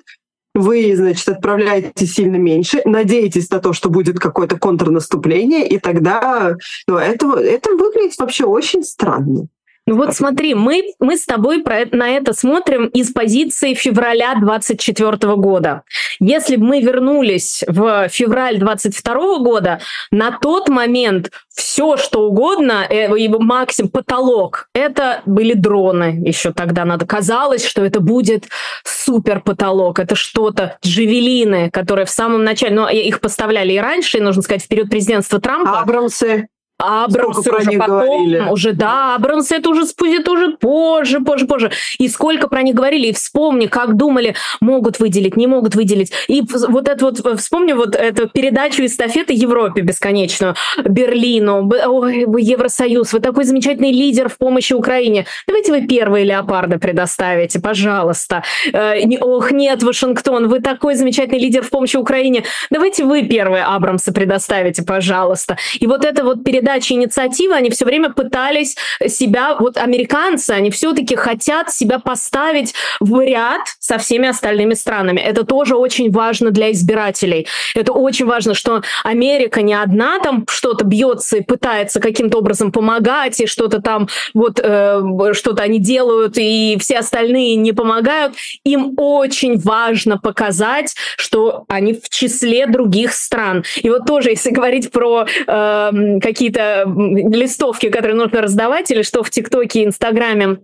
вы, 0.55 0.95
значит, 0.95 1.29
отправляете 1.29 2.05
сильно 2.05 2.35
меньше, 2.35 2.81
надеетесь 2.85 3.49
на 3.49 3.59
то, 3.59 3.71
что 3.71 3.89
будет 3.89 4.19
какое-то 4.19 4.57
контрнаступление, 4.57 5.67
и 5.67 5.79
тогда 5.79 6.55
ну, 6.87 6.97
это, 6.97 7.27
это 7.39 7.71
выглядит 7.75 8.17
вообще 8.17 8.45
очень 8.45 8.83
странно. 8.83 9.47
Ну 9.89 9.95
вот 9.95 10.13
смотри, 10.13 10.53
мы, 10.53 10.83
мы 10.99 11.17
с 11.17 11.25
тобой 11.25 11.63
про, 11.63 11.83
на 11.91 12.09
это 12.09 12.33
смотрим 12.33 12.85
из 12.89 13.11
позиции 13.11 13.73
февраля 13.73 14.35
24 14.39 15.17
года. 15.35 15.81
Если 16.19 16.57
бы 16.57 16.65
мы 16.65 16.81
вернулись 16.81 17.63
в 17.67 18.07
февраль 18.07 18.59
22 18.59 19.39
года, 19.39 19.81
на 20.11 20.37
тот 20.37 20.69
момент 20.69 21.31
все, 21.49 21.97
что 21.97 22.27
угодно, 22.27 22.85
э, 22.87 23.05
его 23.17 23.39
максимум, 23.39 23.89
потолок, 23.89 24.67
это 24.75 25.23
были 25.25 25.53
дроны 25.53 26.21
еще 26.23 26.53
тогда. 26.53 26.85
Надо 26.85 27.07
казалось, 27.07 27.65
что 27.65 27.83
это 27.83 27.99
будет 27.99 28.47
супер 28.83 29.41
потолок, 29.41 29.97
это 29.97 30.13
что-то, 30.13 30.77
джавелины, 30.85 31.71
которые 31.71 32.05
в 32.05 32.11
самом 32.11 32.43
начале, 32.43 32.75
ну, 32.75 32.87
их 32.87 33.21
поставляли 33.21 33.73
и 33.73 33.79
раньше, 33.79 34.19
и, 34.19 34.21
нужно 34.21 34.43
сказать, 34.43 34.63
в 34.63 34.67
период 34.67 34.91
президентства 34.91 35.41
Трампа. 35.41 35.79
Абрамсы. 35.79 36.47
Абрамс 36.79 37.37
уже 37.39 37.71
потом, 37.77 37.87
говорили. 37.87 38.39
уже 38.49 38.71
да, 38.71 39.15
Абрамс 39.15 39.51
это 39.51 39.69
уже 39.69 39.85
спустит 39.85 40.29
уже 40.29 40.53
позже, 40.53 41.19
позже, 41.19 41.45
позже. 41.45 41.71
И 41.97 42.07
сколько 42.07 42.47
про 42.47 42.61
них 42.61 42.73
говорили, 42.73 43.07
и 43.07 43.13
вспомни, 43.13 43.65
как 43.65 43.97
думали, 43.97 44.35
могут 44.61 44.99
выделить, 44.99 45.35
не 45.35 45.45
могут 45.45 45.75
выделить. 45.75 46.13
И 46.29 46.41
вот 46.69 46.87
это 46.87 47.05
вот, 47.05 47.39
вспомни 47.39 47.73
вот 47.73 47.95
эту 47.95 48.29
передачу 48.29 48.85
эстафеты 48.85 49.33
Европе 49.33 49.81
бесконечную, 49.81 50.55
Берлину, 50.85 51.69
ой, 51.69 52.23
вы 52.25 52.41
Евросоюз, 52.41 53.11
вы 53.11 53.19
такой 53.19 53.43
замечательный 53.43 53.91
лидер 53.91 54.29
в 54.29 54.37
помощи 54.37 54.71
Украине. 54.71 55.25
Давайте 55.47 55.73
вы 55.73 55.85
первые 55.85 56.23
леопарды 56.23 56.79
предоставите, 56.79 57.59
пожалуйста. 57.59 58.43
Э, 58.71 59.01
ох, 59.19 59.51
нет, 59.51 59.83
Вашингтон, 59.83 60.47
вы 60.47 60.61
такой 60.61 60.95
замечательный 60.95 61.39
лидер 61.39 61.63
в 61.63 61.69
помощи 61.69 61.97
Украине. 61.97 62.45
Давайте 62.69 63.03
вы 63.03 63.23
первые 63.23 63.65
Абрамсы 63.65 64.13
предоставите, 64.13 64.83
пожалуйста. 64.83 65.57
И 65.77 65.85
вот 65.85 66.05
это 66.05 66.23
вот 66.23 66.45
передача 66.45 66.68
передачи 66.69 66.93
инициативы, 66.93 67.55
они 67.55 67.69
все 67.69 67.85
время 67.85 68.11
пытались 68.11 68.75
себя, 69.07 69.55
вот 69.59 69.77
американцы, 69.77 70.51
они 70.51 70.69
все-таки 70.69 71.15
хотят 71.15 71.71
себя 71.71 71.99
поставить 71.99 72.73
в 72.99 73.19
ряд 73.21 73.61
со 73.79 73.97
всеми 73.97 74.27
остальными 74.27 74.75
странами. 74.75 75.19
Это 75.19 75.43
тоже 75.43 75.75
очень 75.75 76.11
важно 76.11 76.51
для 76.51 76.71
избирателей. 76.71 77.47
Это 77.75 77.93
очень 77.93 78.25
важно, 78.25 78.53
что 78.53 78.83
Америка 79.03 79.61
не 79.61 79.73
одна 79.73 80.19
там 80.19 80.45
что-то 80.47 80.85
бьется 80.85 81.37
и 81.37 81.41
пытается 81.41 81.99
каким-то 81.99 82.37
образом 82.37 82.71
помогать, 82.71 83.39
и 83.41 83.47
что-то 83.47 83.81
там 83.81 84.07
вот 84.33 84.59
э, 84.61 85.01
что-то 85.33 85.63
они 85.63 85.79
делают, 85.79 86.37
и 86.37 86.77
все 86.79 86.99
остальные 86.99 87.55
не 87.55 87.71
помогают. 87.71 88.35
Им 88.63 88.93
очень 88.97 89.57
важно 89.57 90.17
показать, 90.17 90.95
что 91.17 91.65
они 91.67 91.93
в 91.93 92.09
числе 92.09 92.67
других 92.67 93.13
стран. 93.13 93.63
И 93.77 93.89
вот 93.89 94.05
тоже, 94.05 94.29
если 94.29 94.51
говорить 94.51 94.91
про 94.91 95.25
э, 95.25 95.91
какие-то 96.21 96.58
какие-то 96.59 97.35
листовки, 97.35 97.89
которые 97.89 98.15
нужно 98.15 98.41
раздавать, 98.41 98.91
или 98.91 99.01
что 99.01 99.23
в 99.23 99.29
ТикТоке, 99.29 99.83
Инстаграме 99.83 100.59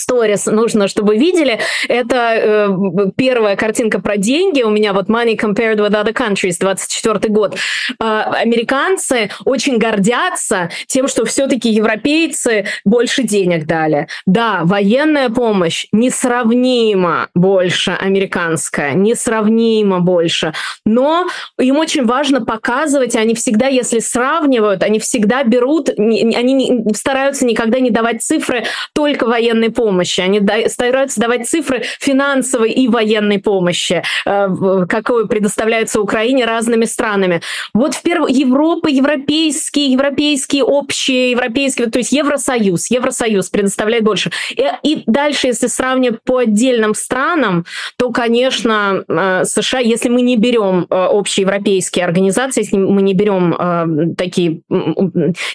сторис 0.00 0.46
нужно, 0.46 0.88
чтобы 0.88 1.16
видели. 1.16 1.60
Это 1.88 2.16
э, 2.16 3.10
первая 3.16 3.56
картинка 3.56 4.00
про 4.00 4.16
деньги. 4.16 4.62
У 4.62 4.70
меня 4.70 4.92
вот 4.92 5.08
Money 5.08 5.38
Compared 5.38 5.76
with 5.76 5.92
Other 5.92 6.14
Countries, 6.14 6.56
24 6.58 7.32
год. 7.32 7.56
Э, 8.00 8.22
американцы 8.32 9.30
очень 9.44 9.78
гордятся 9.78 10.70
тем, 10.86 11.08
что 11.08 11.24
все-таки 11.24 11.70
европейцы 11.70 12.66
больше 12.84 13.22
денег 13.22 13.66
дали. 13.66 14.08
Да, 14.26 14.62
военная 14.64 15.28
помощь 15.28 15.86
несравнимо 15.92 17.28
больше 17.34 17.92
американская, 17.92 18.94
несравнимо 18.94 20.00
больше. 20.00 20.54
Но 20.84 21.28
им 21.58 21.76
очень 21.76 22.06
важно 22.06 22.44
показывать, 22.44 23.16
они 23.16 23.34
всегда, 23.34 23.66
если 23.66 23.98
сравнивают, 23.98 24.82
они 24.82 24.98
всегда 24.98 25.44
берут, 25.44 25.90
они 25.90 26.84
стараются 26.94 27.44
никогда 27.44 27.80
не 27.80 27.90
давать 27.90 28.22
цифры 28.22 28.64
только 28.94 29.26
военной 29.26 29.70
помощи 29.70 29.89
помощи. 29.90 30.20
Они 30.20 30.40
стараются 30.68 31.20
давать 31.20 31.48
цифры 31.48 31.82
финансовой 31.98 32.70
и 32.70 32.86
военной 32.86 33.38
помощи, 33.38 34.02
э, 34.24 34.48
какую 34.88 35.26
предоставляется 35.26 36.00
Украине 36.00 36.44
разными 36.44 36.84
странами. 36.84 37.40
Вот 37.74 37.94
в 37.94 38.02
первую 38.02 38.32
Европа, 38.32 38.88
европейские, 38.88 39.92
европейские 39.92 40.62
общие, 40.62 41.32
европейские, 41.32 41.90
то 41.90 41.98
есть 41.98 42.12
Евросоюз, 42.12 42.90
Евросоюз 42.90 43.50
предоставляет 43.50 44.04
больше. 44.04 44.30
И, 44.50 44.64
и 44.84 45.02
дальше, 45.06 45.48
если 45.48 45.66
сравнивать 45.66 46.22
по 46.22 46.38
отдельным 46.38 46.94
странам, 46.94 47.64
то, 47.96 48.12
конечно, 48.12 49.04
э, 49.08 49.44
США, 49.44 49.80
если 49.80 50.08
мы 50.08 50.22
не 50.22 50.36
берем 50.36 50.86
э, 50.88 50.94
общие 50.94 51.42
европейские 51.42 52.04
организации, 52.04 52.60
если 52.62 52.76
мы 52.76 53.02
не 53.02 53.14
берем 53.14 54.14
такие, 54.16 54.60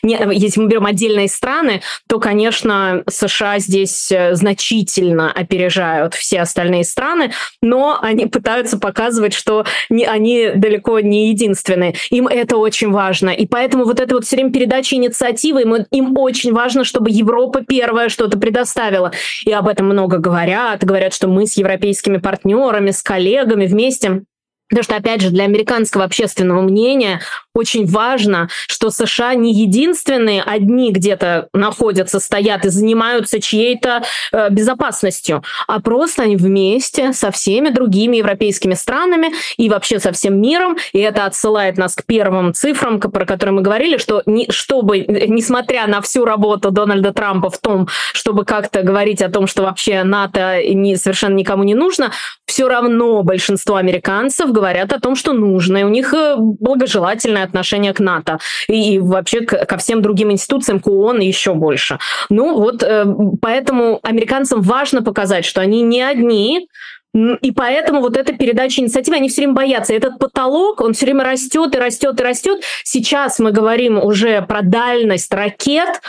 если 0.04 0.60
мы 0.60 0.68
берем 0.68 0.86
отдельные 0.86 1.30
страны, 1.30 1.82
то, 2.08 2.20
конечно, 2.20 3.04
США 3.08 3.60
здесь 3.60 4.12
значительно 4.34 5.32
опережают 5.32 6.14
все 6.14 6.42
остальные 6.42 6.84
страны, 6.84 7.32
но 7.62 8.00
они 8.02 8.26
пытаются 8.26 8.80
показывать, 8.80 9.34
что 9.34 9.66
не, 9.90 10.06
они 10.06 10.52
далеко 10.56 11.00
не 11.00 11.30
единственные. 11.30 11.96
Им 12.10 12.28
это 12.28 12.58
очень 12.58 12.92
важно. 12.92 13.30
И 13.30 13.46
поэтому 13.46 13.86
вот 13.86 14.00
это 14.00 14.16
вот 14.16 14.26
все 14.26 14.38
время 14.38 14.52
передача 14.52 14.96
инициативы, 14.96 15.62
им, 15.62 15.76
им 15.92 16.18
очень 16.18 16.54
важно, 16.54 16.84
чтобы 16.84 17.10
Европа 17.12 17.62
первая 17.62 18.10
что-то 18.10 18.38
предоставила. 18.40 19.12
И 19.46 19.52
об 19.52 19.68
этом 19.68 19.88
много 19.88 20.18
говорят. 20.18 20.84
Говорят, 20.84 21.14
что 21.14 21.28
мы 21.28 21.46
с 21.48 21.58
европейскими 21.58 22.18
партнерами, 22.18 22.92
с 22.92 23.02
коллегами 23.02 23.66
вместе 23.66 24.24
Потому 24.70 24.84
что, 24.84 24.96
опять 24.96 25.22
же, 25.22 25.30
для 25.30 25.44
американского 25.44 26.04
общественного 26.04 26.62
мнения 26.62 27.22
очень 27.54 27.86
важно, 27.86 28.50
что 28.68 28.90
США 28.90 29.36
не 29.36 29.54
единственные 29.54 30.42
одни 30.42 30.92
где-то 30.92 31.50
находятся, 31.54 32.20
стоят 32.20 32.66
и 32.66 32.70
занимаются 32.70 33.40
чьей-то 33.40 34.04
э, 34.32 34.50
безопасностью, 34.50 35.44
а 35.68 35.80
просто 35.80 36.24
они 36.24 36.36
вместе 36.36 37.14
со 37.14 37.32
всеми 37.32 37.70
другими 37.70 38.18
европейскими 38.18 38.74
странами 38.74 39.32
и 39.58 39.70
вообще 39.70 40.00
со 40.00 40.12
всем 40.12 40.42
миром. 40.42 40.78
И 40.94 41.00
это 41.00 41.26
отсылает 41.26 41.78
нас 41.78 41.96
к 41.96 42.04
первым 42.04 42.54
цифрам, 42.54 43.00
про 43.00 43.26
которые 43.26 43.54
мы 43.54 43.62
говорили, 43.62 43.98
что 43.98 44.24
не, 44.26 44.50
чтобы, 44.50 45.00
несмотря 45.00 45.88
на 45.88 46.02
всю 46.02 46.26
работу 46.26 46.72
Дональда 46.72 47.14
Трампа 47.14 47.50
в 47.50 47.60
том, 47.60 47.88
чтобы 48.14 48.46
как-то 48.46 48.82
говорить 48.82 49.22
о 49.22 49.30
том, 49.30 49.46
что 49.48 49.64
вообще 49.64 50.04
НАТО 50.04 50.60
не, 50.74 50.96
совершенно 50.96 51.36
никому 51.36 51.64
не 51.64 51.76
нужно, 51.76 52.12
все 52.46 52.68
равно 52.68 53.22
большинство 53.24 53.76
американцев 53.76 54.52
говорят 54.56 54.94
о 54.94 55.00
том, 55.00 55.16
что 55.16 55.34
нужно, 55.34 55.78
и 55.78 55.84
у 55.84 55.90
них 55.90 56.14
э, 56.14 56.36
благожелательное 56.38 57.44
отношение 57.44 57.94
к 57.94 58.00
НАТО 58.00 58.40
и, 58.68 59.00
вообще 59.00 59.42
ко 59.42 59.78
всем 59.78 60.02
другим 60.02 60.32
институциям, 60.32 60.80
к 60.80 60.88
ООН 60.88 61.22
и 61.22 61.28
еще 61.28 61.54
больше. 61.54 62.00
Ну 62.30 62.56
вот 62.56 62.84
э, 62.84 63.06
поэтому 63.42 64.00
американцам 64.04 64.62
важно 64.62 65.02
показать, 65.02 65.46
что 65.46 65.62
они 65.62 65.82
не 65.82 66.02
одни, 66.02 66.68
и 67.42 67.52
поэтому 67.52 68.02
вот 68.02 68.18
эта 68.18 68.34
передача 68.34 68.82
инициативы, 68.82 69.18
они 69.18 69.30
все 69.30 69.42
время 69.42 69.54
боятся. 69.54 69.94
Этот 69.94 70.20
потолок, 70.20 70.82
он 70.82 70.94
все 70.94 71.06
время 71.06 71.24
растет 71.24 71.74
и 71.74 71.80
растет 71.80 72.20
и 72.20 72.24
растет. 72.24 72.62
Сейчас 72.84 73.40
мы 73.40 73.52
говорим 73.52 73.98
уже 73.98 74.42
про 74.42 74.62
дальность 74.62 75.34
ракет, 75.34 76.02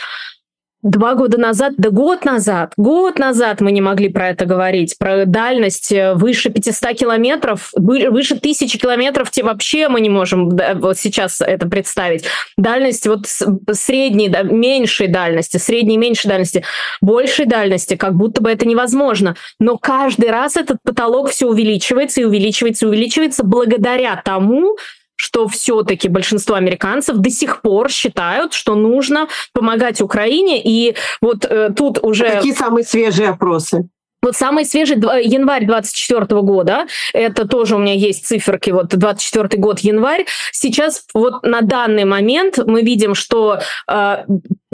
Два 0.86 1.16
года 1.16 1.36
назад, 1.36 1.72
да 1.78 1.90
год 1.90 2.24
назад, 2.24 2.72
год 2.76 3.18
назад 3.18 3.60
мы 3.60 3.72
не 3.72 3.80
могли 3.80 4.08
про 4.08 4.28
это 4.28 4.46
говорить, 4.46 4.96
про 4.98 5.26
дальность 5.26 5.90
э, 5.90 6.14
выше 6.14 6.48
500 6.48 6.96
километров, 6.96 7.72
выше 7.74 8.36
1000 8.36 8.78
километров, 8.78 9.32
те 9.32 9.42
вообще 9.42 9.88
мы 9.88 10.00
не 10.00 10.08
можем 10.08 10.48
вот 10.48 10.96
сейчас 10.96 11.40
это 11.40 11.66
представить. 11.66 12.26
Дальность 12.56 13.04
вот 13.08 13.26
средней, 13.26 14.28
меньшей 14.44 15.08
дальности, 15.08 15.56
средней 15.56 15.96
меньшей 15.96 16.28
дальности, 16.28 16.62
большей 17.00 17.46
дальности, 17.46 17.96
как 17.96 18.14
будто 18.14 18.40
бы 18.40 18.48
это 18.48 18.64
невозможно. 18.64 19.34
Но 19.58 19.78
каждый 19.78 20.30
раз 20.30 20.56
этот 20.56 20.78
потолок 20.84 21.30
все 21.30 21.48
увеличивается 21.48 22.20
и 22.20 22.24
увеличивается 22.24 22.86
и 22.86 22.88
увеличивается 22.88 23.42
благодаря 23.42 24.22
тому, 24.24 24.76
что 25.16 25.48
все-таки 25.48 26.08
большинство 26.08 26.54
американцев 26.54 27.16
до 27.16 27.30
сих 27.30 27.62
пор 27.62 27.90
считают, 27.90 28.52
что 28.52 28.74
нужно 28.74 29.28
помогать 29.52 30.00
Украине. 30.00 30.60
И 30.62 30.94
вот 31.20 31.44
э, 31.44 31.70
тут 31.76 31.98
уже... 32.02 32.30
Какие 32.30 32.52
самые 32.52 32.84
свежие 32.84 33.30
опросы? 33.30 33.88
Вот 34.22 34.34
самый 34.34 34.64
свежий 34.64 34.96
январь 34.96 35.66
24 35.66 36.24
года, 36.42 36.86
это 37.12 37.46
тоже 37.46 37.76
у 37.76 37.78
меня 37.78 37.94
есть 37.94 38.26
циферки, 38.26 38.70
вот 38.70 38.88
24 38.88 39.60
год 39.60 39.78
январь. 39.80 40.26
Сейчас 40.50 41.04
вот 41.14 41.44
на 41.44 41.60
данный 41.60 42.04
момент 42.04 42.58
мы 42.66 42.82
видим, 42.82 43.14
что 43.14 43.60
э, 43.88 44.24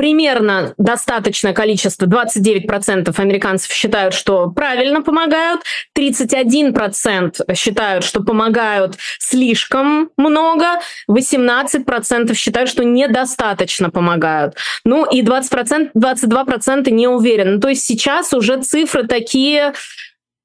примерно 0.02 0.74
достаточное 0.78 1.52
количество, 1.52 2.06
29% 2.06 3.14
американцев 3.20 3.70
считают, 3.70 4.14
что 4.14 4.50
правильно 4.50 5.00
помогают, 5.00 5.60
31% 5.96 7.54
считают, 7.54 8.04
что 8.04 8.20
помогают 8.20 8.96
слишком 9.20 10.10
много, 10.16 10.80
18% 11.08 12.34
считают, 12.34 12.68
что 12.68 12.82
недостаточно 12.82 13.90
помогают. 13.90 14.56
Ну 14.84 15.08
и 15.08 15.22
20%, 15.22 15.90
22% 15.96 16.90
не 16.90 17.06
уверены. 17.06 17.60
То 17.60 17.68
есть 17.68 17.84
сейчас 17.84 18.32
уже 18.32 18.60
цифры 18.60 19.06
такие 19.06 19.72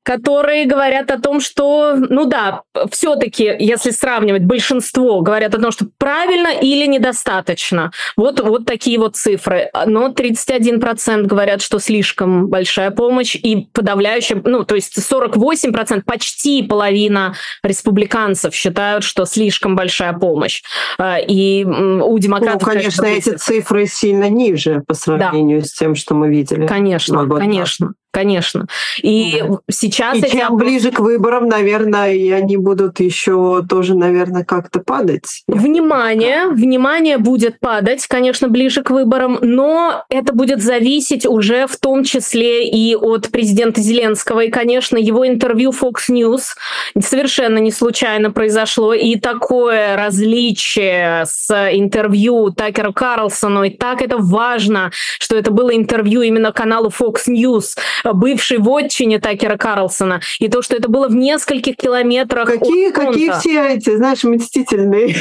которые 0.07 0.65
говорят 0.67 1.11
о 1.11 1.19
том, 1.19 1.41
что, 1.41 1.95
ну 1.97 2.23
да, 2.23 2.61
все-таки, 2.91 3.53
если 3.59 3.91
сравнивать, 3.91 4.45
большинство 4.45 5.19
говорят 5.19 5.53
о 5.53 5.59
том, 5.59 5.69
что 5.73 5.85
правильно 5.97 6.47
или 6.47 6.87
недостаточно. 6.87 7.91
Вот, 8.15 8.39
вот 8.39 8.65
такие 8.65 8.99
вот 8.99 9.17
цифры. 9.17 9.69
Но 9.85 10.07
31% 10.07 11.23
говорят, 11.23 11.61
что 11.61 11.79
слишком 11.79 12.47
большая 12.47 12.91
помощь, 12.91 13.35
и 13.35 13.67
подавляющая, 13.73 14.41
ну, 14.45 14.63
то 14.63 14.75
есть 14.75 14.97
48%, 14.97 16.03
почти 16.05 16.63
половина 16.63 17.35
республиканцев 17.61 18.55
считают, 18.55 19.03
что 19.03 19.25
слишком 19.25 19.75
большая 19.75 20.13
помощь. 20.13 20.63
А, 20.97 21.17
и 21.17 21.65
у 21.65 22.17
демократов... 22.17 22.61
Ну, 22.61 22.65
конечно, 22.65 23.03
эти 23.03 23.35
цифры 23.35 23.87
сильно 23.87 24.29
ниже 24.29 24.83
по 24.87 24.93
сравнению 24.93 25.59
да. 25.59 25.67
с 25.67 25.73
тем, 25.73 25.95
что 25.95 26.15
мы 26.15 26.29
видели. 26.29 26.65
Конечно, 26.65 27.27
конечно 27.27 27.91
конечно. 28.11 28.67
И 29.01 29.41
да. 29.41 29.57
сейчас... 29.69 30.17
И 30.17 30.21
эти... 30.21 30.37
чем 30.37 30.57
ближе 30.57 30.91
к 30.91 30.99
выборам, 30.99 31.47
наверное, 31.47 32.13
и 32.13 32.31
они 32.31 32.57
будут 32.57 32.99
еще 32.99 33.63
тоже, 33.67 33.95
наверное, 33.95 34.43
как-то 34.43 34.79
падать. 34.79 35.43
Внимание, 35.47 36.47
внимание 36.47 37.17
будет 37.17 37.59
падать, 37.59 38.05
конечно, 38.07 38.47
ближе 38.47 38.83
к 38.83 38.89
выборам, 38.89 39.37
но 39.41 40.03
это 40.09 40.33
будет 40.33 40.61
зависеть 40.61 41.25
уже 41.25 41.67
в 41.67 41.77
том 41.77 42.03
числе 42.03 42.67
и 42.67 42.95
от 42.95 43.29
президента 43.29 43.81
Зеленского. 43.81 44.41
И, 44.41 44.49
конечно, 44.49 44.97
его 44.97 45.27
интервью 45.27 45.71
Fox 45.71 46.09
News 46.09 46.55
совершенно 46.99 47.59
не 47.59 47.71
случайно 47.71 48.31
произошло. 48.31 48.93
И 48.93 49.17
такое 49.19 49.95
различие 49.95 51.25
с 51.25 51.51
интервью 51.73 52.51
Такера 52.51 52.91
Карлсону, 52.91 53.63
и 53.63 53.69
так 53.69 54.01
это 54.01 54.17
важно, 54.17 54.91
что 55.19 55.35
это 55.35 55.51
было 55.51 55.75
интервью 55.75 56.21
именно 56.21 56.51
каналу 56.51 56.89
Fox 56.89 57.27
News, 57.27 57.77
бывшей 58.03 58.57
вотчине 58.57 59.19
Такера 59.19 59.57
Карлсона, 59.57 60.21
и 60.39 60.47
то, 60.47 60.61
что 60.61 60.75
это 60.75 60.89
было 60.89 61.07
в 61.07 61.15
нескольких 61.15 61.75
километрах 61.75 62.47
какие, 62.47 62.91
Какие 62.91 63.31
все 63.31 63.75
эти, 63.75 63.95
знаешь, 63.95 64.23
мстительные 64.23 65.15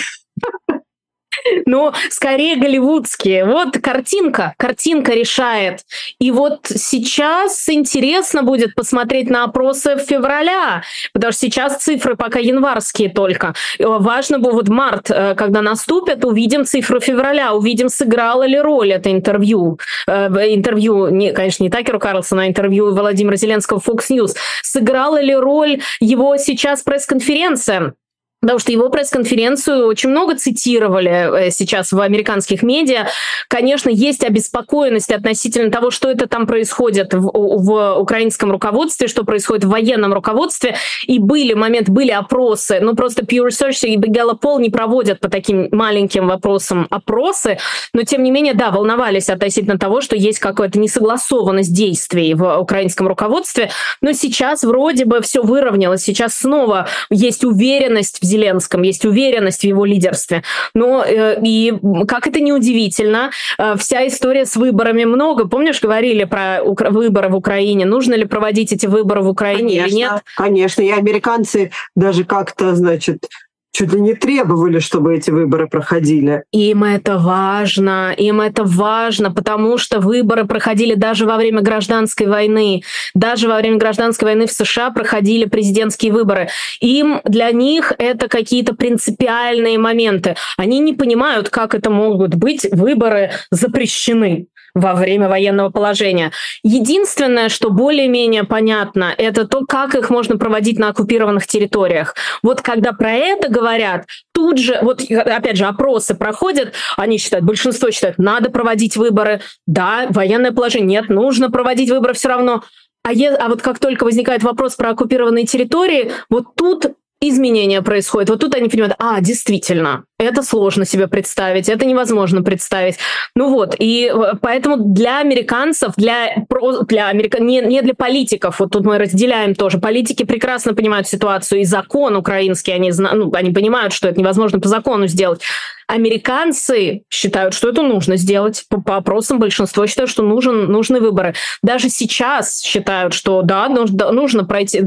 но 1.66 1.94
скорее 2.10 2.56
голливудские. 2.56 3.44
Вот 3.44 3.78
картинка, 3.78 4.54
картинка 4.56 5.12
решает. 5.12 5.80
И 6.18 6.30
вот 6.30 6.66
сейчас 6.66 7.68
интересно 7.68 8.42
будет 8.42 8.74
посмотреть 8.74 9.30
на 9.30 9.44
опросы 9.44 9.96
февраля, 9.98 10.82
потому 11.12 11.32
что 11.32 11.40
сейчас 11.40 11.78
цифры 11.78 12.16
пока 12.16 12.38
январские 12.38 13.10
только. 13.10 13.54
Важно 13.78 14.38
было 14.38 14.52
вот 14.52 14.68
март, 14.68 15.10
э, 15.10 15.34
когда 15.34 15.62
наступит, 15.62 16.24
увидим 16.24 16.64
цифры 16.64 17.00
февраля, 17.00 17.54
увидим, 17.54 17.88
сыграло 17.88 18.46
ли 18.46 18.58
роль 18.58 18.92
это 18.92 19.10
интервью. 19.10 19.78
Э, 20.06 20.28
интервью, 20.54 21.08
не, 21.08 21.32
конечно, 21.32 21.62
не 21.62 21.70
Такеру 21.70 21.98
Карлсона, 21.98 22.42
а 22.42 22.46
интервью 22.46 22.94
Владимира 22.94 23.36
Зеленского 23.36 23.80
в 23.80 23.88
Fox 23.88 24.10
News. 24.10 24.34
Сыграла 24.62 25.20
ли 25.20 25.34
роль 25.34 25.80
его 26.00 26.36
сейчас 26.36 26.82
пресс-конференция? 26.82 27.94
Потому 28.42 28.58
что 28.58 28.70
его 28.70 28.90
пресс-конференцию 28.90 29.86
очень 29.86 30.10
много 30.10 30.36
цитировали 30.36 31.46
э, 31.46 31.50
сейчас 31.50 31.92
в 31.92 32.00
американских 32.00 32.62
медиа. 32.62 33.08
Конечно, 33.48 33.88
есть 33.88 34.22
обеспокоенность 34.22 35.10
относительно 35.10 35.70
того, 35.70 35.90
что 35.90 36.10
это 36.10 36.28
там 36.28 36.46
происходит 36.46 37.14
в, 37.14 37.30
в 37.32 37.98
украинском 37.98 38.52
руководстве, 38.52 39.08
что 39.08 39.24
происходит 39.24 39.64
в 39.64 39.70
военном 39.70 40.12
руководстве. 40.12 40.76
И 41.06 41.18
были 41.18 41.54
моменты, 41.54 41.90
были 41.90 42.10
опросы, 42.10 42.78
но 42.80 42.94
просто 42.94 43.22
Pew 43.24 43.46
Research 43.46 43.86
и 43.86 43.96
Gallup 43.96 44.60
не 44.60 44.68
проводят 44.68 45.18
по 45.20 45.30
таким 45.30 45.68
маленьким 45.72 46.28
вопросам 46.28 46.86
опросы. 46.90 47.58
Но, 47.94 48.02
тем 48.02 48.22
не 48.22 48.30
менее, 48.30 48.52
да, 48.52 48.70
волновались 48.70 49.30
относительно 49.30 49.78
того, 49.78 50.02
что 50.02 50.14
есть 50.14 50.40
какая-то 50.40 50.78
несогласованность 50.78 51.74
действий 51.74 52.34
в 52.34 52.58
украинском 52.58 53.08
руководстве. 53.08 53.70
Но 54.02 54.12
сейчас 54.12 54.62
вроде 54.62 55.06
бы 55.06 55.22
все 55.22 55.42
выровнялось. 55.42 56.02
Сейчас 56.02 56.36
снова 56.36 56.86
есть 57.10 57.42
уверенность 57.42 58.18
в 58.20 58.25
Зеленском, 58.26 58.82
есть 58.82 59.04
уверенность 59.04 59.60
в 59.60 59.64
его 59.64 59.84
лидерстве. 59.84 60.42
Но 60.74 61.04
э, 61.04 61.40
и 61.42 61.72
как 62.06 62.26
это 62.26 62.40
неудивительно, 62.40 63.30
э, 63.58 63.74
вся 63.78 64.06
история 64.06 64.44
с 64.44 64.56
выборами 64.56 65.04
много. 65.04 65.48
Помнишь, 65.48 65.80
говорили 65.80 66.24
про 66.24 66.62
выборы 66.62 67.28
в 67.28 67.36
Украине? 67.36 67.86
Нужно 67.86 68.14
ли 68.14 68.24
проводить 68.24 68.72
эти 68.72 68.86
выборы 68.86 69.22
в 69.22 69.28
Украине 69.28 69.76
конечно, 69.76 69.86
или 69.86 69.94
нет? 69.94 70.24
Конечно, 70.36 70.82
и 70.82 70.90
американцы 70.90 71.70
даже 71.94 72.24
как-то, 72.24 72.74
значит, 72.74 73.28
чуть 73.76 73.92
ли 73.92 74.00
не 74.00 74.14
требовали, 74.14 74.78
чтобы 74.78 75.14
эти 75.14 75.30
выборы 75.30 75.68
проходили. 75.68 76.44
Им 76.50 76.82
это 76.82 77.18
важно, 77.18 78.14
им 78.16 78.40
это 78.40 78.64
важно, 78.64 79.30
потому 79.30 79.76
что 79.76 80.00
выборы 80.00 80.46
проходили 80.46 80.94
даже 80.94 81.26
во 81.26 81.36
время 81.36 81.60
гражданской 81.60 82.26
войны. 82.26 82.82
Даже 83.14 83.48
во 83.48 83.56
время 83.56 83.76
гражданской 83.76 84.28
войны 84.28 84.46
в 84.46 84.52
США 84.52 84.90
проходили 84.90 85.44
президентские 85.44 86.12
выборы. 86.12 86.48
Им, 86.80 87.20
для 87.24 87.50
них 87.50 87.92
это 87.98 88.28
какие-то 88.28 88.74
принципиальные 88.74 89.76
моменты. 89.76 90.36
Они 90.56 90.78
не 90.78 90.94
понимают, 90.94 91.50
как 91.50 91.74
это 91.74 91.90
могут 91.90 92.34
быть 92.34 92.66
выборы 92.72 93.32
запрещены 93.50 94.46
во 94.76 94.92
время 94.94 95.28
военного 95.28 95.70
положения. 95.70 96.32
Единственное, 96.62 97.48
что 97.48 97.70
более-менее 97.70 98.44
понятно, 98.44 99.12
это 99.16 99.46
то, 99.48 99.64
как 99.66 99.94
их 99.94 100.10
можно 100.10 100.36
проводить 100.36 100.78
на 100.78 100.90
оккупированных 100.90 101.46
территориях. 101.46 102.14
Вот 102.42 102.60
когда 102.60 102.92
про 102.92 103.12
это 103.12 103.48
говорят, 103.48 104.04
тут 104.32 104.58
же, 104.58 104.78
вот 104.82 105.00
опять 105.10 105.56
же, 105.56 105.64
опросы 105.64 106.14
проходят, 106.14 106.74
они 106.98 107.16
считают, 107.16 107.46
большинство 107.46 107.90
считают, 107.90 108.18
надо 108.18 108.50
проводить 108.50 108.96
выборы, 108.96 109.40
да, 109.66 110.06
военное 110.10 110.52
положение, 110.52 111.00
нет, 111.00 111.08
нужно 111.08 111.50
проводить 111.50 111.90
выборы 111.90 112.12
все 112.12 112.28
равно. 112.28 112.62
А, 113.02 113.12
е, 113.12 113.30
а 113.30 113.48
вот 113.48 113.62
как 113.62 113.78
только 113.78 114.04
возникает 114.04 114.42
вопрос 114.42 114.74
про 114.74 114.90
оккупированные 114.90 115.46
территории, 115.46 116.12
вот 116.28 116.54
тут 116.54 116.86
изменения 117.20 117.80
происходят. 117.80 118.28
Вот 118.28 118.40
тут 118.40 118.54
они 118.54 118.68
понимают, 118.68 118.94
а, 118.98 119.20
действительно, 119.20 120.04
это 120.18 120.42
сложно 120.42 120.84
себе 120.84 121.08
представить, 121.08 121.68
это 121.68 121.84
невозможно 121.84 122.42
представить. 122.42 122.96
Ну 123.34 123.50
вот, 123.50 123.74
и 123.78 124.12
э, 124.12 124.32
поэтому 124.40 124.76
для 124.76 125.20
американцев, 125.20 125.92
для, 125.96 126.46
для 126.88 127.08
америка... 127.08 127.42
не, 127.42 127.60
не 127.60 127.82
для 127.82 127.94
политиков, 127.94 128.60
вот 128.60 128.70
тут 128.70 128.84
мы 128.84 128.98
разделяем 128.98 129.54
тоже, 129.54 129.78
политики 129.78 130.24
прекрасно 130.24 130.74
понимают 130.74 131.06
ситуацию, 131.06 131.60
и 131.60 131.64
закон 131.64 132.16
украинский, 132.16 132.72
они, 132.72 132.92
ну, 132.92 133.30
они 133.34 133.50
понимают, 133.52 133.92
что 133.92 134.08
это 134.08 134.18
невозможно 134.18 134.58
по 134.58 134.68
закону 134.68 135.06
сделать. 135.06 135.42
Американцы 135.88 137.04
считают, 137.10 137.54
что 137.54 137.68
это 137.68 137.82
нужно 137.82 138.16
сделать. 138.16 138.64
По, 138.68 138.80
по 138.80 138.96
опросам 138.96 139.38
большинство 139.38 139.86
считают, 139.86 140.10
что 140.10 140.24
нужен, 140.24 140.64
нужны 140.64 140.98
выборы. 140.98 141.34
Даже 141.62 141.90
сейчас 141.90 142.60
считают, 142.60 143.14
что 143.14 143.42
да, 143.42 143.68
нужно, 143.68 144.10
нужно 144.10 144.44
пройти, 144.44 144.82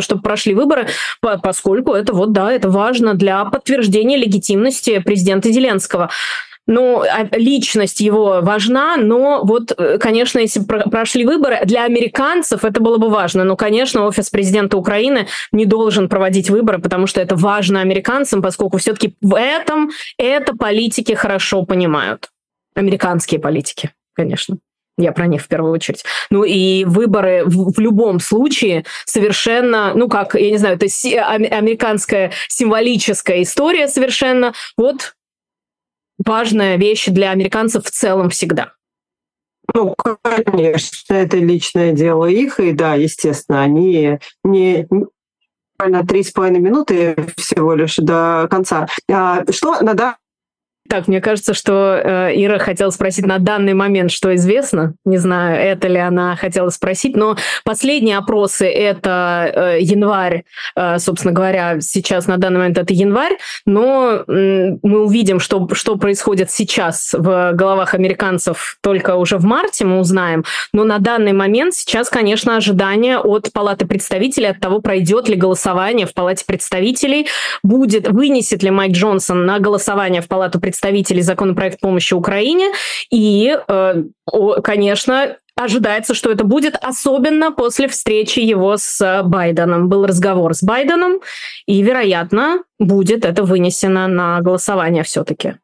чтобы 0.00 0.20
прошли 0.20 0.52
выборы, 0.52 0.88
поскольку 1.20 1.92
это 1.92 2.12
вот, 2.12 2.32
да, 2.32 2.52
это 2.52 2.68
важно 2.68 3.14
для 3.14 3.46
подтверждения 3.46 4.18
легитимности 4.18 4.71
президента 5.04 5.50
Зеленского. 5.50 6.10
Ну, 6.68 7.02
а 7.02 7.28
личность 7.36 8.00
его 8.00 8.40
важна, 8.40 8.96
но 8.96 9.40
вот, 9.42 9.72
э, 9.76 9.98
конечно, 9.98 10.38
если 10.38 10.60
прошли 10.60 11.26
выборы, 11.26 11.58
для 11.64 11.84
американцев 11.84 12.64
это 12.64 12.80
было 12.80 12.98
бы 12.98 13.10
важно. 13.10 13.42
Но, 13.42 13.56
конечно, 13.56 14.06
офис 14.06 14.30
президента 14.30 14.76
Украины 14.76 15.26
не 15.50 15.66
должен 15.66 16.08
проводить 16.08 16.50
выборы, 16.50 16.78
потому 16.78 17.08
что 17.08 17.20
это 17.20 17.34
важно 17.34 17.80
американцам, 17.80 18.42
поскольку 18.42 18.78
все-таки 18.78 19.16
в 19.20 19.36
этом 19.36 19.90
это 20.18 20.54
политики 20.54 21.12
хорошо 21.14 21.64
понимают. 21.64 22.28
Американские 22.76 23.40
политики, 23.40 23.90
конечно. 24.14 24.58
Я 24.98 25.12
про 25.12 25.26
них 25.26 25.42
в 25.42 25.48
первую 25.48 25.72
очередь. 25.72 26.04
Ну 26.30 26.44
и 26.44 26.84
выборы 26.84 27.44
в, 27.44 27.72
в 27.72 27.78
любом 27.80 28.20
случае 28.20 28.84
совершенно, 29.06 29.94
ну 29.94 30.08
как, 30.08 30.34
я 30.34 30.50
не 30.50 30.58
знаю, 30.58 30.76
это 30.76 30.88
си- 30.88 31.16
американская 31.16 32.32
символическая 32.48 33.42
история 33.42 33.88
совершенно. 33.88 34.52
Вот 34.76 35.14
важная 36.24 36.76
вещь 36.76 37.06
для 37.06 37.30
американцев 37.30 37.84
в 37.84 37.90
целом 37.90 38.30
всегда. 38.30 38.72
Ну, 39.74 39.94
конечно, 40.44 41.14
это 41.14 41.36
личное 41.38 41.92
дело 41.92 42.26
их, 42.26 42.60
и 42.60 42.72
да, 42.72 42.94
естественно, 42.94 43.62
они 43.62 44.18
не 44.44 44.86
буквально 44.90 46.06
три 46.06 46.22
с 46.22 46.30
половиной 46.30 46.60
минуты 46.60 47.16
всего 47.36 47.74
лишь 47.74 47.96
до 47.96 48.46
конца. 48.50 48.86
А 49.10 49.44
что 49.50 49.80
на 49.80 49.94
так, 50.92 51.08
мне 51.08 51.22
кажется, 51.22 51.54
что 51.54 51.98
э, 52.04 52.32
Ира 52.34 52.58
хотела 52.58 52.90
спросить 52.90 53.24
на 53.24 53.38
данный 53.38 53.72
момент, 53.72 54.10
что 54.10 54.34
известно. 54.34 54.92
Не 55.06 55.16
знаю, 55.16 55.58
это 55.58 55.88
ли 55.88 55.96
она 55.96 56.36
хотела 56.36 56.68
спросить, 56.68 57.16
но 57.16 57.34
последние 57.64 58.18
опросы 58.18 58.66
это 58.66 59.50
э, 59.54 59.78
январь, 59.80 60.44
э, 60.76 60.98
собственно 60.98 61.32
говоря, 61.32 61.80
сейчас 61.80 62.26
на 62.26 62.36
данный 62.36 62.58
момент 62.58 62.76
это 62.76 62.92
январь, 62.92 63.38
но 63.64 64.22
э, 64.28 64.76
мы 64.82 65.02
увидим, 65.06 65.40
что, 65.40 65.66
что 65.72 65.96
происходит 65.96 66.50
сейчас 66.50 67.14
в 67.16 67.52
головах 67.54 67.94
американцев 67.94 68.76
только 68.82 69.14
уже 69.14 69.38
в 69.38 69.44
марте, 69.44 69.86
мы 69.86 69.98
узнаем. 69.98 70.44
Но 70.74 70.84
на 70.84 70.98
данный 70.98 71.32
момент 71.32 71.72
сейчас, 71.72 72.10
конечно, 72.10 72.58
ожидание 72.58 73.16
от 73.18 73.50
Палаты 73.54 73.86
представителей, 73.86 74.48
от 74.48 74.60
того, 74.60 74.82
пройдет 74.82 75.30
ли 75.30 75.36
голосование 75.36 76.06
в 76.06 76.12
Палате 76.12 76.44
представителей, 76.44 77.28
будет, 77.62 78.08
вынесет 78.08 78.62
ли 78.62 78.70
Майк 78.70 78.92
Джонсон 78.92 79.46
на 79.46 79.58
голосование 79.58 80.20
в 80.20 80.28
Палату 80.28 80.60
представителей 80.60 80.81
представителей 80.82 81.22
законопроект 81.22 81.80
помощи 81.80 82.14
Украине. 82.14 82.72
И, 83.10 83.56
э, 83.68 83.94
конечно, 84.64 85.36
ожидается, 85.54 86.14
что 86.14 86.30
это 86.30 86.44
будет, 86.44 86.76
особенно 86.82 87.52
после 87.52 87.86
встречи 87.86 88.40
его 88.40 88.76
с 88.76 89.22
Байденом. 89.24 89.88
Был 89.88 90.06
разговор 90.06 90.54
с 90.54 90.62
Байденом, 90.62 91.20
и, 91.66 91.82
вероятно, 91.82 92.62
будет 92.80 93.24
это 93.24 93.44
вынесено 93.44 94.08
на 94.08 94.40
голосование 94.40 95.04
все-таки. 95.04 95.54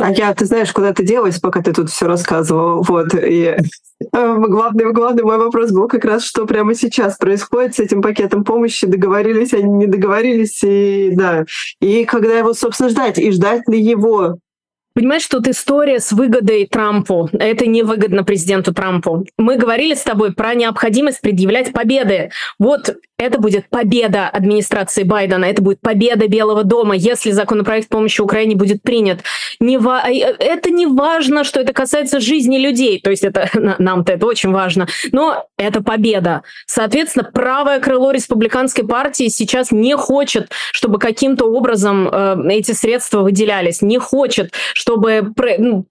А 0.00 0.10
я, 0.10 0.32
ты 0.34 0.46
знаешь, 0.46 0.72
куда 0.72 0.92
ты 0.92 1.04
делась, 1.04 1.38
пока 1.38 1.60
ты 1.60 1.72
тут 1.72 1.90
все 1.90 2.06
рассказывал. 2.06 2.82
Вот. 2.82 3.14
И 3.14 3.54
э, 3.54 3.56
главный, 4.10 4.90
главный 4.92 5.22
мой 5.22 5.36
вопрос 5.36 5.70
был 5.70 5.86
как 5.86 6.04
раз, 6.04 6.24
что 6.24 6.46
прямо 6.46 6.74
сейчас 6.74 7.18
происходит 7.18 7.74
с 7.74 7.78
этим 7.78 8.00
пакетом 8.00 8.42
помощи. 8.42 8.86
Договорились 8.86 9.52
они, 9.52 9.70
не 9.70 9.86
договорились. 9.86 10.62
И 10.64 11.10
да. 11.14 11.44
И 11.80 12.04
когда 12.06 12.38
его, 12.38 12.54
собственно, 12.54 12.88
ждать? 12.88 13.18
И 13.18 13.30
ждать 13.32 13.68
ли 13.68 13.80
его? 13.80 14.38
Понимаешь, 14.94 15.26
тут 15.26 15.48
история 15.48 16.00
с 16.00 16.12
выгодой 16.12 16.66
Трампу. 16.66 17.28
Это 17.32 17.66
невыгодно 17.66 18.24
президенту 18.24 18.74
Трампу. 18.74 19.26
Мы 19.38 19.56
говорили 19.56 19.94
с 19.94 20.02
тобой 20.02 20.32
про 20.32 20.54
необходимость 20.54 21.20
предъявлять 21.20 21.72
победы. 21.72 22.30
Вот 22.58 22.96
это 23.22 23.38
будет 23.38 23.68
победа 23.70 24.28
администрации 24.28 25.04
Байдена, 25.04 25.44
это 25.44 25.62
будет 25.62 25.80
победа 25.80 26.26
Белого 26.26 26.64
дома, 26.64 26.96
если 26.96 27.30
законопроект 27.30 27.88
помощи 27.88 28.20
Украине 28.20 28.56
будет 28.56 28.82
принят. 28.82 29.20
Не 29.60 29.78
ва... 29.78 30.02
Э, 30.08 30.34
это 30.38 30.70
не 30.70 30.86
важно, 30.86 31.44
что 31.44 31.60
это 31.60 31.72
касается 31.72 32.18
жизни 32.20 32.58
людей, 32.58 33.00
то 33.00 33.10
есть 33.10 33.22
это 33.22 33.48
нам-то 33.78 34.12
это 34.12 34.26
очень 34.26 34.50
важно, 34.50 34.88
но 35.12 35.46
это 35.56 35.82
победа. 35.82 36.42
Соответственно, 36.66 37.24
правое 37.32 37.78
крыло 37.78 38.10
республиканской 38.10 38.84
партии 38.84 39.28
сейчас 39.28 39.70
не 39.70 39.96
хочет, 39.96 40.50
чтобы 40.72 40.98
каким-то 40.98 41.44
образом 41.44 42.08
э, 42.08 42.36
эти 42.50 42.72
средства 42.72 43.20
выделялись, 43.20 43.82
не 43.82 43.98
хочет, 43.98 44.52
чтобы 44.82 45.32
ну, 45.58 45.86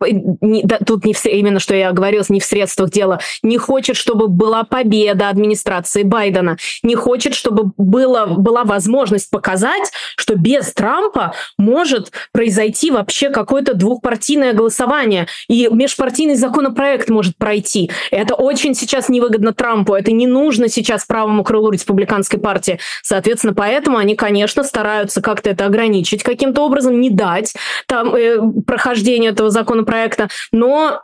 тут 0.86 1.06
не 1.06 1.14
в, 1.14 1.26
именно 1.26 1.62
что 1.62 1.74
я 1.74 1.94
говорил, 1.94 2.24
не 2.28 2.42
в 2.42 2.46
средствах 2.46 2.89
дело, 2.89 3.22
не 3.42 3.58
хочет, 3.58 3.96
чтобы 3.96 4.28
была 4.28 4.66
победа 4.66 5.30
администрации 5.30 6.04
Байдена, 6.04 6.58
не 6.84 6.96
хочет, 6.96 7.34
чтобы 7.34 7.72
было, 7.78 8.26
была 8.26 8.66
возможность 8.66 9.30
показать, 9.30 9.92
что 10.18 10.36
без 10.36 10.74
Трампа 10.74 11.34
может 11.58 12.12
произойти 12.34 12.92
вообще 12.92 13.30
какое-то 13.30 13.76
двухпартийное 13.76 14.52
голосование, 14.52 15.28
и 15.48 15.70
межпартийный 15.72 16.36
законопроект 16.36 17.10
может 17.10 17.38
пройти. 17.38 17.89
Это 18.12 18.36
очень 18.36 18.76
сейчас 18.76 19.08
невыгодно 19.08 19.54
Трампу, 19.54 19.94
это 19.94 20.12
не 20.12 20.28
нужно 20.28 20.68
сейчас 20.68 21.06
правому 21.06 21.46
крылу 21.46 21.70
республиканской 21.70 22.42
партии. 22.42 22.80
Соответственно, 23.04 23.54
поэтому 23.54 23.98
они, 23.98 24.18
конечно, 24.18 24.66
стараются 24.66 25.22
как-то 25.22 25.50
это 25.50 25.66
ограничить 25.66 26.24
каким-то 26.24 26.66
образом, 26.66 27.00
не 27.00 27.10
дать 27.10 27.54
там 27.88 28.14
э, 28.16 28.38
прохождению 28.82 29.32
этого 29.32 29.50
законопроекта, 29.50 30.30
но 30.52 31.04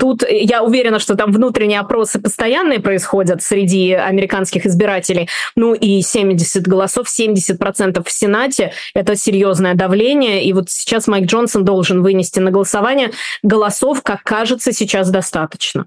Тут 0.00 0.24
я 0.28 0.64
уверена, 0.64 0.98
что 0.98 1.14
там 1.14 1.30
внутренние 1.30 1.78
опросы 1.78 2.20
постоянные 2.20 2.80
происходят 2.80 3.44
среди 3.44 3.92
американских 3.92 4.66
избирателей. 4.66 5.28
Ну 5.54 5.72
и 5.72 6.02
70 6.02 6.66
голосов, 6.66 7.06
70% 7.06 8.02
в 8.04 8.10
Сенате– 8.10 8.72
это 8.94 9.14
серьезное 9.14 9.74
давление. 9.74 10.44
И 10.44 10.52
вот 10.52 10.68
сейчас 10.68 11.06
Майк 11.06 11.26
Джонсон 11.26 11.64
должен 11.64 12.02
вынести 12.02 12.40
на 12.40 12.50
голосование 12.50 13.12
голосов, 13.44 14.02
как 14.02 14.24
кажется, 14.24 14.72
сейчас 14.72 15.10
достаточно. 15.10 15.86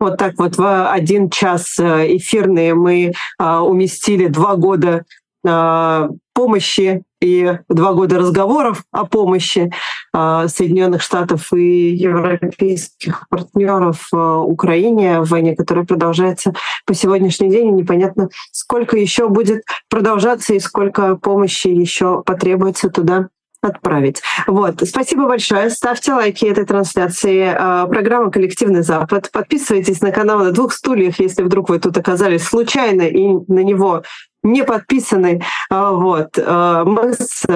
Вот 0.00 0.16
так 0.16 0.38
вот 0.38 0.56
в 0.56 0.90
один 0.90 1.28
час 1.28 1.78
э, 1.78 2.16
эфирные 2.16 2.74
мы 2.74 3.12
а, 3.36 3.62
уместили 3.62 4.28
два 4.28 4.56
года 4.56 5.04
а, 5.46 6.08
помощи 6.32 7.02
и 7.22 7.58
два 7.68 7.92
года 7.94 8.18
разговоров 8.18 8.84
о 8.90 9.06
помощи 9.06 9.72
а, 10.12 10.48
Соединенных 10.48 11.02
Штатов 11.02 11.52
и 11.52 11.94
европейских 11.94 13.28
партнеров 13.28 14.08
а, 14.12 14.40
Украине 14.40 15.20
в 15.20 15.28
войне, 15.28 15.54
которая 15.54 15.86
продолжается 15.86 16.52
по 16.84 16.94
сегодняшний 16.94 17.50
день. 17.50 17.68
И 17.68 17.82
непонятно, 17.82 18.28
сколько 18.50 18.96
еще 18.96 19.28
будет 19.28 19.62
продолжаться 19.88 20.54
и 20.54 20.60
сколько 20.60 21.16
помощи 21.16 21.68
еще 21.68 22.22
потребуется 22.24 22.90
туда 22.90 23.28
отправить. 23.62 24.22
Вот. 24.46 24.82
Спасибо 24.86 25.26
большое. 25.26 25.70
Ставьте 25.70 26.12
лайки 26.12 26.44
этой 26.44 26.66
трансляции. 26.66 27.54
Программа 27.88 28.30
«Коллективный 28.30 28.82
Запад». 28.82 29.30
Подписывайтесь 29.32 30.00
на 30.00 30.10
канал 30.10 30.40
«На 30.40 30.50
двух 30.50 30.72
стульях», 30.72 31.20
если 31.20 31.42
вдруг 31.42 31.68
вы 31.68 31.78
тут 31.78 31.96
оказались 31.96 32.44
случайно 32.44 33.02
и 33.02 33.28
на 33.48 33.62
него 33.62 34.02
не 34.42 34.64
подписаны. 34.64 35.42
А, 35.70 35.92
вот. 35.92 36.38
А, 36.38 36.84
мы 36.84 37.14
с 37.14 37.46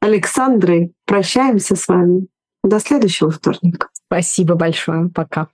Александрой 0.00 0.92
прощаемся 1.04 1.74
с 1.74 1.88
вами. 1.88 2.28
До 2.62 2.80
следующего 2.80 3.30
вторника. 3.30 3.88
Спасибо 4.08 4.54
большое. 4.54 5.08
Пока. 5.14 5.48